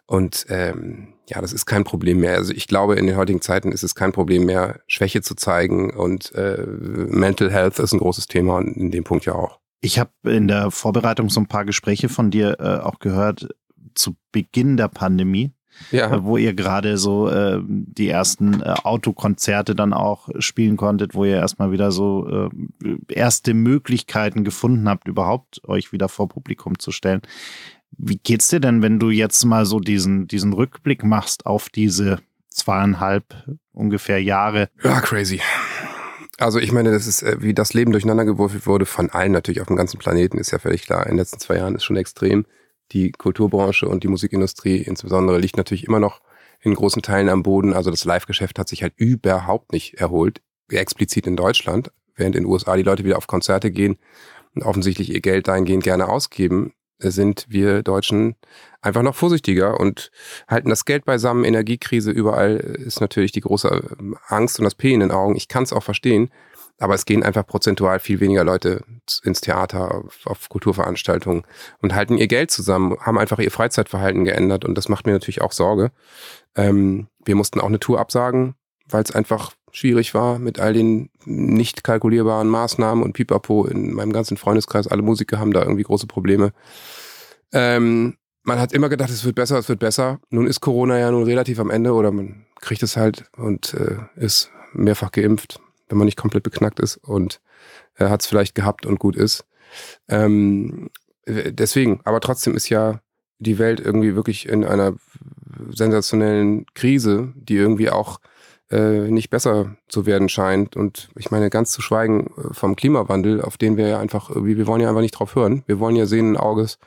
Und 0.05 0.45
ähm, 0.49 1.13
ja, 1.27 1.41
das 1.41 1.53
ist 1.53 1.65
kein 1.65 1.83
Problem 1.83 2.19
mehr. 2.19 2.35
Also 2.35 2.53
ich 2.53 2.67
glaube, 2.67 2.95
in 2.95 3.07
den 3.07 3.15
heutigen 3.15 3.41
Zeiten 3.41 3.71
ist 3.71 3.83
es 3.83 3.95
kein 3.95 4.11
Problem 4.11 4.45
mehr, 4.45 4.81
Schwäche 4.87 5.21
zu 5.21 5.35
zeigen 5.35 5.91
und 5.91 6.33
äh, 6.35 6.65
Mental 6.65 7.51
Health 7.51 7.79
ist 7.79 7.93
ein 7.93 7.99
großes 7.99 8.27
Thema 8.27 8.57
und 8.57 8.75
in 8.75 8.91
dem 8.91 9.03
Punkt 9.03 9.25
ja 9.25 9.35
auch. 9.35 9.59
Ich 9.81 9.99
habe 9.99 10.11
in 10.23 10.47
der 10.47 10.71
Vorbereitung 10.71 11.29
so 11.29 11.39
ein 11.41 11.47
paar 11.47 11.65
Gespräche 11.65 12.07
von 12.07 12.31
dir 12.31 12.59
äh, 12.59 12.77
auch 12.77 12.99
gehört 12.99 13.49
zu 13.95 14.15
Beginn 14.31 14.77
der 14.77 14.87
Pandemie. 14.87 15.51
Ja. 15.89 16.11
Äh, 16.11 16.23
wo 16.23 16.37
ihr 16.37 16.53
gerade 16.53 16.97
so 16.97 17.29
äh, 17.29 17.59
die 17.65 18.09
ersten 18.09 18.61
äh, 18.61 18.75
Autokonzerte 18.83 19.73
dann 19.73 19.93
auch 19.93 20.29
spielen 20.39 20.77
konntet, 20.77 21.15
wo 21.15 21.25
ihr 21.25 21.35
erstmal 21.35 21.71
wieder 21.71 21.91
so 21.91 22.49
äh, 22.83 22.97
erste 23.07 23.53
Möglichkeiten 23.53 24.43
gefunden 24.43 24.87
habt, 24.87 25.07
überhaupt 25.07 25.67
euch 25.67 25.91
wieder 25.91 26.09
vor 26.09 26.29
Publikum 26.29 26.77
zu 26.77 26.91
stellen. 26.91 27.21
Wie 27.97 28.17
geht's 28.17 28.49
dir 28.49 28.59
denn, 28.59 28.81
wenn 28.81 28.99
du 28.99 29.09
jetzt 29.09 29.43
mal 29.45 29.65
so 29.65 29.79
diesen, 29.79 30.27
diesen 30.27 30.53
Rückblick 30.53 31.03
machst 31.03 31.45
auf 31.45 31.69
diese 31.69 32.19
zweieinhalb 32.49 33.57
ungefähr 33.73 34.21
Jahre? 34.21 34.69
Ja, 34.83 35.01
crazy. 35.01 35.41
Also 36.41 36.57
ich 36.57 36.71
meine, 36.71 36.91
das 36.91 37.05
ist, 37.05 37.21
äh, 37.21 37.37
wie 37.39 37.53
das 37.53 37.75
Leben 37.75 37.91
durcheinander 37.91 38.25
geworfen 38.25 38.65
wurde, 38.65 38.87
von 38.87 39.11
allen 39.11 39.31
natürlich 39.31 39.61
auf 39.61 39.67
dem 39.67 39.75
ganzen 39.75 39.99
Planeten, 39.99 40.39
ist 40.39 40.49
ja 40.49 40.57
völlig 40.57 40.83
klar. 40.83 41.03
In 41.03 41.11
den 41.11 41.17
letzten 41.17 41.39
zwei 41.39 41.57
Jahren 41.57 41.75
ist 41.75 41.83
schon 41.83 41.97
extrem. 41.97 42.47
Die 42.93 43.11
Kulturbranche 43.11 43.87
und 43.87 44.03
die 44.03 44.07
Musikindustrie 44.07 44.77
insbesondere 44.77 45.37
liegt 45.37 45.57
natürlich 45.57 45.85
immer 45.85 45.99
noch 45.99 46.19
in 46.59 46.73
großen 46.73 47.03
Teilen 47.03 47.29
am 47.29 47.43
Boden. 47.43 47.73
Also 47.73 47.91
das 47.91 48.05
Live-Geschäft 48.05 48.57
hat 48.57 48.67
sich 48.67 48.81
halt 48.81 48.93
überhaupt 48.95 49.71
nicht 49.71 49.95
erholt, 49.99 50.41
explizit 50.71 51.27
in 51.27 51.35
Deutschland, 51.35 51.91
während 52.15 52.35
in 52.35 52.43
den 52.43 52.51
USA 52.51 52.75
die 52.75 52.83
Leute 52.83 53.03
wieder 53.05 53.17
auf 53.17 53.27
Konzerte 53.27 53.69
gehen 53.69 53.97
und 54.55 54.63
offensichtlich 54.63 55.13
ihr 55.13 55.21
Geld 55.21 55.47
dahingehend 55.47 55.83
gerne 55.83 56.09
ausgeben, 56.09 56.73
sind 57.09 57.45
wir 57.49 57.83
Deutschen 57.83 58.35
einfach 58.81 59.01
noch 59.01 59.15
vorsichtiger 59.15 59.79
und 59.79 60.11
halten 60.47 60.69
das 60.69 60.85
Geld 60.85 61.05
beisammen. 61.05 61.43
Energiekrise 61.43 62.11
überall 62.11 62.57
ist 62.57 63.01
natürlich 63.01 63.31
die 63.31 63.41
große 63.41 63.95
ähm, 63.99 64.17
Angst 64.27 64.59
und 64.59 64.65
das 64.65 64.75
P 64.75 64.93
in 64.93 64.99
den 64.99 65.11
Augen. 65.11 65.35
Ich 65.35 65.47
kann 65.47 65.63
es 65.63 65.73
auch 65.73 65.83
verstehen, 65.83 66.29
aber 66.79 66.95
es 66.95 67.05
gehen 67.05 67.23
einfach 67.23 67.45
prozentual 67.45 67.99
viel 67.99 68.19
weniger 68.19 68.43
Leute 68.43 68.83
ins 69.23 69.41
Theater, 69.41 69.93
auf, 69.95 70.25
auf, 70.25 70.49
Kulturveranstaltungen 70.49 71.43
und 71.81 71.93
halten 71.93 72.17
ihr 72.17 72.27
Geld 72.27 72.51
zusammen, 72.51 72.97
haben 72.99 73.19
einfach 73.19 73.39
ihr 73.39 73.51
Freizeitverhalten 73.51 74.25
geändert 74.25 74.65
und 74.65 74.75
das 74.75 74.89
macht 74.89 75.05
mir 75.05 75.13
natürlich 75.13 75.41
auch 75.41 75.51
Sorge. 75.51 75.91
Ähm, 76.55 77.07
wir 77.23 77.35
mussten 77.35 77.61
auch 77.61 77.67
eine 77.67 77.79
Tour 77.79 77.99
absagen, 77.99 78.55
weil 78.87 79.03
es 79.03 79.11
einfach 79.11 79.51
schwierig 79.71 80.13
war 80.13 80.39
mit 80.39 80.59
all 80.59 80.73
den 80.73 81.09
nicht 81.25 81.83
kalkulierbaren 81.83 82.47
Maßnahmen 82.47 83.03
und 83.03 83.13
Pipapo 83.13 83.65
in 83.65 83.93
meinem 83.93 84.13
ganzen 84.13 84.37
Freundeskreis. 84.37 84.87
Alle 84.87 85.01
Musiker 85.01 85.39
haben 85.39 85.53
da 85.53 85.61
irgendwie 85.61 85.83
große 85.83 86.07
Probleme. 86.07 86.51
Ähm, 87.53 88.17
man 88.43 88.59
hat 88.59 88.73
immer 88.73 88.89
gedacht, 88.89 89.09
es 89.09 89.23
wird 89.23 89.35
besser, 89.35 89.57
es 89.57 89.69
wird 89.69 89.79
besser. 89.79 90.19
Nun 90.29 90.47
ist 90.47 90.61
Corona 90.61 90.97
ja 90.97 91.11
nun 91.11 91.23
relativ 91.23 91.59
am 91.59 91.69
Ende 91.69 91.93
oder 91.93 92.11
man 92.11 92.45
kriegt 92.59 92.83
es 92.83 92.97
halt 92.97 93.25
und 93.37 93.73
äh, 93.73 93.97
ist 94.15 94.51
mehrfach 94.73 95.11
geimpft, 95.11 95.59
wenn 95.89 95.97
man 95.97 96.05
nicht 96.05 96.17
komplett 96.17 96.43
beknackt 96.43 96.79
ist 96.79 96.97
und 96.97 97.41
äh, 97.97 98.05
hat 98.05 98.21
es 98.21 98.27
vielleicht 98.27 98.55
gehabt 98.55 98.85
und 98.85 98.99
gut 98.99 99.15
ist. 99.15 99.45
Ähm, 100.07 100.89
deswegen, 101.27 102.01
aber 102.03 102.19
trotzdem 102.19 102.55
ist 102.55 102.69
ja 102.69 103.01
die 103.39 103.57
Welt 103.57 103.79
irgendwie 103.79 104.15
wirklich 104.15 104.47
in 104.47 104.63
einer 104.63 104.93
sensationellen 105.69 106.65
Krise, 106.73 107.33
die 107.35 107.55
irgendwie 107.55 107.89
auch 107.89 108.19
äh, 108.71 109.11
nicht 109.11 109.29
besser 109.29 109.75
zu 109.87 110.05
werden 110.05 110.29
scheint. 110.29 110.75
Und 110.75 111.09
ich 111.17 111.31
meine, 111.31 111.49
ganz 111.49 111.71
zu 111.71 111.81
schweigen 111.81 112.27
äh, 112.37 112.53
vom 112.53 112.75
Klimawandel, 112.75 113.41
auf 113.41 113.57
den 113.57 113.77
wir 113.77 113.87
ja 113.87 113.99
einfach, 113.99 114.31
wir 114.33 114.67
wollen 114.67 114.81
ja 114.81 114.89
einfach 114.89 115.01
nicht 115.01 115.11
drauf 115.19 115.35
hören. 115.35 115.63
Wir 115.67 115.79
wollen 115.79 115.95
ja 115.95 116.05
sehenden 116.05 116.37
Auges 116.37 116.79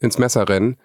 ins 0.00 0.18
Messer 0.18 0.48
rennen. 0.48 0.76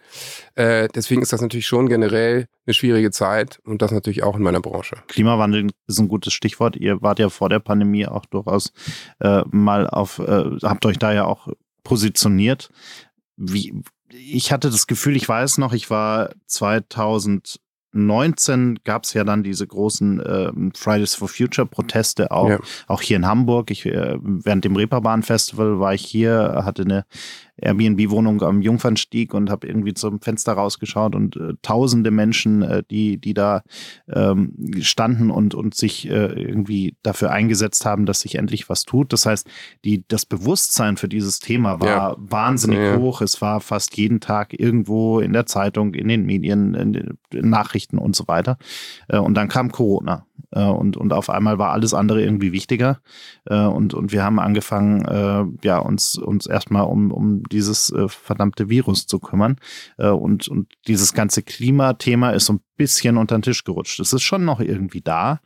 Äh, 0.55 0.87
deswegen 0.93 1.21
ist 1.21 1.33
das 1.33 1.41
natürlich 1.41 1.67
schon 1.67 1.87
generell 1.87 2.47
eine 2.65 2.73
schwierige 2.73 3.11
Zeit 3.11 3.59
und 3.63 3.81
das 3.81 3.91
natürlich 3.91 4.23
auch 4.23 4.35
in 4.35 4.41
meiner 4.41 4.61
Branche. 4.61 4.97
Klimawandel 5.07 5.69
ist 5.87 5.99
ein 5.99 6.07
gutes 6.07 6.33
Stichwort. 6.33 6.75
Ihr 6.75 7.01
wart 7.01 7.19
ja 7.19 7.29
vor 7.29 7.49
der 7.49 7.59
Pandemie 7.59 8.07
auch 8.07 8.25
durchaus 8.25 8.73
äh, 9.19 9.43
mal 9.51 9.87
auf, 9.87 10.19
äh, 10.19 10.57
habt 10.63 10.85
euch 10.85 10.97
da 10.97 11.13
ja 11.13 11.25
auch 11.25 11.47
positioniert. 11.83 12.71
Wie, 13.37 13.83
ich 14.09 14.51
hatte 14.51 14.69
das 14.69 14.87
Gefühl, 14.87 15.15
ich 15.15 15.27
weiß 15.27 15.57
noch, 15.59 15.73
ich 15.73 15.89
war 15.89 16.31
2000 16.47 17.59
19 17.93 18.79
gab 18.83 19.03
es 19.03 19.13
ja 19.13 19.23
dann 19.23 19.43
diese 19.43 19.65
großen 19.65 20.19
äh, 20.19 20.51
Fridays 20.75 21.15
for 21.15 21.27
Future 21.27 21.67
Proteste 21.67 22.31
auch, 22.31 22.49
ja. 22.49 22.59
auch 22.87 23.01
hier 23.01 23.17
in 23.17 23.27
Hamburg. 23.27 23.71
Ich, 23.71 23.85
äh, 23.85 24.17
während 24.21 24.65
dem 24.65 24.75
Reeperbahn 24.75 25.23
Festival 25.23 25.79
war 25.79 25.93
ich 25.93 26.03
hier, 26.03 26.63
hatte 26.65 26.83
eine 26.83 27.05
Airbnb-Wohnung 27.57 28.41
am 28.41 28.61
Jungfernstieg 28.61 29.33
und 29.33 29.49
habe 29.49 29.67
irgendwie 29.67 29.93
zum 29.93 30.19
Fenster 30.21 30.53
rausgeschaut 30.53 31.15
und 31.15 31.35
äh, 31.35 31.53
tausende 31.61 32.11
Menschen, 32.11 32.61
äh, 32.63 32.83
die, 32.89 33.17
die 33.17 33.33
da 33.33 33.61
ähm, 34.11 34.53
standen 34.81 35.29
und, 35.29 35.53
und 35.53 35.75
sich 35.75 36.09
äh, 36.09 36.33
irgendwie 36.33 36.95
dafür 37.03 37.31
eingesetzt 37.31 37.85
haben, 37.85 38.05
dass 38.05 38.21
sich 38.21 38.35
endlich 38.35 38.69
was 38.69 38.83
tut. 38.83 39.13
Das 39.13 39.25
heißt, 39.25 39.47
die, 39.85 40.03
das 40.07 40.25
Bewusstsein 40.25 40.97
für 40.97 41.07
dieses 41.07 41.39
Thema 41.39 41.79
war 41.79 41.87
ja. 41.87 42.15
wahnsinnig 42.17 42.79
ja. 42.79 42.97
hoch. 42.97 43.21
Es 43.21 43.41
war 43.41 43.61
fast 43.61 43.97
jeden 43.97 44.19
Tag 44.19 44.59
irgendwo 44.59 45.19
in 45.19 45.33
der 45.33 45.45
Zeitung, 45.45 45.93
in 45.93 46.07
den 46.07 46.25
Medien, 46.25 46.73
in 46.73 46.93
den 46.93 47.17
Nachrichten 47.31 47.97
und 47.97 48.15
so 48.15 48.27
weiter. 48.27 48.57
Äh, 49.07 49.19
und 49.19 49.35
dann 49.35 49.47
kam 49.47 49.71
Corona. 49.71 50.25
Äh, 50.51 50.65
und, 50.65 50.97
und 50.97 51.13
auf 51.13 51.29
einmal 51.29 51.59
war 51.59 51.71
alles 51.71 51.93
andere 51.93 52.21
irgendwie 52.21 52.51
wichtiger. 52.51 52.99
Äh, 53.45 53.65
und, 53.65 53.93
und 53.93 54.11
wir 54.11 54.23
haben 54.23 54.39
angefangen, 54.39 55.03
ja, 55.63 55.79
uns, 55.79 56.17
uns 56.17 56.47
erstmal 56.47 56.83
um, 56.85 57.11
um 57.11 57.42
dieses 57.51 57.91
äh, 57.91 58.07
verdammte 58.07 58.69
Virus 58.69 59.07
zu 59.07 59.19
kümmern. 59.19 59.57
Äh, 59.97 60.09
und, 60.09 60.47
und 60.47 60.71
dieses 60.87 61.13
ganze 61.13 61.43
Klimathema 61.43 62.31
ist 62.31 62.45
so 62.45 62.53
ein 62.53 62.61
bisschen 62.77 63.17
unter 63.17 63.37
den 63.37 63.43
Tisch 63.43 63.63
gerutscht. 63.63 63.99
Es 63.99 64.13
ist 64.13 64.23
schon 64.23 64.45
noch 64.45 64.59
irgendwie 64.59 65.01
da. 65.01 65.39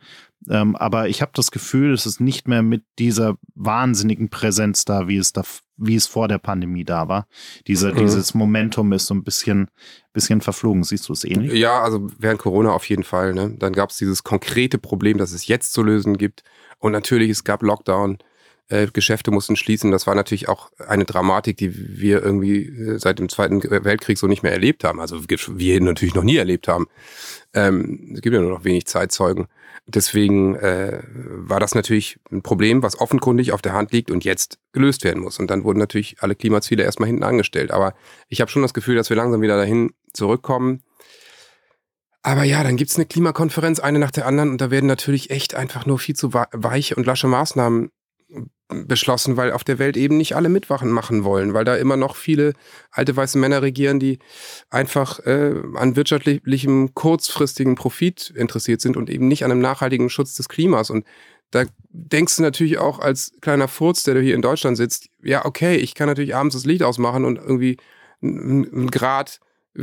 Ähm, 0.48 0.76
aber 0.76 1.08
ich 1.08 1.20
habe 1.20 1.32
das 1.34 1.50
Gefühl, 1.50 1.92
es 1.92 2.06
ist 2.06 2.20
nicht 2.20 2.46
mehr 2.48 2.62
mit 2.62 2.84
dieser 2.98 3.36
wahnsinnigen 3.54 4.30
Präsenz 4.30 4.84
da, 4.84 5.08
wie 5.08 5.16
es 5.16 5.32
da, 5.32 5.42
wie 5.76 5.96
es 5.96 6.06
vor 6.06 6.28
der 6.28 6.38
Pandemie 6.38 6.84
da 6.84 7.08
war. 7.08 7.26
Diese, 7.66 7.92
mhm. 7.92 7.96
Dieses 7.98 8.34
Momentum 8.34 8.92
ist 8.92 9.06
so 9.06 9.14
ein 9.14 9.24
bisschen, 9.24 9.68
bisschen 10.12 10.40
verflogen. 10.40 10.84
Siehst 10.84 11.08
du 11.08 11.12
es 11.12 11.24
ähnlich? 11.24 11.52
Ja, 11.52 11.82
also 11.82 12.08
während 12.18 12.40
Corona 12.40 12.70
auf 12.70 12.88
jeden 12.88 13.04
Fall. 13.04 13.34
Ne? 13.34 13.56
Dann 13.58 13.72
gab 13.72 13.90
es 13.90 13.96
dieses 13.96 14.22
konkrete 14.22 14.78
Problem, 14.78 15.18
das 15.18 15.32
es 15.32 15.48
jetzt 15.48 15.72
zu 15.72 15.82
lösen 15.82 16.16
gibt. 16.16 16.44
Und 16.78 16.92
natürlich, 16.92 17.30
es 17.30 17.44
gab 17.44 17.62
Lockdown. 17.62 18.18
Äh, 18.70 18.88
Geschäfte 18.92 19.30
mussten 19.30 19.56
schließen. 19.56 19.90
Das 19.90 20.06
war 20.06 20.14
natürlich 20.14 20.48
auch 20.48 20.70
eine 20.86 21.06
Dramatik, 21.06 21.56
die 21.56 21.98
wir 21.98 22.22
irgendwie 22.22 22.66
äh, 22.66 22.98
seit 22.98 23.18
dem 23.18 23.30
Zweiten 23.30 23.62
Weltkrieg 23.62 24.18
so 24.18 24.26
nicht 24.26 24.42
mehr 24.42 24.52
erlebt 24.52 24.84
haben. 24.84 25.00
Also 25.00 25.22
wir 25.26 25.80
natürlich 25.80 26.14
noch 26.14 26.22
nie 26.22 26.36
erlebt 26.36 26.68
haben. 26.68 26.86
Ähm, 27.54 28.12
es 28.14 28.20
gibt 28.20 28.34
ja 28.34 28.42
nur 28.42 28.50
noch 28.50 28.64
wenig 28.64 28.86
Zeitzeugen. 28.86 29.46
Deswegen 29.86 30.54
äh, 30.56 31.00
war 31.06 31.60
das 31.60 31.74
natürlich 31.74 32.18
ein 32.30 32.42
Problem, 32.42 32.82
was 32.82 33.00
offenkundig 33.00 33.52
auf 33.52 33.62
der 33.62 33.72
Hand 33.72 33.90
liegt 33.92 34.10
und 34.10 34.22
jetzt 34.22 34.58
gelöst 34.72 35.02
werden 35.02 35.22
muss. 35.22 35.38
Und 35.38 35.48
dann 35.50 35.64
wurden 35.64 35.78
natürlich 35.78 36.16
alle 36.20 36.34
Klimaziele 36.34 36.82
erstmal 36.82 37.06
hinten 37.06 37.22
angestellt. 37.22 37.70
Aber 37.70 37.94
ich 38.28 38.42
habe 38.42 38.50
schon 38.50 38.60
das 38.60 38.74
Gefühl, 38.74 38.96
dass 38.96 39.08
wir 39.08 39.16
langsam 39.16 39.40
wieder 39.40 39.56
dahin 39.56 39.94
zurückkommen. 40.12 40.82
Aber 42.22 42.44
ja, 42.44 42.62
dann 42.62 42.76
gibt's 42.76 42.96
eine 42.96 43.06
Klimakonferenz, 43.06 43.80
eine 43.80 43.98
nach 43.98 44.10
der 44.10 44.26
anderen, 44.26 44.50
und 44.50 44.60
da 44.60 44.70
werden 44.70 44.86
natürlich 44.86 45.30
echt 45.30 45.54
einfach 45.54 45.86
nur 45.86 45.98
viel 45.98 46.16
zu 46.16 46.34
weiche 46.34 46.94
und 46.96 47.06
lasche 47.06 47.28
Maßnahmen 47.28 47.90
beschlossen, 48.68 49.36
weil 49.36 49.52
auf 49.52 49.64
der 49.64 49.78
Welt 49.78 49.96
eben 49.96 50.18
nicht 50.18 50.36
alle 50.36 50.50
mitwachen 50.50 50.90
machen 50.90 51.24
wollen, 51.24 51.54
weil 51.54 51.64
da 51.64 51.76
immer 51.76 51.96
noch 51.96 52.16
viele 52.16 52.52
alte 52.90 53.16
weiße 53.16 53.38
Männer 53.38 53.62
regieren, 53.62 53.98
die 53.98 54.18
einfach 54.68 55.20
äh, 55.20 55.54
an 55.74 55.96
wirtschaftlichem 55.96 56.94
kurzfristigen 56.94 57.76
Profit 57.76 58.30
interessiert 58.36 58.82
sind 58.82 58.96
und 58.96 59.08
eben 59.08 59.26
nicht 59.26 59.44
an 59.44 59.50
einem 59.50 59.60
nachhaltigen 59.60 60.10
Schutz 60.10 60.34
des 60.34 60.50
Klimas. 60.50 60.90
Und 60.90 61.06
da 61.50 61.64
denkst 61.88 62.36
du 62.36 62.42
natürlich 62.42 62.78
auch 62.78 62.98
als 62.98 63.32
kleiner 63.40 63.68
Furz, 63.68 64.02
der 64.02 64.14
du 64.14 64.20
hier 64.20 64.34
in 64.34 64.42
Deutschland 64.42 64.76
sitzt, 64.76 65.08
ja, 65.22 65.46
okay, 65.46 65.76
ich 65.76 65.94
kann 65.94 66.06
natürlich 66.06 66.34
abends 66.34 66.54
das 66.54 66.66
Licht 66.66 66.82
ausmachen 66.82 67.24
und 67.24 67.36
irgendwie 67.36 67.78
ein 68.22 68.90
Grad 68.90 69.40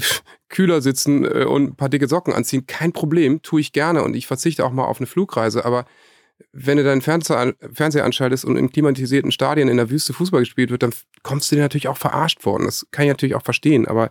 kühler 0.49 0.81
sitzen 0.81 1.25
äh, 1.25 1.45
und 1.45 1.71
ein 1.71 1.75
paar 1.75 1.89
dicke 1.89 2.07
Socken 2.07 2.33
anziehen. 2.33 2.67
Kein 2.67 2.91
Problem, 2.91 3.41
tue 3.41 3.61
ich 3.61 3.71
gerne 3.71 4.03
und 4.03 4.15
ich 4.15 4.27
verzichte 4.27 4.63
auch 4.63 4.71
mal 4.71 4.85
auf 4.85 4.99
eine 4.99 5.07
Flugreise, 5.07 5.65
aber 5.65 5.85
wenn 6.51 6.77
du 6.77 6.83
deinen 6.83 7.01
Fernseher, 7.01 8.03
anschaltest 8.03 8.45
und 8.45 8.57
in 8.57 8.69
klimatisierten 8.69 9.31
Stadien 9.31 9.67
in 9.67 9.77
der 9.77 9.89
Wüste 9.89 10.13
Fußball 10.13 10.41
gespielt 10.41 10.71
wird, 10.71 10.83
dann 10.83 10.93
kommst 11.23 11.51
du 11.51 11.55
dir 11.55 11.61
natürlich 11.61 11.87
auch 11.87 11.97
verarscht 11.97 12.45
worden. 12.45 12.65
Das 12.65 12.85
kann 12.91 13.05
ich 13.05 13.09
natürlich 13.09 13.35
auch 13.35 13.43
verstehen, 13.43 13.87
aber 13.87 14.09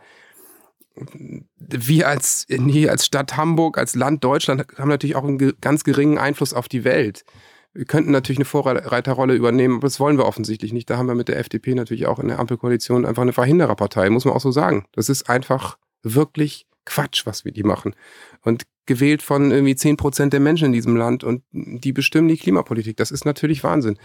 wir 1.58 2.08
als, 2.08 2.46
hier 2.48 2.90
als 2.90 3.04
Stadt 3.04 3.37
Hamburg, 3.37 3.78
als 3.78 3.94
Land 3.94 4.22
Deutschland 4.22 4.64
haben 4.78 4.88
natürlich 4.88 5.16
auch 5.16 5.24
einen 5.24 5.54
ganz 5.60 5.84
geringen 5.84 6.18
Einfluss 6.18 6.54
auf 6.54 6.68
die 6.68 6.84
Welt. 6.84 7.24
Wir 7.72 7.84
könnten 7.84 8.12
natürlich 8.12 8.38
eine 8.38 8.44
Vorreiterrolle 8.44 9.34
übernehmen, 9.34 9.78
aber 9.78 9.88
das 9.88 9.98
wollen 9.98 10.16
wir 10.16 10.26
offensichtlich 10.26 10.72
nicht. 10.72 10.88
Da 10.88 10.96
haben 10.96 11.08
wir 11.08 11.16
mit 11.16 11.26
der 11.26 11.38
FDP 11.40 11.74
natürlich 11.74 12.06
auch 12.06 12.20
in 12.20 12.28
der 12.28 12.38
Ampelkoalition 12.38 13.04
einfach 13.04 13.22
eine 13.22 13.32
Verhindererpartei, 13.32 14.10
muss 14.10 14.24
man 14.24 14.34
auch 14.34 14.40
so 14.40 14.52
sagen. 14.52 14.87
Das 14.92 15.08
ist 15.08 15.28
einfach 15.28 15.76
wirklich 16.04 16.66
Quatsch, 16.84 17.26
was 17.26 17.44
wir 17.44 17.52
die 17.52 17.62
machen. 17.62 17.94
Und 18.42 18.64
gewählt 18.86 19.22
von 19.22 19.50
irgendwie 19.50 19.76
zehn 19.76 19.96
Prozent 19.96 20.32
der 20.32 20.40
Menschen 20.40 20.66
in 20.66 20.72
diesem 20.72 20.96
Land 20.96 21.24
und 21.24 21.42
die 21.52 21.92
bestimmen 21.92 22.28
die 22.28 22.36
Klimapolitik. 22.36 22.96
Das 22.96 23.10
ist 23.10 23.24
natürlich 23.24 23.64
Wahnsinn. 23.64 23.98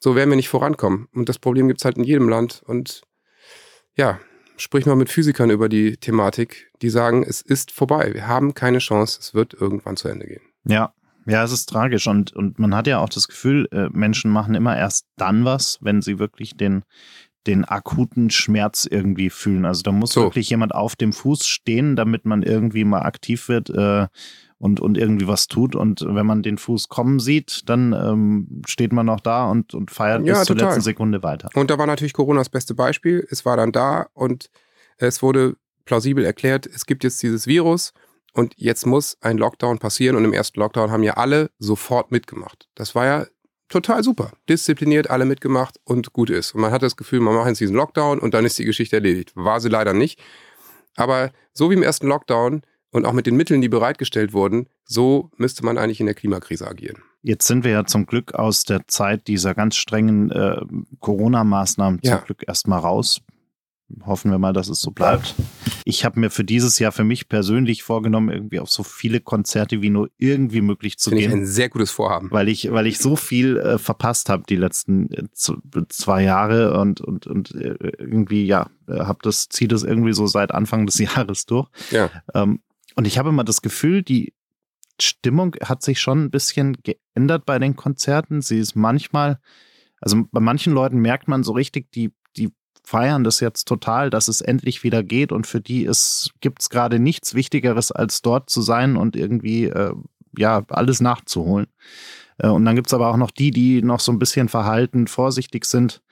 So 0.00 0.14
werden 0.14 0.30
wir 0.30 0.36
nicht 0.36 0.48
vorankommen. 0.48 1.08
Und 1.14 1.28
das 1.28 1.38
Problem 1.38 1.68
gibt's 1.68 1.84
halt 1.84 1.96
in 1.96 2.04
jedem 2.04 2.28
Land. 2.28 2.62
Und 2.66 3.02
ja, 3.94 4.20
sprich 4.56 4.86
mal 4.86 4.96
mit 4.96 5.10
Physikern 5.10 5.50
über 5.50 5.68
die 5.68 5.96
Thematik, 5.96 6.70
die 6.82 6.90
sagen, 6.90 7.24
es 7.26 7.40
ist 7.40 7.70
vorbei. 7.70 8.10
Wir 8.12 8.26
haben 8.26 8.54
keine 8.54 8.78
Chance. 8.78 9.18
Es 9.20 9.34
wird 9.34 9.54
irgendwann 9.54 9.96
zu 9.96 10.08
Ende 10.08 10.26
gehen. 10.26 10.42
Ja. 10.64 10.92
Ja, 11.28 11.42
es 11.42 11.50
ist 11.50 11.66
tragisch 11.66 12.06
und, 12.06 12.32
und 12.34 12.60
man 12.60 12.72
hat 12.72 12.86
ja 12.86 13.00
auch 13.00 13.08
das 13.08 13.26
Gefühl, 13.26 13.66
äh, 13.72 13.88
Menschen 13.90 14.30
machen 14.30 14.54
immer 14.54 14.76
erst 14.78 15.08
dann 15.16 15.44
was, 15.44 15.78
wenn 15.80 16.00
sie 16.00 16.20
wirklich 16.20 16.56
den, 16.56 16.84
den 17.46 17.64
akuten 17.64 18.30
Schmerz 18.30 18.86
irgendwie 18.90 19.30
fühlen. 19.30 19.64
Also 19.64 19.82
da 19.82 19.92
muss 19.92 20.12
so. 20.12 20.22
wirklich 20.22 20.50
jemand 20.50 20.74
auf 20.74 20.96
dem 20.96 21.12
Fuß 21.12 21.46
stehen, 21.46 21.96
damit 21.96 22.24
man 22.24 22.42
irgendwie 22.42 22.84
mal 22.84 23.02
aktiv 23.02 23.48
wird 23.48 23.70
äh, 23.70 24.06
und, 24.58 24.80
und 24.80 24.98
irgendwie 24.98 25.28
was 25.28 25.48
tut. 25.48 25.76
Und 25.76 26.04
wenn 26.06 26.26
man 26.26 26.42
den 26.42 26.58
Fuß 26.58 26.88
kommen 26.88 27.20
sieht, 27.20 27.68
dann 27.68 27.92
ähm, 27.92 28.62
steht 28.66 28.92
man 28.92 29.06
noch 29.06 29.20
da 29.20 29.50
und, 29.50 29.74
und 29.74 29.90
feiert 29.90 30.24
ja, 30.26 30.34
bis 30.38 30.44
zur 30.44 30.56
letzten 30.56 30.80
Sekunde 30.80 31.22
weiter. 31.22 31.48
Und 31.54 31.70
da 31.70 31.78
war 31.78 31.86
natürlich 31.86 32.12
Corona 32.12 32.40
das 32.40 32.48
beste 32.48 32.74
Beispiel. 32.74 33.26
Es 33.30 33.44
war 33.44 33.56
dann 33.56 33.72
da 33.72 34.06
und 34.14 34.50
es 34.98 35.22
wurde 35.22 35.56
plausibel 35.84 36.24
erklärt, 36.24 36.66
es 36.66 36.86
gibt 36.86 37.04
jetzt 37.04 37.22
dieses 37.22 37.46
Virus 37.46 37.92
und 38.32 38.54
jetzt 38.56 38.86
muss 38.86 39.16
ein 39.20 39.38
Lockdown 39.38 39.78
passieren. 39.78 40.16
Und 40.16 40.24
im 40.24 40.32
ersten 40.32 40.60
Lockdown 40.60 40.90
haben 40.90 41.02
ja 41.02 41.14
alle 41.14 41.50
sofort 41.58 42.10
mitgemacht. 42.10 42.68
Das 42.74 42.94
war 42.94 43.06
ja 43.06 43.26
total 43.68 44.02
super. 44.02 44.32
Diszipliniert, 44.48 45.10
alle 45.10 45.24
mitgemacht 45.24 45.76
und 45.84 46.12
gut 46.12 46.30
ist. 46.30 46.54
Und 46.54 46.60
man 46.60 46.72
hat 46.72 46.82
das 46.82 46.96
Gefühl, 46.96 47.20
man 47.20 47.34
macht 47.34 47.48
jetzt 47.48 47.60
diesen 47.60 47.76
Lockdown 47.76 48.18
und 48.18 48.34
dann 48.34 48.44
ist 48.44 48.58
die 48.58 48.64
Geschichte 48.64 48.96
erledigt. 48.96 49.32
War 49.34 49.60
sie 49.60 49.68
leider 49.68 49.92
nicht. 49.92 50.20
Aber 50.96 51.30
so 51.52 51.70
wie 51.70 51.74
im 51.74 51.82
ersten 51.82 52.06
Lockdown 52.06 52.62
und 52.90 53.04
auch 53.04 53.12
mit 53.12 53.26
den 53.26 53.36
Mitteln, 53.36 53.60
die 53.60 53.68
bereitgestellt 53.68 54.32
wurden, 54.32 54.68
so 54.84 55.30
müsste 55.36 55.64
man 55.64 55.78
eigentlich 55.78 56.00
in 56.00 56.06
der 56.06 56.14
Klimakrise 56.14 56.66
agieren. 56.66 57.02
Jetzt 57.22 57.46
sind 57.46 57.64
wir 57.64 57.72
ja 57.72 57.84
zum 57.84 58.06
Glück 58.06 58.34
aus 58.34 58.64
der 58.64 58.86
Zeit 58.86 59.26
dieser 59.26 59.54
ganz 59.54 59.76
strengen 59.76 60.30
äh, 60.30 60.60
Corona-Maßnahmen 61.00 62.00
ja. 62.02 62.18
zum 62.18 62.26
Glück 62.26 62.44
erstmal 62.46 62.80
raus. 62.80 63.20
Hoffen 64.04 64.32
wir 64.32 64.38
mal, 64.38 64.52
dass 64.52 64.68
es 64.68 64.80
so 64.80 64.90
bleibt. 64.90 65.36
Ich 65.84 66.04
habe 66.04 66.18
mir 66.18 66.30
für 66.30 66.42
dieses 66.42 66.80
Jahr 66.80 66.90
für 66.90 67.04
mich 67.04 67.28
persönlich 67.28 67.84
vorgenommen, 67.84 68.30
irgendwie 68.30 68.58
auf 68.58 68.68
so 68.68 68.82
viele 68.82 69.20
Konzerte 69.20 69.80
wie 69.80 69.90
nur 69.90 70.10
irgendwie 70.18 70.60
möglich 70.60 70.98
zu 70.98 71.10
Finde 71.10 71.22
gehen. 71.22 71.30
Ich 71.30 71.36
ein 71.36 71.46
sehr 71.46 71.68
gutes 71.68 71.92
Vorhaben. 71.92 72.30
Weil 72.32 72.48
ich, 72.48 72.72
weil 72.72 72.88
ich 72.88 72.98
so 72.98 73.14
viel 73.14 73.56
äh, 73.58 73.78
verpasst 73.78 74.28
habe 74.28 74.42
die 74.48 74.56
letzten 74.56 75.12
äh, 75.12 75.24
zwei 75.88 76.24
Jahre 76.24 76.80
und, 76.80 77.00
und, 77.00 77.28
und 77.28 77.54
äh, 77.54 77.76
irgendwie, 77.98 78.44
ja, 78.44 78.70
äh, 78.88 78.98
habe 78.98 79.20
das, 79.22 79.48
ziehe 79.48 79.68
das 79.68 79.84
irgendwie 79.84 80.14
so 80.14 80.26
seit 80.26 80.52
Anfang 80.52 80.86
des 80.86 80.98
Jahres 81.16 81.46
durch. 81.46 81.68
Ja. 81.92 82.10
Ähm, 82.34 82.60
und 82.96 83.06
ich 83.06 83.18
habe 83.18 83.28
immer 83.28 83.44
das 83.44 83.62
Gefühl, 83.62 84.02
die 84.02 84.34
Stimmung 85.00 85.54
hat 85.62 85.82
sich 85.82 86.00
schon 86.00 86.24
ein 86.24 86.30
bisschen 86.30 86.76
geändert 86.82 87.46
bei 87.46 87.58
den 87.58 87.76
Konzerten. 87.76 88.42
Sie 88.42 88.58
ist 88.58 88.74
manchmal, 88.74 89.38
also 90.00 90.24
bei 90.32 90.40
manchen 90.40 90.72
Leuten 90.72 90.98
merkt 90.98 91.28
man 91.28 91.44
so 91.44 91.52
richtig, 91.52 91.92
die, 91.92 92.12
die 92.36 92.52
feiern 92.86 93.24
das 93.24 93.40
jetzt 93.40 93.66
total, 93.66 94.10
dass 94.10 94.28
es 94.28 94.40
endlich 94.40 94.84
wieder 94.84 95.02
geht 95.02 95.32
und 95.32 95.48
für 95.48 95.60
die 95.60 95.90
gibt 96.40 96.62
es 96.62 96.70
gerade 96.70 97.00
nichts 97.00 97.34
Wichtigeres, 97.34 97.90
als 97.90 98.22
dort 98.22 98.48
zu 98.48 98.62
sein 98.62 98.96
und 98.96 99.16
irgendwie 99.16 99.64
äh, 99.64 99.92
ja 100.38 100.62
alles 100.68 101.00
nachzuholen. 101.00 101.66
Äh, 102.38 102.48
und 102.48 102.64
dann 102.64 102.76
gibt 102.76 102.88
es 102.88 102.94
aber 102.94 103.08
auch 103.08 103.16
noch 103.16 103.30
die, 103.30 103.50
die 103.50 103.82
noch 103.82 104.00
so 104.00 104.12
ein 104.12 104.18
bisschen 104.18 104.48
verhalten, 104.48 105.06
vorsichtig 105.06 105.64
sind. 105.64 106.02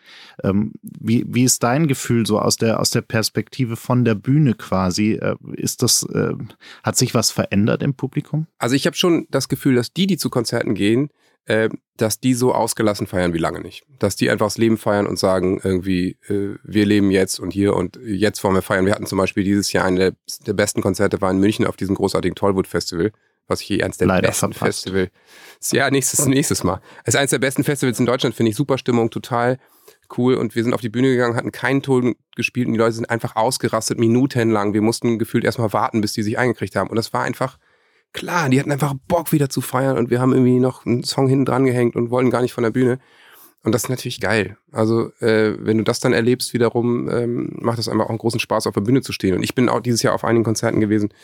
Ähm, 0.43 0.73
wie, 0.83 1.25
wie 1.27 1.45
ist 1.45 1.63
dein 1.63 1.87
Gefühl 1.89 2.27
so 2.27 2.39
aus 2.39 2.57
der, 2.57 2.81
aus 2.81 2.91
der 2.91 3.03
Perspektive 3.03 3.77
von 3.77 4.05
der 4.05 4.15
Bühne 4.15 4.55
quasi? 4.55 5.13
Äh, 5.13 5.37
ist 5.53 5.83
das, 5.83 6.03
äh, 6.05 6.35
hat 6.83 6.97
sich 6.97 7.15
was 7.15 7.31
verändert 7.31 7.83
im 7.83 7.95
Publikum? 7.95 8.47
Also 8.59 8.75
ich 8.75 8.87
habe 8.87 8.97
schon 8.97 9.27
das 9.31 9.49
Gefühl, 9.49 9.75
dass 9.75 9.93
die, 9.93 10.07
die 10.07 10.17
zu 10.17 10.31
Konzerten 10.31 10.75
gehen, 10.75 11.11
dass 11.99 12.21
die 12.21 12.33
so 12.33 12.55
ausgelassen 12.55 13.07
feiern 13.07 13.35
wie 13.35 13.39
lange 13.39 13.61
nicht. 13.61 13.85
Dass 13.99 14.17
die 14.17 14.31
einfach 14.31 14.47
das 14.47 14.57
Leben 14.57 14.79
feiern 14.79 15.07
und 15.07 15.19
sagen 15.19 15.61
irgendwie, 15.63 16.17
wir 16.27 16.87
leben 16.87 17.11
jetzt 17.11 17.39
und 17.39 17.53
hier 17.53 17.77
und 17.77 17.99
jetzt 18.03 18.43
wollen 18.43 18.55
wir 18.55 18.63
feiern. 18.63 18.87
Wir 18.87 18.95
hatten 18.95 19.05
zum 19.05 19.19
Beispiel 19.19 19.45
dieses 19.45 19.71
Jahr 19.75 19.85
eine 19.85 20.17
der 20.47 20.53
besten 20.55 20.81
Konzerte 20.81 21.21
war 21.21 21.31
in 21.31 21.41
München 21.41 21.67
auf 21.67 21.77
diesem 21.77 21.97
großartigen 21.97 22.35
Tollwood 22.35 22.67
Festival, 22.67 23.13
was 23.47 23.61
ich 23.61 23.67
hier 23.67 23.85
eins 23.85 23.99
der 23.99 24.07
Leider 24.07 24.29
besten. 24.29 24.53
Festivals. 24.53 25.11
Ja, 25.71 25.91
nächstes, 25.91 26.27
nächstes 26.27 26.65
Mal. 26.65 26.81
Es 27.05 27.15
ist 27.15 27.19
eines 27.19 27.31
der 27.31 27.39
besten 27.39 27.65
Festivals 27.65 27.99
in 27.99 28.07
Deutschland, 28.07 28.35
finde 28.35 28.51
ich. 28.51 28.57
Super 28.57 28.79
Stimmung, 28.79 29.11
total 29.11 29.59
cool. 30.17 30.35
Und 30.35 30.55
wir 30.55 30.63
sind 30.63 30.75
auf 30.75 30.81
die 30.81 30.89
Bühne 30.89 31.09
gegangen, 31.09 31.37
hatten 31.37 31.53
keinen 31.53 31.83
Ton 31.83 32.15
gespielt 32.37 32.67
und 32.67 32.75
die 32.75 32.79
Leute 32.79 32.93
sind 32.93 33.11
einfach 33.11 33.37
ausgerastet, 33.37 33.99
minutenlang. 33.99 34.75
Wir 34.75 34.83
mussten 34.83 35.19
gefühlt 35.19 35.45
erstmal 35.45 35.73
warten, 35.73 36.01
bis 36.01 36.13
die 36.13 36.23
sich 36.23 36.39
eingekriegt 36.39 36.77
haben. 36.77 36.91
Und 36.91 36.97
das 36.97 37.13
war 37.13 37.23
einfach 37.23 37.59
klar, 38.13 38.49
die 38.49 38.61
hatten 38.61 38.73
einfach 38.73 38.95
Bock 39.09 39.33
wieder 39.33 39.49
zu 39.51 39.61
feiern 39.61 39.99
und 39.99 40.09
wir 40.09 40.21
haben 40.21 40.33
irgendwie 40.33 40.61
noch 40.61 40.87
einen 40.87 41.05
Song 41.05 41.29
hinten 41.29 41.45
dran 41.45 41.65
gehängt 41.65 41.97
und 41.97 42.11
wollten 42.11 42.31
gar 42.31 42.43
nicht 42.43 42.53
von 42.53 42.65
der 42.65 42.71
Bühne. 42.71 42.99
Und 43.65 43.73
das 43.73 43.85
ist 43.85 43.89
natürlich 43.89 44.21
geil. 44.21 44.59
Also, 44.73 45.11
äh, 45.21 45.57
wenn 45.59 45.79
du 45.79 45.85
das 45.85 45.99
dann 45.99 46.13
erlebst, 46.13 46.53
wiederum, 46.53 47.09
ähm, 47.09 47.57
macht 47.61 47.79
das 47.79 47.89
einfach 47.89 48.05
auch 48.05 48.11
einen 48.11 48.19
großen 48.19 48.39
Spaß, 48.39 48.67
auf 48.67 48.75
der 48.75 48.83
Bühne 48.83 49.01
zu 49.01 49.13
stehen. 49.13 49.35
Und 49.35 49.43
ich 49.43 49.55
bin 49.55 49.71
auch 49.71 49.81
dieses 49.81 50.03
Jahr 50.03 50.15
auf 50.15 50.23
einigen 50.23 50.45
Konzerten 50.45 50.81
gewesen 50.81 51.15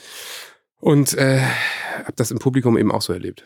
und 0.81 1.15
äh, 1.17 1.41
habe 2.05 2.13
das 2.17 2.31
im 2.31 2.39
Publikum 2.39 2.77
eben 2.79 2.91
auch 2.93 3.03
so 3.03 3.13
erlebt. 3.13 3.45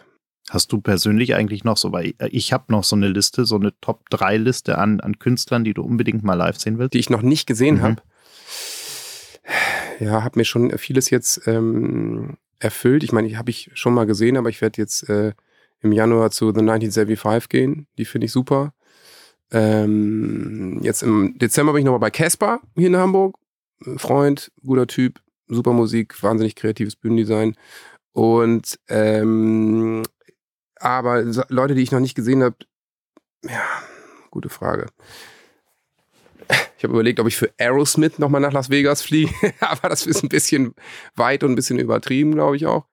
Hast 0.50 0.72
du 0.72 0.80
persönlich 0.80 1.34
eigentlich 1.34 1.64
noch 1.64 1.76
so, 1.78 1.90
weil 1.92 2.14
ich 2.30 2.52
habe 2.52 2.64
noch 2.68 2.84
so 2.84 2.96
eine 2.96 3.08
Liste, 3.08 3.46
so 3.46 3.56
eine 3.56 3.72
Top-3-Liste 3.80 4.76
an, 4.76 5.00
an 5.00 5.18
Künstlern, 5.18 5.64
die 5.64 5.72
du 5.72 5.82
unbedingt 5.82 6.22
mal 6.22 6.34
live 6.34 6.58
sehen 6.58 6.78
willst? 6.78 6.92
Die 6.94 6.98
ich 6.98 7.08
noch 7.10 7.22
nicht 7.22 7.46
gesehen 7.46 7.76
Mhm. 7.76 7.82
habe. 7.82 8.02
Ja, 10.00 10.22
habe 10.22 10.38
mir 10.38 10.44
schon 10.44 10.76
vieles 10.78 11.10
jetzt 11.10 11.46
ähm, 11.46 12.36
erfüllt. 12.58 13.04
Ich 13.04 13.12
meine, 13.12 13.28
ich 13.28 13.36
habe 13.36 13.50
ich 13.50 13.70
schon 13.74 13.94
mal 13.94 14.06
gesehen, 14.06 14.36
aber 14.36 14.48
ich 14.48 14.60
werde 14.60 14.80
jetzt 14.80 15.08
äh, 15.08 15.32
im 15.80 15.92
Januar 15.92 16.30
zu 16.30 16.46
The 16.52 16.60
1975 16.60 17.48
gehen. 17.48 17.86
Die 17.98 18.04
finde 18.04 18.26
ich 18.26 18.32
super. 18.32 18.74
Ähm, 19.50 20.80
jetzt 20.82 21.02
im 21.02 21.38
Dezember 21.38 21.72
bin 21.72 21.80
ich 21.80 21.84
nochmal 21.84 22.00
bei 22.00 22.10
Casper 22.10 22.60
hier 22.76 22.88
in 22.88 22.96
Hamburg. 22.96 23.36
Freund, 23.96 24.50
guter 24.64 24.86
Typ, 24.86 25.20
super 25.48 25.72
Musik, 25.72 26.22
wahnsinnig 26.22 26.56
kreatives 26.56 26.96
Bühnendesign. 26.96 27.56
Und 28.12 28.78
ähm, 28.88 30.02
aber 30.76 31.22
Leute, 31.48 31.74
die 31.74 31.82
ich 31.82 31.92
noch 31.92 32.00
nicht 32.00 32.14
gesehen 32.14 32.42
habe, 32.42 32.56
ja, 33.44 33.62
gute 34.30 34.48
Frage. 34.48 34.86
Ich 36.76 36.84
habe 36.84 36.92
überlegt, 36.94 37.20
ob 37.20 37.26
ich 37.26 37.36
für 37.36 37.50
Aerosmith 37.58 38.18
nochmal 38.18 38.40
nach 38.40 38.52
Las 38.52 38.68
Vegas 38.70 39.00
fliege, 39.02 39.32
aber 39.60 39.88
das 39.88 40.06
ist 40.06 40.22
ein 40.22 40.28
bisschen 40.28 40.74
weit 41.14 41.42
und 41.42 41.52
ein 41.52 41.56
bisschen 41.56 41.78
übertrieben, 41.78 42.32
glaube 42.32 42.56
ich 42.56 42.66
auch. 42.66 42.86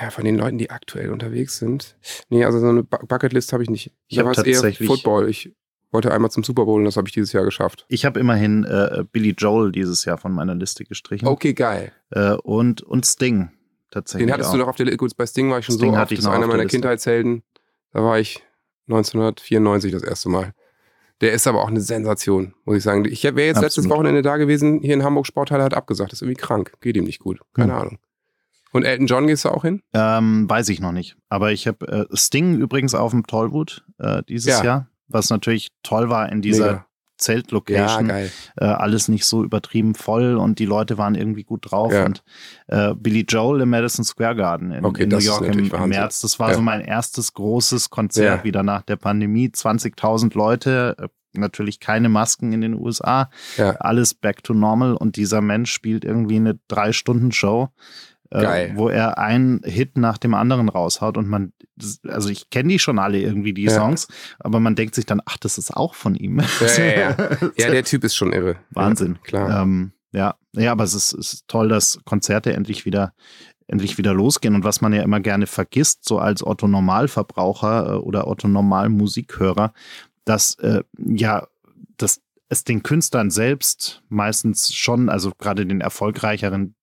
Ja, 0.00 0.10
von 0.10 0.24
den 0.24 0.36
Leuten, 0.36 0.58
die 0.58 0.70
aktuell 0.70 1.10
unterwegs 1.10 1.58
sind. 1.58 1.96
Nee, 2.28 2.44
also 2.44 2.60
so 2.60 2.68
eine 2.68 2.84
Bu- 2.84 3.04
Bucketlist 3.04 3.52
habe 3.52 3.64
ich 3.64 3.70
nicht. 3.70 3.90
Ich 4.06 4.18
hab 4.18 4.26
habe 4.26 4.36
eher 4.36 4.54
tatsächlich- 4.54 4.86
Football. 4.86 5.28
Ich 5.28 5.52
wollte 5.92 6.12
einmal 6.12 6.30
zum 6.30 6.42
Super 6.44 6.64
Bowl 6.64 6.78
und 6.80 6.84
das 6.84 6.96
habe 6.96 7.08
ich 7.08 7.14
dieses 7.14 7.32
Jahr 7.32 7.44
geschafft. 7.44 7.84
Ich 7.88 8.04
habe 8.04 8.18
immerhin 8.20 8.64
äh, 8.64 9.04
Billy 9.12 9.34
Joel 9.36 9.72
dieses 9.72 10.04
Jahr 10.04 10.18
von 10.18 10.32
meiner 10.32 10.54
Liste 10.54 10.84
gestrichen. 10.84 11.28
Okay, 11.28 11.52
geil. 11.54 11.92
Äh, 12.10 12.32
und, 12.34 12.82
und 12.82 13.04
Sting 13.06 13.50
tatsächlich. 13.90 14.26
Den 14.26 14.32
hattest 14.32 14.48
auch. 14.50 14.54
du 14.54 14.58
noch 14.60 14.68
auf 14.68 14.76
der 14.76 14.86
Liste. 14.86 14.96
Gut, 14.98 15.16
bei 15.16 15.26
Sting 15.26 15.50
war 15.50 15.58
ich 15.58 15.66
schon 15.66 15.76
Sting 15.76 15.90
so 15.90 15.96
hatte 15.96 16.02
oft. 16.04 16.12
ich 16.12 16.18
Das 16.18 16.26
ist 16.26 16.30
einer 16.32 16.46
meiner 16.46 16.62
Liste. 16.62 16.76
Kindheitshelden. 16.76 17.42
Da 17.92 18.02
war 18.02 18.18
ich 18.18 18.42
1994 18.88 19.92
das 19.92 20.02
erste 20.02 20.28
Mal. 20.28 20.54
Der 21.20 21.32
ist 21.32 21.46
aber 21.46 21.62
auch 21.62 21.68
eine 21.68 21.80
Sensation, 21.80 22.54
muss 22.64 22.78
ich 22.78 22.82
sagen. 22.82 23.04
Ich 23.04 23.22
wäre 23.22 23.36
jetzt 23.42 23.60
letztes 23.60 23.84
Absolut. 23.84 23.90
Wochenende 23.98 24.22
da 24.22 24.38
gewesen, 24.38 24.80
hier 24.80 24.94
in 24.94 25.04
Hamburg 25.04 25.26
Sporthalle 25.26 25.62
hat 25.62 25.74
abgesagt. 25.74 26.10
Das 26.10 26.18
ist 26.18 26.22
irgendwie 26.22 26.40
krank. 26.40 26.72
Geht 26.80 26.96
ihm 26.96 27.04
nicht 27.04 27.20
gut. 27.20 27.40
Keine 27.54 27.74
Hm. 27.74 27.80
Ahnung. 27.80 27.98
Und 28.72 28.84
Elton 28.84 29.06
John 29.06 29.26
gehst 29.26 29.44
du 29.44 29.50
auch 29.50 29.62
hin? 29.62 29.82
Ähm, 29.92 30.48
weiß 30.48 30.70
ich 30.70 30.80
noch 30.80 30.92
nicht. 30.92 31.16
Aber 31.28 31.52
ich 31.52 31.68
habe 31.68 32.08
äh, 32.10 32.16
Sting 32.16 32.56
übrigens 32.58 32.94
auf 32.94 33.10
dem 33.12 33.26
Tollwood 33.26 33.84
äh, 33.98 34.22
dieses 34.28 34.46
Ja. 34.58 34.64
Jahr, 34.64 34.88
was 35.12 35.30
natürlich 35.30 35.68
toll 35.82 36.08
war 36.10 36.30
in 36.30 36.42
dieser 36.42 36.64
Mega. 36.66 36.76
Ja, 36.78 36.86
Zeltlocation. 37.18 38.08
geil. 38.08 38.30
äh, 38.56 38.64
alles 38.64 39.06
nicht 39.08 39.24
so 39.24 39.44
übertrieben 39.44 39.94
voll 39.94 40.36
und 40.36 40.58
die 40.58 40.64
Leute 40.66 40.98
waren 40.98 41.14
irgendwie 41.14 41.44
gut 41.44 41.70
drauf. 41.70 41.92
Ja. 41.92 42.04
Und 42.04 42.24
äh, 42.66 42.94
Billy 42.94 43.24
Joel 43.28 43.60
im 43.60 43.70
Madison 43.70 44.04
Square 44.04 44.34
Garden 44.34 44.72
in, 44.72 44.84
Okay, 44.84 45.04
in 45.04 45.08
New 45.10 45.18
York 45.18 45.42
im, 45.46 45.70
im. 45.72 45.88
März, 45.88 46.20
das 46.20 46.40
war 46.40 46.48
Ja. 46.50 46.54
so 46.56 46.62
mein 46.62 46.80
erstes 46.80 47.32
großes 47.34 47.90
Konzert 47.90 48.38
Ja. 48.40 48.44
wieder 48.44 48.62
nach 48.64 48.82
der 48.82 48.96
Pandemie. 48.96 49.48
20.000 49.50 50.34
Leute, 50.36 50.96
äh, 50.98 51.08
natürlich 51.34 51.78
keine 51.80 52.08
Masken 52.08 52.52
in 52.52 52.60
den 52.60 52.74
USA, 52.74 53.30
Ja. 53.56 53.70
alles 53.76 54.14
back 54.14 54.42
to 54.42 54.52
normal 54.52 54.94
und 54.94 55.14
dieser 55.16 55.40
Mensch 55.40 55.70
spielt 55.72 56.04
irgendwie 56.04 56.36
eine 56.36 56.58
Drei-Stunden-Show. 56.68 57.68
Äh, 58.32 58.40
Geil. 58.40 58.72
Wo 58.76 58.88
er 58.88 59.18
einen 59.18 59.60
Hit 59.62 59.98
nach 59.98 60.16
dem 60.16 60.32
anderen 60.32 60.68
raushaut 60.70 61.18
und 61.18 61.28
man, 61.28 61.52
also 62.08 62.30
ich 62.30 62.48
kenne 62.48 62.70
die 62.70 62.78
schon 62.78 62.98
alle 62.98 63.20
irgendwie, 63.20 63.52
die 63.52 63.64
Ja. 63.64 63.72
Songs, 63.72 64.08
aber 64.38 64.58
man 64.58 64.74
denkt 64.74 64.94
sich 64.94 65.04
dann, 65.04 65.20
ach, 65.26 65.36
das 65.36 65.58
ist 65.58 65.76
auch 65.76 65.94
von 65.94 66.14
ihm. 66.14 66.40
Ja, 66.60 66.84
ja, 66.84 67.16
ja. 67.56 67.70
Der 67.70 67.84
Typ 67.84 68.04
ist 68.04 68.14
schon 68.14 68.32
irre. 68.32 68.56
Wahnsinn. 68.70 69.18
Klar. 69.22 69.62
Ähm, 69.62 69.92
ja, 70.12 70.36
ja, 70.54 70.72
aber 70.72 70.84
es 70.84 70.94
ist, 70.94 71.12
ist 71.12 71.44
toll, 71.48 71.68
dass 71.68 72.00
Konzerte 72.04 72.54
endlich 72.54 72.86
wieder 72.86 73.12
endlich 73.66 73.96
wieder 73.96 74.12
losgehen 74.12 74.54
und 74.54 74.64
was 74.64 74.80
man 74.80 74.92
ja 74.92 75.02
immer 75.02 75.20
gerne 75.20 75.46
vergisst, 75.46 76.04
so 76.04 76.18
als 76.18 76.44
Otto 76.44 76.68
Normalverbraucher 76.68 77.94
äh, 77.94 77.96
oder 77.96 78.26
Otto 78.26 78.48
Normalmusikhörer, 78.48 79.72
dass 80.24 80.56
äh, 80.58 80.82
ja, 80.98 81.46
dass 81.96 82.20
es 82.48 82.64
den 82.64 82.82
Künstlern 82.82 83.30
selbst 83.30 84.02
meistens 84.08 84.74
schon, 84.74 85.08
also 85.08 85.32
gerade 85.38 85.64
den 85.64 85.80
erfolgreicheren, 85.80 86.74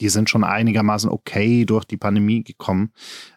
die 0.00 0.08
sind 0.08 0.30
schon 0.30 0.44
einigermaßen 0.44 1.10
okay 1.10 1.64
durch 1.64 1.84
die 1.84 1.96
Pandemie 1.96 2.42
gekommen. 2.42 2.92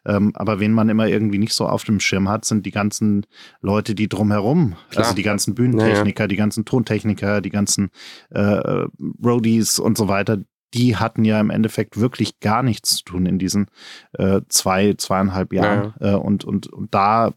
Ähm, 0.06 0.32
aber 0.36 0.60
wen 0.60 0.72
man 0.72 0.90
immer 0.90 1.08
irgendwie 1.08 1.38
nicht 1.38 1.54
so 1.54 1.68
auf 1.68 1.84
dem 1.84 2.00
Schirm 2.00 2.30
hat, 2.30 2.46
sind 2.46 2.66
die 2.66 2.72
ganzen 2.72 3.26
Leute, 3.62 3.96
die 3.96 4.10
drumherum, 4.10 4.76
Klar. 4.90 5.06
also 5.06 5.16
die 5.16 5.24
ganzen 5.24 5.56
Bühnentechniker, 5.56 6.28
die 6.28 6.36
ganzen 6.36 6.66
Tontechniker, 6.66 7.42
die 7.42 7.50
ganzen 7.50 7.90
äh, 8.30 8.86
Roadies 9.24 9.80
und 9.80 9.98
so 9.98 10.08
weiter, 10.08 10.40
die 10.74 10.98
hatten 10.98 11.24
ja 11.24 11.40
im 11.40 11.50
Endeffekt 11.50 12.00
wirklich 12.00 12.40
gar 12.40 12.62
nichts 12.62 12.98
zu 12.98 13.04
tun 13.06 13.26
in 13.26 13.40
diesen 13.40 13.68
äh, 14.14 14.42
zwei, 14.50 14.94
zweieinhalb 14.94 15.54
Jahren. 15.54 15.94
Äh, 16.00 16.16
und, 16.16 16.44
und, 16.44 16.68
und 16.68 16.94
da 16.94 17.34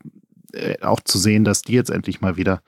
äh, 0.53 0.81
auch 0.83 1.01
zu 1.01 1.19
sehen, 1.19 1.45
dass 1.45 1.63
die 1.63 1.75
jetzt 1.75 1.91
endlich 1.91 2.21
mal 2.21 2.37
wieder 2.37 2.63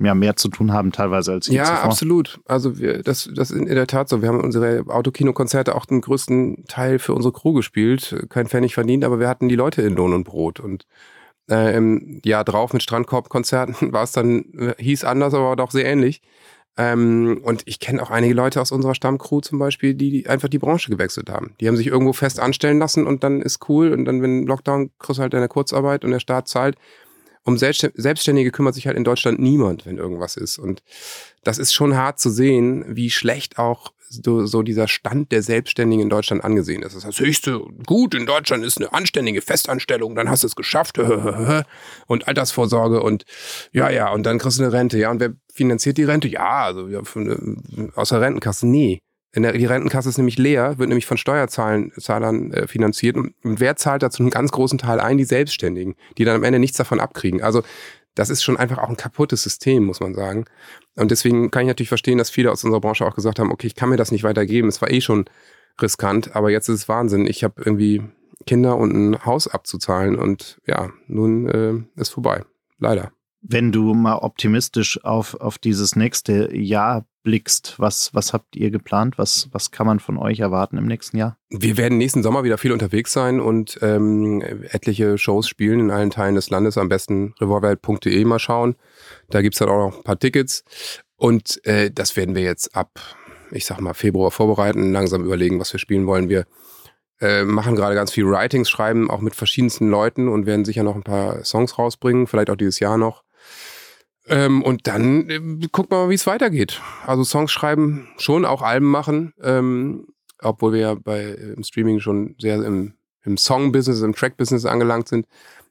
ja, 0.00 0.14
mehr 0.14 0.36
zu 0.36 0.48
tun 0.48 0.72
haben, 0.72 0.92
teilweise 0.92 1.32
als 1.32 1.46
je 1.46 1.56
Ja, 1.56 1.64
zuvor. 1.64 1.82
absolut. 1.84 2.40
Also 2.46 2.78
wir, 2.78 3.02
das, 3.02 3.28
das 3.34 3.50
ist 3.50 3.58
in 3.58 3.66
der 3.66 3.86
Tat 3.86 4.08
so. 4.08 4.22
Wir 4.22 4.28
haben 4.28 4.40
unsere 4.40 4.84
Autokinokonzerte 4.88 5.74
auch 5.74 5.86
den 5.86 6.00
größten 6.00 6.64
Teil 6.68 6.98
für 6.98 7.14
unsere 7.14 7.32
Crew 7.32 7.52
gespielt. 7.52 8.26
Kein 8.28 8.48
Pfennig 8.48 8.74
verdient, 8.74 9.04
aber 9.04 9.20
wir 9.20 9.28
hatten 9.28 9.48
die 9.48 9.56
Leute 9.56 9.82
in 9.82 9.94
Lohn 9.94 10.12
und 10.12 10.24
Brot. 10.24 10.60
Und 10.60 10.86
äh, 11.50 11.76
im 11.76 12.20
Jahr 12.24 12.44
drauf 12.44 12.72
mit 12.72 12.82
Strandkorb-Konzerten 12.82 13.92
war 13.92 14.02
es 14.02 14.12
dann, 14.12 14.44
äh, 14.54 14.74
hieß 14.78 15.04
anders, 15.04 15.34
aber 15.34 15.56
doch 15.56 15.70
sehr 15.70 15.84
ähnlich. 15.86 16.22
Ähm, 16.76 17.40
und 17.44 17.62
ich 17.66 17.78
kenne 17.78 18.02
auch 18.02 18.10
einige 18.10 18.34
Leute 18.34 18.60
aus 18.60 18.72
unserer 18.72 18.96
Stammcrew 18.96 19.40
zum 19.40 19.60
Beispiel, 19.60 19.94
die, 19.94 20.10
die 20.10 20.26
einfach 20.28 20.48
die 20.48 20.58
Branche 20.58 20.90
gewechselt 20.90 21.30
haben. 21.30 21.54
Die 21.60 21.68
haben 21.68 21.76
sich 21.76 21.86
irgendwo 21.86 22.12
fest 22.12 22.40
anstellen 22.40 22.80
lassen 22.80 23.06
und 23.06 23.22
dann 23.22 23.42
ist 23.42 23.68
cool. 23.68 23.92
Und 23.92 24.06
dann, 24.06 24.22
wenn 24.22 24.44
Lockdown, 24.44 24.90
kriegst 24.98 25.20
halt 25.20 25.34
deine 25.34 25.46
Kurzarbeit 25.46 26.04
und 26.04 26.10
der 26.10 26.18
Staat 26.18 26.48
zahlt. 26.48 26.76
Um 27.44 27.56
Selbststä- 27.56 27.92
Selbstständige 27.94 28.50
kümmert 28.50 28.74
sich 28.74 28.86
halt 28.86 28.96
in 28.96 29.04
Deutschland 29.04 29.38
niemand, 29.38 29.86
wenn 29.86 29.98
irgendwas 29.98 30.36
ist. 30.36 30.58
Und 30.58 30.82
das 31.42 31.58
ist 31.58 31.74
schon 31.74 31.96
hart 31.96 32.18
zu 32.18 32.30
sehen, 32.30 32.84
wie 32.88 33.10
schlecht 33.10 33.58
auch 33.58 33.92
so, 34.08 34.46
so 34.46 34.62
dieser 34.62 34.88
Stand 34.88 35.32
der 35.32 35.42
Selbstständigen 35.42 36.02
in 36.02 36.08
Deutschland 36.08 36.44
angesehen 36.44 36.82
ist. 36.82 36.94
Das 36.94 37.04
ist 37.04 37.18
das 37.18 37.20
höchste 37.20 37.60
Gut 37.86 38.14
in 38.14 38.26
Deutschland 38.26 38.64
ist 38.64 38.78
eine 38.78 38.92
anständige 38.92 39.42
Festanstellung, 39.42 40.14
dann 40.14 40.28
hast 40.28 40.42
du 40.42 40.46
es 40.46 40.56
geschafft 40.56 40.98
und 42.06 42.28
Altersvorsorge 42.28 43.02
und 43.02 43.24
ja, 43.72 43.90
ja, 43.90 44.10
und 44.12 44.24
dann 44.24 44.38
kriegst 44.38 44.58
du 44.58 44.62
eine 44.62 44.72
Rente. 44.72 44.98
Ja, 44.98 45.10
und 45.10 45.20
wer 45.20 45.34
finanziert 45.52 45.98
die 45.98 46.04
Rente? 46.04 46.28
Ja, 46.28 46.64
also 46.64 46.88
äh, 46.88 47.02
aus 47.94 48.10
der 48.10 48.20
Rentenkasse. 48.20 48.66
Nee. 48.66 49.00
In 49.34 49.42
der, 49.42 49.52
die 49.52 49.66
Rentenkasse 49.66 50.08
ist 50.08 50.16
nämlich 50.16 50.38
leer, 50.38 50.78
wird 50.78 50.88
nämlich 50.88 51.06
von 51.06 51.16
Steuerzahlern 51.16 51.90
Zahlern, 51.98 52.52
äh, 52.52 52.68
finanziert. 52.68 53.16
Und 53.16 53.34
wer 53.42 53.74
zahlt 53.74 54.04
dazu 54.04 54.22
einen 54.22 54.30
ganz 54.30 54.52
großen 54.52 54.78
Teil 54.78 55.00
ein? 55.00 55.18
Die 55.18 55.24
Selbstständigen, 55.24 55.96
die 56.16 56.24
dann 56.24 56.36
am 56.36 56.44
Ende 56.44 56.60
nichts 56.60 56.76
davon 56.78 57.00
abkriegen. 57.00 57.42
Also 57.42 57.62
das 58.14 58.30
ist 58.30 58.44
schon 58.44 58.56
einfach 58.56 58.78
auch 58.78 58.88
ein 58.88 58.96
kaputtes 58.96 59.42
System, 59.42 59.84
muss 59.84 59.98
man 59.98 60.14
sagen. 60.14 60.44
Und 60.94 61.10
deswegen 61.10 61.50
kann 61.50 61.62
ich 61.62 61.68
natürlich 61.68 61.88
verstehen, 61.88 62.18
dass 62.18 62.30
viele 62.30 62.52
aus 62.52 62.62
unserer 62.62 62.80
Branche 62.80 63.04
auch 63.04 63.16
gesagt 63.16 63.40
haben, 63.40 63.50
okay, 63.50 63.66
ich 63.66 63.74
kann 63.74 63.88
mir 63.88 63.96
das 63.96 64.12
nicht 64.12 64.22
weitergeben. 64.22 64.68
Es 64.68 64.80
war 64.80 64.90
eh 64.90 65.00
schon 65.00 65.24
riskant, 65.82 66.36
aber 66.36 66.50
jetzt 66.50 66.68
ist 66.68 66.82
es 66.82 66.88
Wahnsinn. 66.88 67.26
Ich 67.26 67.42
habe 67.42 67.60
irgendwie 67.64 68.02
Kinder 68.46 68.76
und 68.76 68.92
ein 68.92 69.24
Haus 69.24 69.48
abzuzahlen 69.48 70.16
und 70.16 70.60
ja, 70.64 70.90
nun 71.08 71.48
äh, 71.48 72.00
ist 72.00 72.10
vorbei. 72.10 72.44
Leider. 72.78 73.10
Wenn 73.46 73.72
du 73.72 73.92
mal 73.92 74.16
optimistisch 74.16 75.04
auf, 75.04 75.34
auf 75.34 75.58
dieses 75.58 75.96
nächste 75.96 76.56
Jahr 76.56 77.04
blickst, 77.24 77.74
was, 77.78 78.14
was 78.14 78.32
habt 78.32 78.56
ihr 78.56 78.70
geplant? 78.70 79.18
Was, 79.18 79.48
was 79.52 79.70
kann 79.70 79.86
man 79.86 80.00
von 80.00 80.16
euch 80.16 80.40
erwarten 80.40 80.78
im 80.78 80.86
nächsten 80.86 81.18
Jahr? 81.18 81.36
Wir 81.50 81.76
werden 81.76 81.98
nächsten 81.98 82.22
Sommer 82.22 82.42
wieder 82.44 82.56
viel 82.56 82.72
unterwegs 82.72 83.12
sein 83.12 83.40
und 83.40 83.78
ähm, 83.82 84.40
etliche 84.40 85.18
Shows 85.18 85.46
spielen 85.46 85.80
in 85.80 85.90
allen 85.90 86.08
Teilen 86.08 86.36
des 86.36 86.48
Landes. 86.48 86.78
Am 86.78 86.88
besten 86.88 87.34
revolverheld.de 87.38 88.24
mal 88.24 88.38
schauen. 88.38 88.76
Da 89.28 89.42
gibt's 89.42 89.58
dann 89.58 89.68
auch 89.68 89.90
noch 89.90 89.96
ein 89.98 90.04
paar 90.04 90.18
Tickets. 90.18 90.64
Und 91.16 91.60
äh, 91.66 91.90
das 91.90 92.16
werden 92.16 92.34
wir 92.34 92.42
jetzt 92.42 92.74
ab, 92.74 92.98
ich 93.50 93.66
sag 93.66 93.78
mal, 93.80 93.94
Februar 93.94 94.30
vorbereiten, 94.30 94.92
langsam 94.92 95.22
überlegen, 95.22 95.60
was 95.60 95.72
wir 95.72 95.80
spielen 95.80 96.06
wollen. 96.06 96.30
Wir 96.30 96.46
äh, 97.20 97.44
machen 97.44 97.76
gerade 97.76 97.94
ganz 97.94 98.10
viel 98.10 98.26
Writings, 98.26 98.70
schreiben 98.70 99.10
auch 99.10 99.20
mit 99.20 99.34
verschiedensten 99.34 99.88
Leuten 99.88 100.28
und 100.28 100.46
werden 100.46 100.64
sicher 100.64 100.82
noch 100.82 100.94
ein 100.94 101.02
paar 101.02 101.44
Songs 101.44 101.78
rausbringen, 101.78 102.26
vielleicht 102.26 102.50
auch 102.50 102.56
dieses 102.56 102.80
Jahr 102.80 102.98
noch. 102.98 103.22
Ähm, 104.26 104.62
und 104.62 104.86
dann 104.86 105.28
äh, 105.28 105.68
gucken 105.70 105.90
wir 105.90 106.04
mal, 106.04 106.10
wie 106.10 106.14
es 106.14 106.26
weitergeht. 106.26 106.80
Also 107.06 107.24
Songs 107.24 107.52
schreiben, 107.52 108.08
schon 108.16 108.44
auch 108.44 108.62
Alben 108.62 108.90
machen, 108.90 109.34
ähm, 109.42 110.06
obwohl 110.40 110.72
wir 110.72 110.80
ja 110.80 110.94
bei 110.94 111.20
äh, 111.20 111.52
im 111.52 111.62
Streaming 111.62 112.00
schon 112.00 112.34
sehr 112.38 112.56
im, 112.64 112.94
im 113.22 113.36
Song-Business, 113.36 114.00
im 114.00 114.14
Track-Business 114.14 114.64
angelangt 114.64 115.08
sind, 115.08 115.26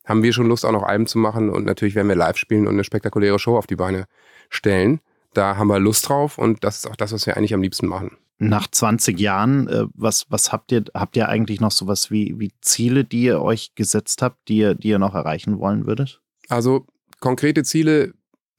haben 0.06 0.22
wir 0.22 0.34
schon 0.34 0.48
Lust, 0.48 0.66
auch 0.66 0.72
noch 0.72 0.84
Alben 0.84 1.08
zu 1.08 1.18
machen. 1.18 1.50
Und 1.50 1.66
natürlich 1.66 1.96
werden 1.96 2.10
wir 2.10 2.16
live 2.16 2.38
spielen 2.38 2.68
und 2.68 2.74
eine 2.74 2.84
spektakuläre 2.84 3.40
Show 3.40 3.58
auf 3.58 3.68
die 3.68 3.76
Beine 3.76 4.06
stellen. 4.50 5.00
Da 5.34 5.58
haben 5.58 5.68
wir 5.68 5.80
Lust 5.80 6.08
drauf 6.08 6.38
und 6.38 6.64
das 6.64 6.78
ist 6.78 6.88
auch 6.88 6.96
das, 6.96 7.12
was 7.12 7.26
wir 7.26 7.38
eigentlich 7.38 7.56
am 7.56 7.62
liebsten 7.62 7.88
machen. 7.88 8.18
Nach 8.38 8.68
20 8.70 9.20
Jahren, 9.20 9.68
äh, 9.68 9.86
was, 9.94 10.26
was 10.30 10.52
habt 10.52 10.72
ihr, 10.72 10.84
habt 10.94 11.16
ihr 11.16 11.30
eigentlich 11.30 11.60
noch 11.60 11.72
sowas 11.72 12.12
wie, 12.12 12.36
wie 12.38 12.52
Ziele, 12.62 13.04
die 13.04 13.24
ihr 13.24 13.42
euch 13.42 13.74
gesetzt 13.74 14.22
habt, 14.22 14.48
die 14.48 14.58
ihr, 14.58 14.76
die 14.76 14.90
ihr 14.90 15.00
noch 15.00 15.16
erreichen 15.16 15.60
wollen 15.60 15.88
würdet? 15.88 16.22
Also 16.50 16.86
konkrete 17.24 17.64
Ziele 17.64 18.14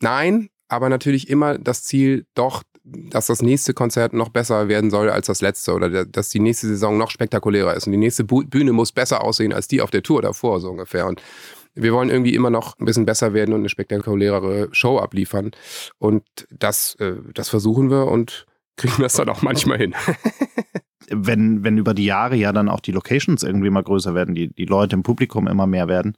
Nein, 0.04 0.48
aber 0.68 0.88
natürlich 0.88 1.30
immer 1.30 1.58
das 1.58 1.84
Ziel, 1.84 2.26
doch, 2.34 2.62
dass 2.84 3.28
das 3.28 3.40
nächste 3.40 3.72
Konzert 3.72 4.12
noch 4.12 4.28
besser 4.28 4.68
werden 4.68 4.90
soll 4.90 5.08
als 5.08 5.26
das 5.26 5.40
letzte 5.40 5.72
oder 5.72 6.04
dass 6.04 6.28
die 6.28 6.40
nächste 6.40 6.66
Saison 6.66 6.98
noch 6.98 7.10
spektakulärer 7.10 7.74
ist 7.74 7.86
und 7.86 7.92
die 7.92 7.98
nächste 7.98 8.24
Bühne 8.24 8.72
muss 8.72 8.92
besser 8.92 9.24
aussehen 9.24 9.54
als 9.54 9.68
die 9.68 9.80
auf 9.80 9.90
der 9.90 10.02
Tour 10.02 10.20
davor, 10.20 10.60
so 10.60 10.70
ungefähr. 10.70 11.06
Und 11.06 11.22
wir 11.74 11.92
wollen 11.92 12.10
irgendwie 12.10 12.34
immer 12.34 12.50
noch 12.50 12.78
ein 12.78 12.84
bisschen 12.84 13.06
besser 13.06 13.32
werden 13.32 13.54
und 13.54 13.60
eine 13.60 13.70
spektakulärere 13.70 14.68
Show 14.72 14.98
abliefern. 14.98 15.52
Und 15.98 16.24
das, 16.50 16.94
äh, 16.96 17.14
das 17.32 17.48
versuchen 17.48 17.90
wir 17.90 18.06
und 18.06 18.46
kriegen 18.76 19.00
das 19.00 19.14
dann 19.14 19.30
auch 19.30 19.40
manchmal 19.40 19.78
hin. 19.78 19.94
wenn, 21.10 21.64
wenn 21.64 21.78
über 21.78 21.94
die 21.94 22.04
Jahre 22.04 22.36
ja 22.36 22.52
dann 22.52 22.68
auch 22.68 22.80
die 22.80 22.92
Locations 22.92 23.42
irgendwie 23.42 23.70
mal 23.70 23.82
größer 23.82 24.14
werden, 24.14 24.34
die, 24.34 24.48
die 24.48 24.66
Leute 24.66 24.96
im 24.96 25.02
Publikum 25.02 25.48
immer 25.48 25.66
mehr 25.66 25.88
werden, 25.88 26.14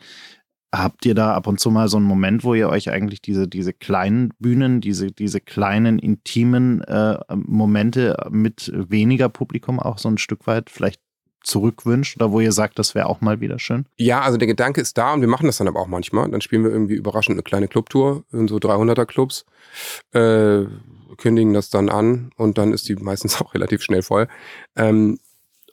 Habt 0.75 1.07
ihr 1.07 1.15
da 1.15 1.33
ab 1.35 1.47
und 1.47 1.61
zu 1.61 1.71
mal 1.71 1.89
so 1.89 1.97
einen 1.97 2.07
Moment, 2.07 2.45
wo 2.45 2.55
ihr 2.55 2.69
euch 2.69 2.91
eigentlich 2.91 3.23
diese, 3.23 3.49
diese 3.49 3.73
kleinen 3.73 4.31
Bühnen, 4.39 4.81
diese, 4.81 5.13
diese 5.13 5.41
kleinen 5.41 5.99
intimen 5.99 6.83
äh, 6.83 7.19
Momente 7.35 8.17
mit 8.31 8.73
weniger 8.75 9.29
Publikum 9.29 9.81
auch 9.81 9.99
so 9.99 10.09
ein 10.09 10.19
Stück 10.19 10.47
weit 10.47 10.69
vielleicht 10.71 11.01
zurückwünscht 11.47 12.17
oder 12.17 12.33
wo 12.33 12.41
ihr 12.41 12.53
sagt, 12.53 12.79
das 12.79 12.95
wäre 12.95 13.07
auch 13.07 13.21
mal 13.21 13.41
wieder 13.41 13.59
schön? 13.59 13.87
Ja, 13.97 14.21
also 14.21 14.37
der 14.37 14.49
Gedanke 14.49 14.81
ist 14.81 14.99
da 14.99 15.15
und 15.15 15.21
wir 15.21 15.29
machen 15.29 15.47
das 15.47 15.59
dann 15.59 15.69
aber 15.69 15.81
auch 15.81 15.87
manchmal. 15.87 16.29
Dann 16.31 16.41
spielen 16.41 16.65
wir 16.65 16.71
irgendwie 16.71 16.95
überraschend 16.95 17.37
eine 17.37 17.43
kleine 17.43 17.69
Clubtour 17.69 18.25
in 18.33 18.49
so 18.49 18.57
300er 18.57 19.07
Clubs, 19.07 19.47
äh, 20.13 20.65
kündigen 21.17 21.55
das 21.55 21.71
dann 21.71 21.89
an 21.89 22.31
und 22.37 22.59
dann 22.59 22.73
ist 22.73 22.89
die 22.89 22.97
meistens 22.97 23.41
auch 23.41 23.55
relativ 23.55 23.83
schnell 23.83 24.03
voll. 24.03 24.29
Ähm, 24.75 25.19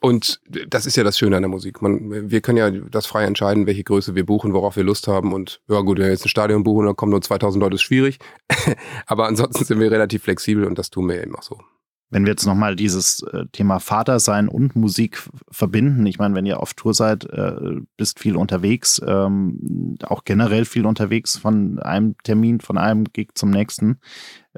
und 0.04 0.38
das 0.68 0.84
ist 0.84 0.96
ja 0.96 1.02
das 1.02 1.16
Schöne 1.16 1.36
an 1.36 1.42
der 1.42 1.48
Musik. 1.48 1.80
Man, 1.80 2.30
wir 2.30 2.42
können 2.42 2.58
ja 2.58 2.70
das 2.70 3.06
frei 3.06 3.24
entscheiden, 3.24 3.66
welche 3.66 3.84
Größe 3.84 4.14
wir 4.14 4.26
buchen, 4.26 4.52
worauf 4.52 4.76
wir 4.76 4.84
Lust 4.84 5.08
haben. 5.08 5.32
Und 5.32 5.62
ja 5.66 5.80
gut, 5.80 5.96
wenn 5.96 6.04
wir 6.04 6.12
jetzt 6.12 6.26
ein 6.26 6.28
Stadion 6.28 6.62
buchen, 6.62 6.84
dann 6.84 6.94
kommen 6.94 7.08
nur 7.08 7.22
2000 7.22 7.62
Leute, 7.62 7.76
ist 7.76 7.82
schwierig. 7.82 8.18
Aber 9.06 9.26
ansonsten 9.26 9.64
sind 9.64 9.80
wir 9.80 9.90
relativ 9.90 10.24
flexibel 10.24 10.66
und 10.66 10.78
das 10.78 10.90
tun 10.90 11.08
wir 11.08 11.22
eben 11.22 11.34
auch 11.34 11.42
so. 11.42 11.58
Wenn 12.10 12.26
wir 12.26 12.32
jetzt 12.32 12.46
nochmal 12.46 12.76
dieses 12.76 13.22
äh, 13.22 13.46
Thema 13.50 13.80
Vatersein 13.80 14.48
und 14.48 14.76
Musik 14.76 15.22
verbinden, 15.50 16.06
ich 16.06 16.18
meine, 16.18 16.34
wenn 16.34 16.46
ihr 16.46 16.60
auf 16.60 16.74
Tour 16.74 16.94
seid, 16.94 17.24
äh, 17.24 17.80
bist 17.96 18.20
viel 18.20 18.36
unterwegs, 18.36 19.02
ähm, 19.04 19.96
auch 20.02 20.24
generell 20.24 20.64
viel 20.64 20.86
unterwegs 20.86 21.36
von 21.36 21.78
einem 21.80 22.14
Termin, 22.22 22.60
von 22.60 22.78
einem 22.78 23.04
Gig 23.12 23.30
zum 23.34 23.50
nächsten. 23.50 23.98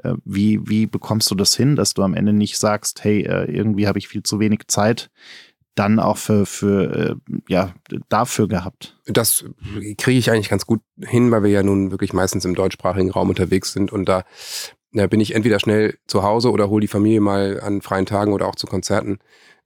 Äh, 0.03 0.13
wie, 0.23 0.59
wie 0.67 0.85
bekommst 0.85 1.31
du 1.31 1.35
das 1.35 1.55
hin, 1.55 1.75
dass 1.75 1.93
du 1.93 2.03
am 2.03 2.13
Ende 2.13 2.33
nicht 2.33 2.59
sagst, 2.59 3.03
hey, 3.03 3.21
irgendwie 3.21 3.87
habe 3.87 3.97
ich 3.97 4.07
viel 4.07 4.23
zu 4.23 4.39
wenig 4.39 4.67
Zeit, 4.67 5.09
dann 5.73 5.99
auch 5.99 6.17
für, 6.17 6.45
für 6.45 7.17
ja, 7.47 7.73
dafür 8.09 8.47
gehabt? 8.47 8.99
Das 9.05 9.45
kriege 9.97 10.19
ich 10.19 10.29
eigentlich 10.31 10.49
ganz 10.49 10.65
gut 10.65 10.81
hin, 11.01 11.31
weil 11.31 11.43
wir 11.43 11.51
ja 11.51 11.63
nun 11.63 11.91
wirklich 11.91 12.13
meistens 12.13 12.45
im 12.45 12.55
deutschsprachigen 12.55 13.11
Raum 13.11 13.29
unterwegs 13.29 13.73
sind 13.73 13.91
und 13.91 14.07
da 14.09 14.25
da 14.97 15.07
bin 15.07 15.21
ich 15.21 15.35
entweder 15.35 15.59
schnell 15.59 15.97
zu 16.07 16.23
Hause 16.23 16.51
oder 16.51 16.69
hole 16.69 16.81
die 16.81 16.87
Familie 16.87 17.21
mal 17.21 17.59
an 17.61 17.81
freien 17.81 18.05
Tagen 18.05 18.33
oder 18.33 18.47
auch 18.47 18.55
zu 18.55 18.67
Konzerten. 18.67 19.19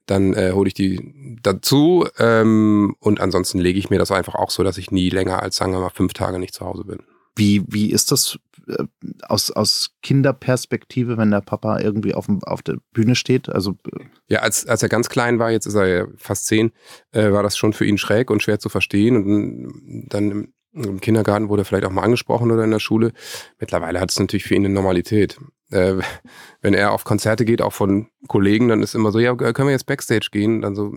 Dann 0.06 0.34
äh, 0.34 0.52
hole 0.54 0.68
ich 0.68 0.74
die 0.74 1.38
dazu 1.42 2.08
ähm, 2.18 2.96
und 3.00 3.22
ansonsten 3.22 3.60
lege 3.60 3.80
ich 3.80 3.90
mir 3.90 4.00
das 4.00 4.12
einfach 4.12 4.36
auch 4.36 4.50
so, 4.50 4.64
dass 4.64 4.78
ich 4.78 4.92
nie 4.92 5.10
länger 5.10 5.42
als, 5.42 5.56
sagen 5.56 5.74
wir 5.74 5.80
mal, 5.80 5.90
fünf 5.90 6.14
Tage 6.14 6.40
nicht 6.40 6.54
zu 6.54 6.66
Hause 6.66 6.86
bin. 6.86 7.00
Wie, 7.36 7.64
wie 7.68 7.92
ist 7.92 8.12
das 8.12 8.40
äh, 8.68 8.84
aus, 9.28 9.52
aus 9.52 9.92
Kinderperspektive, 10.02 11.18
wenn 11.18 11.32
der 11.32 11.42
Papa 11.42 11.80
irgendwie 11.80 12.14
auf, 12.14 12.26
dem, 12.26 12.44
auf 12.44 12.62
der 12.62 12.78
Bühne 12.94 13.16
steht? 13.16 13.48
Also 13.48 13.78
äh 13.92 14.06
ja, 14.28 14.40
als, 14.40 14.66
als 14.66 14.84
er 14.84 14.90
ganz 14.90 15.08
klein 15.08 15.40
war, 15.40 15.52
jetzt 15.52 15.66
ist 15.66 15.76
er 15.76 15.88
ja 15.88 16.08
fast 16.18 16.48
zehn, 16.48 16.72
äh, 17.12 17.32
war 17.32 17.44
das 17.44 17.58
schon 17.58 17.74
für 17.74 17.86
ihn 17.86 17.98
schräg 17.98 18.32
und 18.32 18.42
schwer 18.42 18.60
zu 18.60 18.70
verstehen. 18.70 19.16
Und 19.16 20.08
dann 20.10 20.54
im 20.74 21.02
Kindergarten 21.02 21.50
wurde 21.50 21.66
vielleicht 21.66 21.86
auch 21.86 21.92
mal 21.92 22.04
angesprochen 22.04 22.52
oder 22.52 22.64
in 22.64 22.72
der 22.72 22.80
Schule. 22.80 23.12
Mittlerweile 23.60 24.00
hat 24.00 24.12
es 24.12 24.20
natürlich 24.20 24.46
für 24.46 24.56
ihn 24.56 24.66
eine 24.66 24.74
Normalität. 24.74 25.38
Äh, 25.70 25.96
wenn 26.62 26.74
er 26.74 26.92
auf 26.92 27.04
Konzerte 27.04 27.46
geht, 27.46 27.62
auch 27.62 27.74
von 27.74 28.08
Kollegen, 28.28 28.68
dann 28.68 28.84
ist 28.84 28.96
immer 28.96 29.12
so, 29.12 29.20
ja, 29.20 29.36
können 29.36 29.68
wir 29.68 29.74
jetzt 29.74 29.86
Backstage 29.86 30.30
gehen? 30.32 30.62
Dann 30.62 30.76
so, 30.76 30.94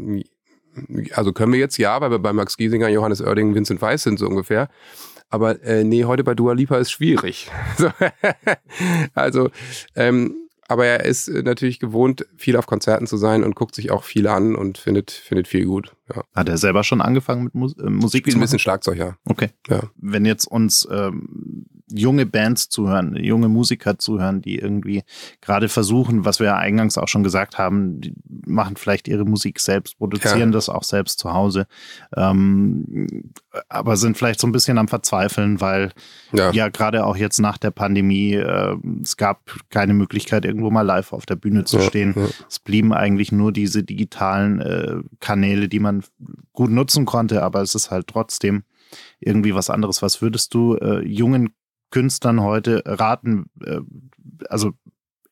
also 1.13 1.33
können 1.33 1.53
wir 1.53 1.61
jetzt 1.61 1.77
ja, 1.79 2.01
weil 2.01 2.11
wir 2.11 2.19
bei 2.19 2.33
Max 2.33 2.57
Giesinger, 2.57 2.89
Johannes 2.89 3.21
Oerding, 3.21 3.55
Vincent 3.55 3.83
Weiss 3.83 4.03
sind 4.03 4.19
so 4.19 4.27
ungefähr. 4.27 4.69
Aber 5.29 5.63
äh, 5.65 5.83
nee, 5.83 6.05
heute 6.05 6.23
bei 6.23 6.35
Dua 6.35 6.53
Lipa 6.53 6.79
ist 6.79 6.93
schwierig. 6.93 7.51
also, 9.15 9.51
ähm, 9.97 10.44
aber 10.69 10.87
er 10.87 11.05
ist 11.05 11.29
äh, 11.29 11.43
natürlich 11.43 11.79
gewohnt, 11.81 12.27
viel 12.37 12.57
auf 12.57 12.67
Konzerten 12.67 13.07
zu 13.07 13.17
sein 13.17 13.45
und 13.45 13.55
guckt 13.55 13.75
sich 13.75 13.91
auch 13.91 14.05
viel 14.05 14.27
an 14.27 14.55
und 14.55 14.79
findet, 14.79 15.11
findet 15.11 15.49
viel 15.49 15.67
gut. 15.67 15.95
Ja. 16.15 16.25
Hat 16.35 16.49
er 16.49 16.59
selber 16.59 16.85
schon 16.85 17.01
angefangen 17.01 17.45
mit 17.45 17.55
Mus 17.55 17.77
äh, 17.79 17.91
Musik? 17.91 18.25
Spielt 18.25 18.37
ein 18.37 18.41
bisschen 18.41 18.59
Schlagzeug, 18.59 18.99
ja. 18.99 19.17
Okay. 19.25 19.51
Ja. 19.69 19.83
Wenn 19.97 20.25
jetzt 20.25 20.47
uns 20.47 20.87
ähm, 20.91 21.67
junge 21.93 22.27
Bands 22.27 22.69
zuhören, 22.69 23.17
junge 23.17 23.49
Musiker 23.49 23.99
zuhören, 23.99 24.41
die 24.41 24.59
irgendwie 24.59 25.03
gerade 25.41 25.69
versuchen, 25.69 26.25
was 26.25 26.41
wir 26.41 26.47
ja 26.47 26.57
eingangs 26.57 26.97
auch 26.97 27.09
schon 27.09 27.23
gesagt 27.23 27.59
haben, 27.59 28.01
die 28.01 28.15
machen 28.47 28.77
vielleicht 28.77 29.07
ihre 29.07 29.25
Musik 29.25 29.61
selbst, 29.61 29.99
produzieren 29.99 30.51
ja. 30.51 30.53
das 30.53 30.69
auch 30.69 30.83
selbst 30.83 31.19
zu 31.19 31.33
Hause, 31.33 31.67
ähm, 32.17 33.07
aber 33.69 33.97
sind 33.97 34.17
vielleicht 34.17 34.41
so 34.41 34.47
ein 34.47 34.53
bisschen 34.53 34.79
am 34.79 34.89
Verzweifeln, 34.89 35.61
weil 35.61 35.93
ja, 36.33 36.51
ja 36.53 36.69
gerade 36.69 37.05
auch 37.05 37.17
jetzt 37.17 37.39
nach 37.39 37.59
der 37.59 37.71
Pandemie, 37.71 38.35
äh, 38.35 38.77
es 39.03 39.17
gab 39.17 39.55
keine 39.69 39.95
Möglichkeit, 39.95 40.45
irgendwo 40.45 40.71
mal 40.71 40.83
live 40.83 41.13
auf 41.13 41.27
der 41.27 41.37
Bühne 41.37 41.65
zu 41.65 41.81
stehen. 41.81 42.15
Ja, 42.17 42.29
es 42.49 42.59
blieben 42.59 42.93
eigentlich 42.93 43.31
nur 43.31 43.53
diese 43.53 43.83
digitalen 43.83 44.61
äh, 44.61 44.97
Kanäle, 45.21 45.69
die 45.69 45.81
man 45.81 46.03
gut 46.53 46.71
nutzen 46.71 47.05
konnte, 47.05 47.43
aber 47.43 47.61
es 47.61 47.75
ist 47.75 47.91
halt 47.91 48.07
trotzdem 48.07 48.65
irgendwie 49.21 49.55
was 49.55 49.71
anderes. 49.71 50.03
Was 50.03 50.23
würdest 50.23 50.55
du 50.55 50.77
äh, 50.77 51.05
jungen 51.07 51.51
Künstlern 51.91 52.43
heute 52.43 52.83
raten, 52.85 53.47
äh, 53.65 53.81
also 54.49 54.73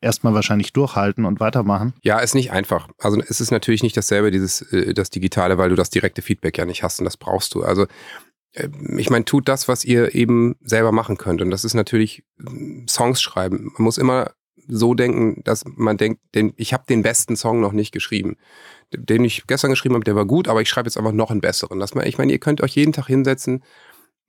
erstmal 0.00 0.34
wahrscheinlich 0.34 0.72
durchhalten 0.72 1.24
und 1.24 1.40
weitermachen? 1.40 1.94
Ja, 2.02 2.18
ist 2.18 2.34
nicht 2.34 2.50
einfach. 2.50 2.88
Also 2.98 3.20
es 3.20 3.40
ist 3.40 3.50
natürlich 3.50 3.82
nicht 3.82 3.96
dasselbe, 3.96 4.30
dieses, 4.30 4.62
äh, 4.72 4.92
das 4.92 5.10
Digitale, 5.10 5.58
weil 5.58 5.70
du 5.70 5.76
das 5.76 5.90
direkte 5.90 6.22
Feedback 6.22 6.58
ja 6.58 6.64
nicht 6.64 6.82
hast 6.82 6.98
und 6.98 7.04
das 7.04 7.16
brauchst 7.16 7.54
du. 7.54 7.62
Also 7.62 7.86
äh, 8.52 8.68
ich 8.98 9.10
meine, 9.10 9.24
tut 9.24 9.48
das, 9.48 9.68
was 9.68 9.84
ihr 9.84 10.14
eben 10.14 10.56
selber 10.60 10.92
machen 10.92 11.16
könnt. 11.16 11.40
Und 11.40 11.50
das 11.50 11.64
ist 11.64 11.74
natürlich 11.74 12.24
Songs 12.88 13.22
schreiben. 13.22 13.72
Man 13.74 13.84
muss 13.84 13.98
immer 13.98 14.32
so 14.68 14.94
denken, 14.94 15.42
dass 15.44 15.64
man 15.66 15.96
denkt, 15.96 16.20
den, 16.34 16.52
ich 16.56 16.72
habe 16.72 16.84
den 16.88 17.02
besten 17.02 17.36
Song 17.36 17.60
noch 17.60 17.72
nicht 17.72 17.92
geschrieben. 17.92 18.36
Den 18.92 19.24
ich 19.24 19.46
gestern 19.46 19.70
geschrieben 19.70 19.94
habe, 19.94 20.04
der 20.04 20.14
war 20.14 20.26
gut, 20.26 20.48
aber 20.48 20.62
ich 20.62 20.68
schreibe 20.68 20.86
jetzt 20.86 20.96
einfach 20.96 21.12
noch 21.12 21.30
einen 21.30 21.40
besseren. 21.40 21.80
Das, 21.80 21.92
ich 22.04 22.18
meine, 22.18 22.32
ihr 22.32 22.38
könnt 22.38 22.60
euch 22.60 22.76
jeden 22.76 22.92
Tag 22.92 23.06
hinsetzen 23.06 23.62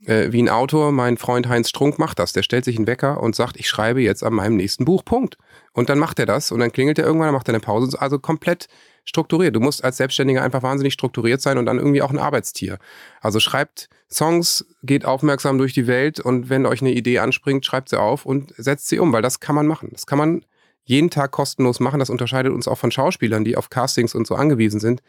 äh, 0.05 0.31
wie 0.31 0.41
ein 0.41 0.49
Autor, 0.49 0.91
mein 0.91 1.17
Freund 1.17 1.47
Heinz 1.47 1.69
Strunk 1.69 1.99
macht 1.99 2.19
das. 2.19 2.33
Der 2.33 2.43
stellt 2.43 2.65
sich 2.65 2.77
einen 2.77 2.87
Wecker 2.87 3.21
und 3.21 3.35
sagt, 3.35 3.57
ich 3.57 3.67
schreibe 3.67 4.01
jetzt 4.01 4.23
an 4.23 4.33
meinem 4.33 4.55
nächsten 4.55 4.85
Buch, 4.85 5.03
Punkt. 5.05 5.37
Und 5.73 5.89
dann 5.89 5.99
macht 5.99 6.19
er 6.19 6.25
das 6.25 6.51
und 6.51 6.59
dann 6.59 6.71
klingelt 6.71 6.99
er 6.99 7.05
irgendwann, 7.05 7.27
dann 7.27 7.35
macht 7.35 7.47
er 7.47 7.53
eine 7.53 7.61
Pause. 7.61 7.99
Also 7.99 8.19
komplett 8.19 8.67
strukturiert. 9.05 9.55
Du 9.55 9.59
musst 9.59 9.83
als 9.83 9.97
Selbstständiger 9.97 10.43
einfach 10.43 10.63
wahnsinnig 10.63 10.93
strukturiert 10.93 11.41
sein 11.41 11.57
und 11.57 11.65
dann 11.65 11.77
irgendwie 11.77 12.01
auch 12.01 12.11
ein 12.11 12.19
Arbeitstier. 12.19 12.79
Also 13.21 13.39
schreibt 13.39 13.89
Songs, 14.09 14.65
geht 14.83 15.05
aufmerksam 15.05 15.57
durch 15.57 15.73
die 15.73 15.87
Welt 15.87 16.19
und 16.19 16.49
wenn 16.49 16.65
euch 16.65 16.81
eine 16.81 16.91
Idee 16.91 17.19
anspringt, 17.19 17.65
schreibt 17.65 17.89
sie 17.89 17.99
auf 17.99 18.25
und 18.25 18.53
setzt 18.57 18.87
sie 18.87 18.99
um, 18.99 19.11
weil 19.11 19.21
das 19.21 19.39
kann 19.39 19.55
man 19.55 19.67
machen. 19.67 19.89
Das 19.91 20.05
kann 20.05 20.17
man 20.17 20.45
jeden 20.85 21.09
Tag 21.09 21.31
kostenlos 21.31 21.79
machen. 21.79 21.99
Das 21.99 22.09
unterscheidet 22.09 22.53
uns 22.53 22.67
auch 22.67 22.77
von 22.77 22.91
Schauspielern, 22.91 23.43
die 23.43 23.57
auf 23.57 23.69
Castings 23.69 24.15
und 24.15 24.27
so 24.27 24.35
angewiesen 24.35 24.79
sind. 24.79 25.01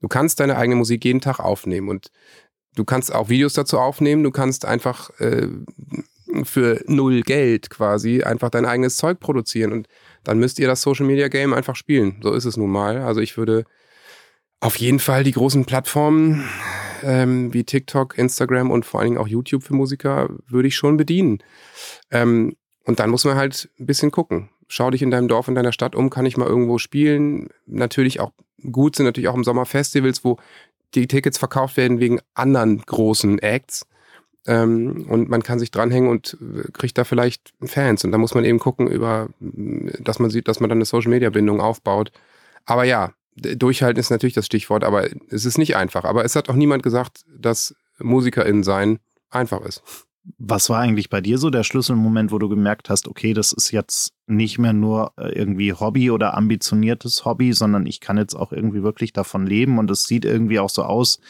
Du 0.00 0.08
kannst 0.08 0.40
deine 0.40 0.56
eigene 0.56 0.76
Musik 0.76 1.04
jeden 1.04 1.20
Tag 1.20 1.40
aufnehmen 1.40 1.88
und 1.88 2.10
Du 2.76 2.84
kannst 2.84 3.12
auch 3.14 3.28
Videos 3.28 3.54
dazu 3.54 3.78
aufnehmen, 3.78 4.22
du 4.22 4.30
kannst 4.30 4.64
einfach 4.64 5.10
äh, 5.20 5.48
für 6.44 6.82
null 6.86 7.22
Geld 7.22 7.70
quasi 7.70 8.22
einfach 8.22 8.50
dein 8.50 8.66
eigenes 8.66 8.96
Zeug 8.96 9.20
produzieren 9.20 9.72
und 9.72 9.88
dann 10.24 10.38
müsst 10.38 10.58
ihr 10.58 10.68
das 10.68 10.82
Social 10.82 11.06
Media 11.06 11.28
Game 11.28 11.52
einfach 11.52 11.76
spielen. 11.76 12.20
So 12.22 12.32
ist 12.32 12.44
es 12.44 12.56
nun 12.56 12.70
mal. 12.70 12.98
Also 12.98 13.20
ich 13.20 13.36
würde 13.36 13.64
auf 14.60 14.76
jeden 14.76 14.98
Fall 14.98 15.24
die 15.24 15.32
großen 15.32 15.64
Plattformen 15.64 16.44
ähm, 17.02 17.52
wie 17.52 17.64
TikTok, 17.64 18.18
Instagram 18.18 18.70
und 18.70 18.84
vor 18.84 19.00
allen 19.00 19.10
Dingen 19.10 19.20
auch 19.20 19.28
YouTube 19.28 19.62
für 19.62 19.74
Musiker 19.74 20.28
würde 20.46 20.68
ich 20.68 20.76
schon 20.76 20.96
bedienen. 20.96 21.38
Ähm, 22.10 22.56
und 22.84 23.00
dann 23.00 23.10
muss 23.10 23.24
man 23.24 23.36
halt 23.36 23.70
ein 23.78 23.86
bisschen 23.86 24.10
gucken. 24.10 24.50
Schau 24.68 24.90
dich 24.90 25.02
in 25.02 25.10
deinem 25.10 25.28
Dorf, 25.28 25.48
in 25.48 25.54
deiner 25.54 25.72
Stadt 25.72 25.94
um, 25.94 26.10
kann 26.10 26.26
ich 26.26 26.36
mal 26.36 26.46
irgendwo 26.46 26.78
spielen. 26.78 27.48
Natürlich 27.66 28.20
auch 28.20 28.32
gut 28.70 28.96
sind 28.96 29.06
natürlich 29.06 29.28
auch 29.28 29.34
im 29.34 29.44
Sommer 29.44 29.64
Festivals, 29.64 30.24
wo 30.24 30.38
die 30.94 31.06
Tickets 31.06 31.38
verkauft 31.38 31.76
werden 31.76 32.00
wegen 32.00 32.20
anderen 32.34 32.80
großen 32.82 33.38
Acts. 33.38 33.86
Ähm, 34.46 35.06
und 35.08 35.28
man 35.28 35.42
kann 35.42 35.58
sich 35.58 35.70
dranhängen 35.70 36.08
und 36.08 36.36
äh, 36.40 36.70
kriegt 36.72 36.96
da 36.96 37.04
vielleicht 37.04 37.52
Fans. 37.62 38.04
Und 38.04 38.12
da 38.12 38.18
muss 38.18 38.34
man 38.34 38.44
eben 38.44 38.58
gucken, 38.58 38.88
über, 38.88 39.28
dass 39.38 40.18
man 40.18 40.30
sieht, 40.30 40.48
dass 40.48 40.60
man 40.60 40.70
dann 40.70 40.78
eine 40.78 40.86
Social 40.86 41.10
Media 41.10 41.30
Bindung 41.30 41.60
aufbaut. 41.60 42.10
Aber 42.64 42.84
ja, 42.84 43.12
durchhalten 43.36 44.00
ist 44.00 44.10
natürlich 44.10 44.34
das 44.34 44.46
Stichwort, 44.46 44.84
aber 44.84 45.08
es 45.28 45.44
ist 45.44 45.58
nicht 45.58 45.76
einfach. 45.76 46.04
Aber 46.04 46.24
es 46.24 46.36
hat 46.36 46.48
auch 46.48 46.54
niemand 46.54 46.82
gesagt, 46.82 47.24
dass 47.28 47.74
MusikerInnen 47.98 48.62
sein 48.62 48.98
einfach 49.30 49.60
ist. 49.60 49.82
Was 50.38 50.68
war 50.68 50.80
eigentlich 50.80 51.08
bei 51.08 51.20
dir 51.20 51.38
so 51.38 51.50
der 51.50 51.64
Schlüsselmoment, 51.64 52.30
wo 52.30 52.38
du 52.38 52.48
gemerkt 52.48 52.90
hast, 52.90 53.08
okay, 53.08 53.32
das 53.32 53.52
ist 53.52 53.70
jetzt 53.70 54.12
nicht 54.26 54.58
mehr 54.58 54.72
nur 54.72 55.12
äh, 55.16 55.28
irgendwie 55.30 55.72
Hobby 55.72 56.10
oder 56.10 56.36
ambitioniertes 56.36 57.24
Hobby, 57.24 57.52
sondern 57.52 57.86
ich 57.86 58.00
kann 58.00 58.18
jetzt 58.18 58.34
auch 58.34 58.52
irgendwie 58.52 58.82
wirklich 58.82 59.12
davon 59.12 59.46
leben 59.46 59.78
und 59.78 59.90
es 59.90 60.04
sieht 60.04 60.24
irgendwie 60.24 60.58
auch 60.58 60.70
so 60.70 60.82
aus, 60.82 61.20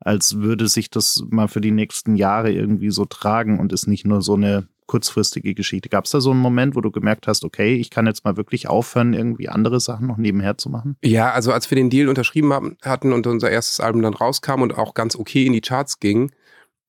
als 0.00 0.36
würde 0.38 0.68
sich 0.68 0.90
das 0.90 1.24
mal 1.30 1.48
für 1.48 1.60
die 1.60 1.72
nächsten 1.72 2.16
Jahre 2.16 2.52
irgendwie 2.52 2.90
so 2.90 3.04
tragen 3.04 3.58
und 3.58 3.72
ist 3.72 3.86
nicht 3.86 4.06
nur 4.06 4.22
so 4.22 4.34
eine 4.34 4.68
kurzfristige 4.86 5.54
Geschichte. 5.54 5.88
Gab 5.88 6.04
es 6.04 6.12
da 6.12 6.20
so 6.20 6.30
einen 6.30 6.40
Moment, 6.40 6.76
wo 6.76 6.80
du 6.80 6.90
gemerkt 6.90 7.26
hast, 7.26 7.44
okay, 7.44 7.74
ich 7.74 7.90
kann 7.90 8.06
jetzt 8.06 8.24
mal 8.24 8.36
wirklich 8.36 8.68
aufhören, 8.68 9.14
irgendwie 9.14 9.48
andere 9.48 9.80
Sachen 9.80 10.06
noch 10.06 10.16
nebenher 10.16 10.58
zu 10.58 10.70
machen? 10.70 10.96
Ja, 11.02 11.32
also 11.32 11.52
als 11.52 11.70
wir 11.70 11.76
den 11.76 11.90
Deal 11.90 12.08
unterschrieben 12.08 12.52
haben, 12.52 12.76
hatten 12.82 13.12
und 13.12 13.26
unser 13.26 13.50
erstes 13.50 13.80
Album 13.80 14.02
dann 14.02 14.14
rauskam 14.14 14.62
und 14.62 14.78
auch 14.78 14.94
ganz 14.94 15.16
okay 15.16 15.46
in 15.46 15.52
die 15.52 15.60
Charts 15.60 15.98
ging 15.98 16.30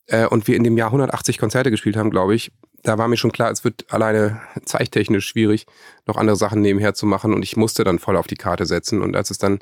äh, 0.08 0.26
und 0.26 0.48
wir 0.48 0.56
in 0.56 0.64
dem 0.64 0.78
Jahr 0.78 0.88
180 0.88 1.38
Konzerte 1.38 1.72
gespielt 1.72 1.96
haben, 1.96 2.10
glaube 2.10 2.36
ich, 2.36 2.52
da 2.84 2.98
war 2.98 3.08
mir 3.08 3.18
schon 3.18 3.32
klar, 3.32 3.52
es 3.52 3.64
wird 3.64 3.86
alleine 3.90 4.42
zeittechnisch 4.66 5.28
schwierig, 5.28 5.66
noch 6.06 6.18
andere 6.18 6.36
Sachen 6.36 6.62
nebenher 6.62 6.94
zu 6.94 7.06
machen 7.06 7.34
und 7.34 7.44
ich 7.44 7.58
musste 7.58 7.84
dann 7.84 8.00
voll 8.00 8.18
auf 8.18 8.28
die 8.28 8.36
Karte 8.36 8.66
setzen 8.66 9.02
und 9.02 9.16
als 9.16 9.30
es 9.30 9.38
dann 9.38 9.60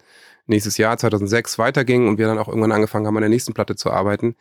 nächstes 0.47 0.77
Jahr 0.77 0.97
2006 0.97 1.57
weiterging 1.57 2.07
und 2.07 2.17
wir 2.17 2.27
dann 2.27 2.37
auch 2.37 2.47
irgendwann 2.47 2.71
angefangen 2.71 3.07
haben, 3.07 3.17
an 3.17 3.21
der 3.21 3.29
nächsten 3.29 3.53
Platte 3.53 3.75
zu 3.75 3.91
arbeiten, 3.91 4.35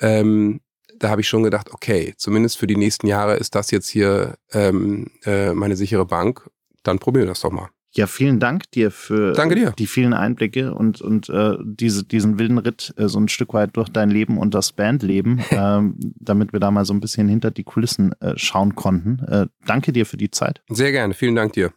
ähm, 0.00 0.60
da 1.00 1.08
habe 1.08 1.22
ich 1.22 1.28
schon 1.28 1.42
gedacht, 1.42 1.72
okay, 1.72 2.14
zumindest 2.16 2.58
für 2.58 2.66
die 2.66 2.76
nächsten 2.76 3.06
Jahre 3.06 3.36
ist 3.36 3.54
das 3.54 3.70
jetzt 3.70 3.88
hier 3.88 4.36
ähm, 4.52 5.10
äh, 5.24 5.52
meine 5.54 5.74
sichere 5.74 6.04
Bank. 6.04 6.48
Dann 6.82 6.98
probieren 6.98 7.24
wir 7.24 7.30
das 7.30 7.40
doch 7.40 7.50
mal. 7.50 7.70
Ja, 7.92 8.06
vielen 8.06 8.38
Dank 8.38 8.70
dir 8.70 8.92
für 8.92 9.32
Danke 9.32 9.56
dir. 9.56 9.72
die 9.76 9.88
vielen 9.88 10.14
Einblicke 10.14 10.74
und, 10.74 11.00
und 11.00 11.28
äh, 11.28 11.56
diese, 11.64 12.04
diesen 12.04 12.38
wilden 12.38 12.58
Ritt 12.58 12.94
äh, 12.96 13.08
so 13.08 13.18
ein 13.18 13.26
Stück 13.26 13.52
weit 13.52 13.76
durch 13.76 13.88
dein 13.88 14.10
Leben 14.10 14.38
und 14.38 14.54
das 14.54 14.72
Bandleben, 14.72 15.40
ähm, 15.50 15.96
damit 16.20 16.52
wir 16.52 16.60
da 16.60 16.70
mal 16.70 16.84
so 16.84 16.94
ein 16.94 17.00
bisschen 17.00 17.28
hinter 17.28 17.50
die 17.50 17.64
Kulissen 17.64 18.12
äh, 18.20 18.34
schauen 18.36 18.76
konnten. 18.76 19.18
Äh, 19.24 19.46
danke 19.66 19.92
dir 19.92 20.06
für 20.06 20.16
die 20.16 20.30
Zeit. 20.30 20.62
Sehr 20.68 20.92
gerne, 20.92 21.14
vielen 21.14 21.34
Dank 21.34 21.54
dir. 21.54 21.72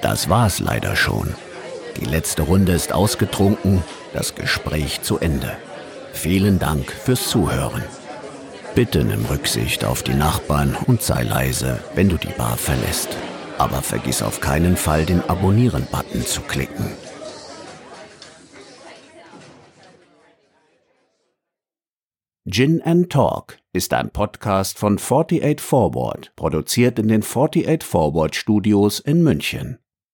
Das 0.00 0.30
war's 0.30 0.58
leider 0.60 0.96
schon. 0.96 1.28
Die 2.00 2.06
letzte 2.06 2.42
Runde 2.42 2.72
ist 2.72 2.92
ausgetrunken, 2.92 3.82
das 4.14 4.34
Gespräch 4.34 5.02
zu 5.02 5.18
Ende. 5.18 5.52
Vielen 6.12 6.58
Dank 6.58 6.90
fürs 6.90 7.28
Zuhören. 7.28 7.82
Bitte 8.74 9.04
nimm 9.04 9.26
Rücksicht 9.26 9.84
auf 9.84 10.02
die 10.02 10.14
Nachbarn 10.14 10.76
und 10.86 11.02
sei 11.02 11.22
leise, 11.22 11.78
wenn 11.94 12.08
du 12.08 12.16
die 12.16 12.32
Bar 12.36 12.56
verlässt. 12.56 13.16
Aber 13.58 13.82
vergiss 13.82 14.22
auf 14.22 14.40
keinen 14.40 14.76
Fall, 14.76 15.06
den 15.06 15.22
Abonnieren-Button 15.28 16.24
zu 16.26 16.40
klicken. 16.42 16.86
Gin 22.46 22.82
and 22.82 23.10
Talk 23.10 23.58
ist 23.72 23.94
ein 23.94 24.10
Podcast 24.10 24.78
von 24.78 24.98
48 24.98 25.60
Forward, 25.60 26.32
produziert 26.36 26.98
in 26.98 27.08
den 27.08 27.22
48 27.22 27.82
Forward 27.82 28.36
Studios 28.36 29.00
in 29.00 29.22
München. 29.22 29.78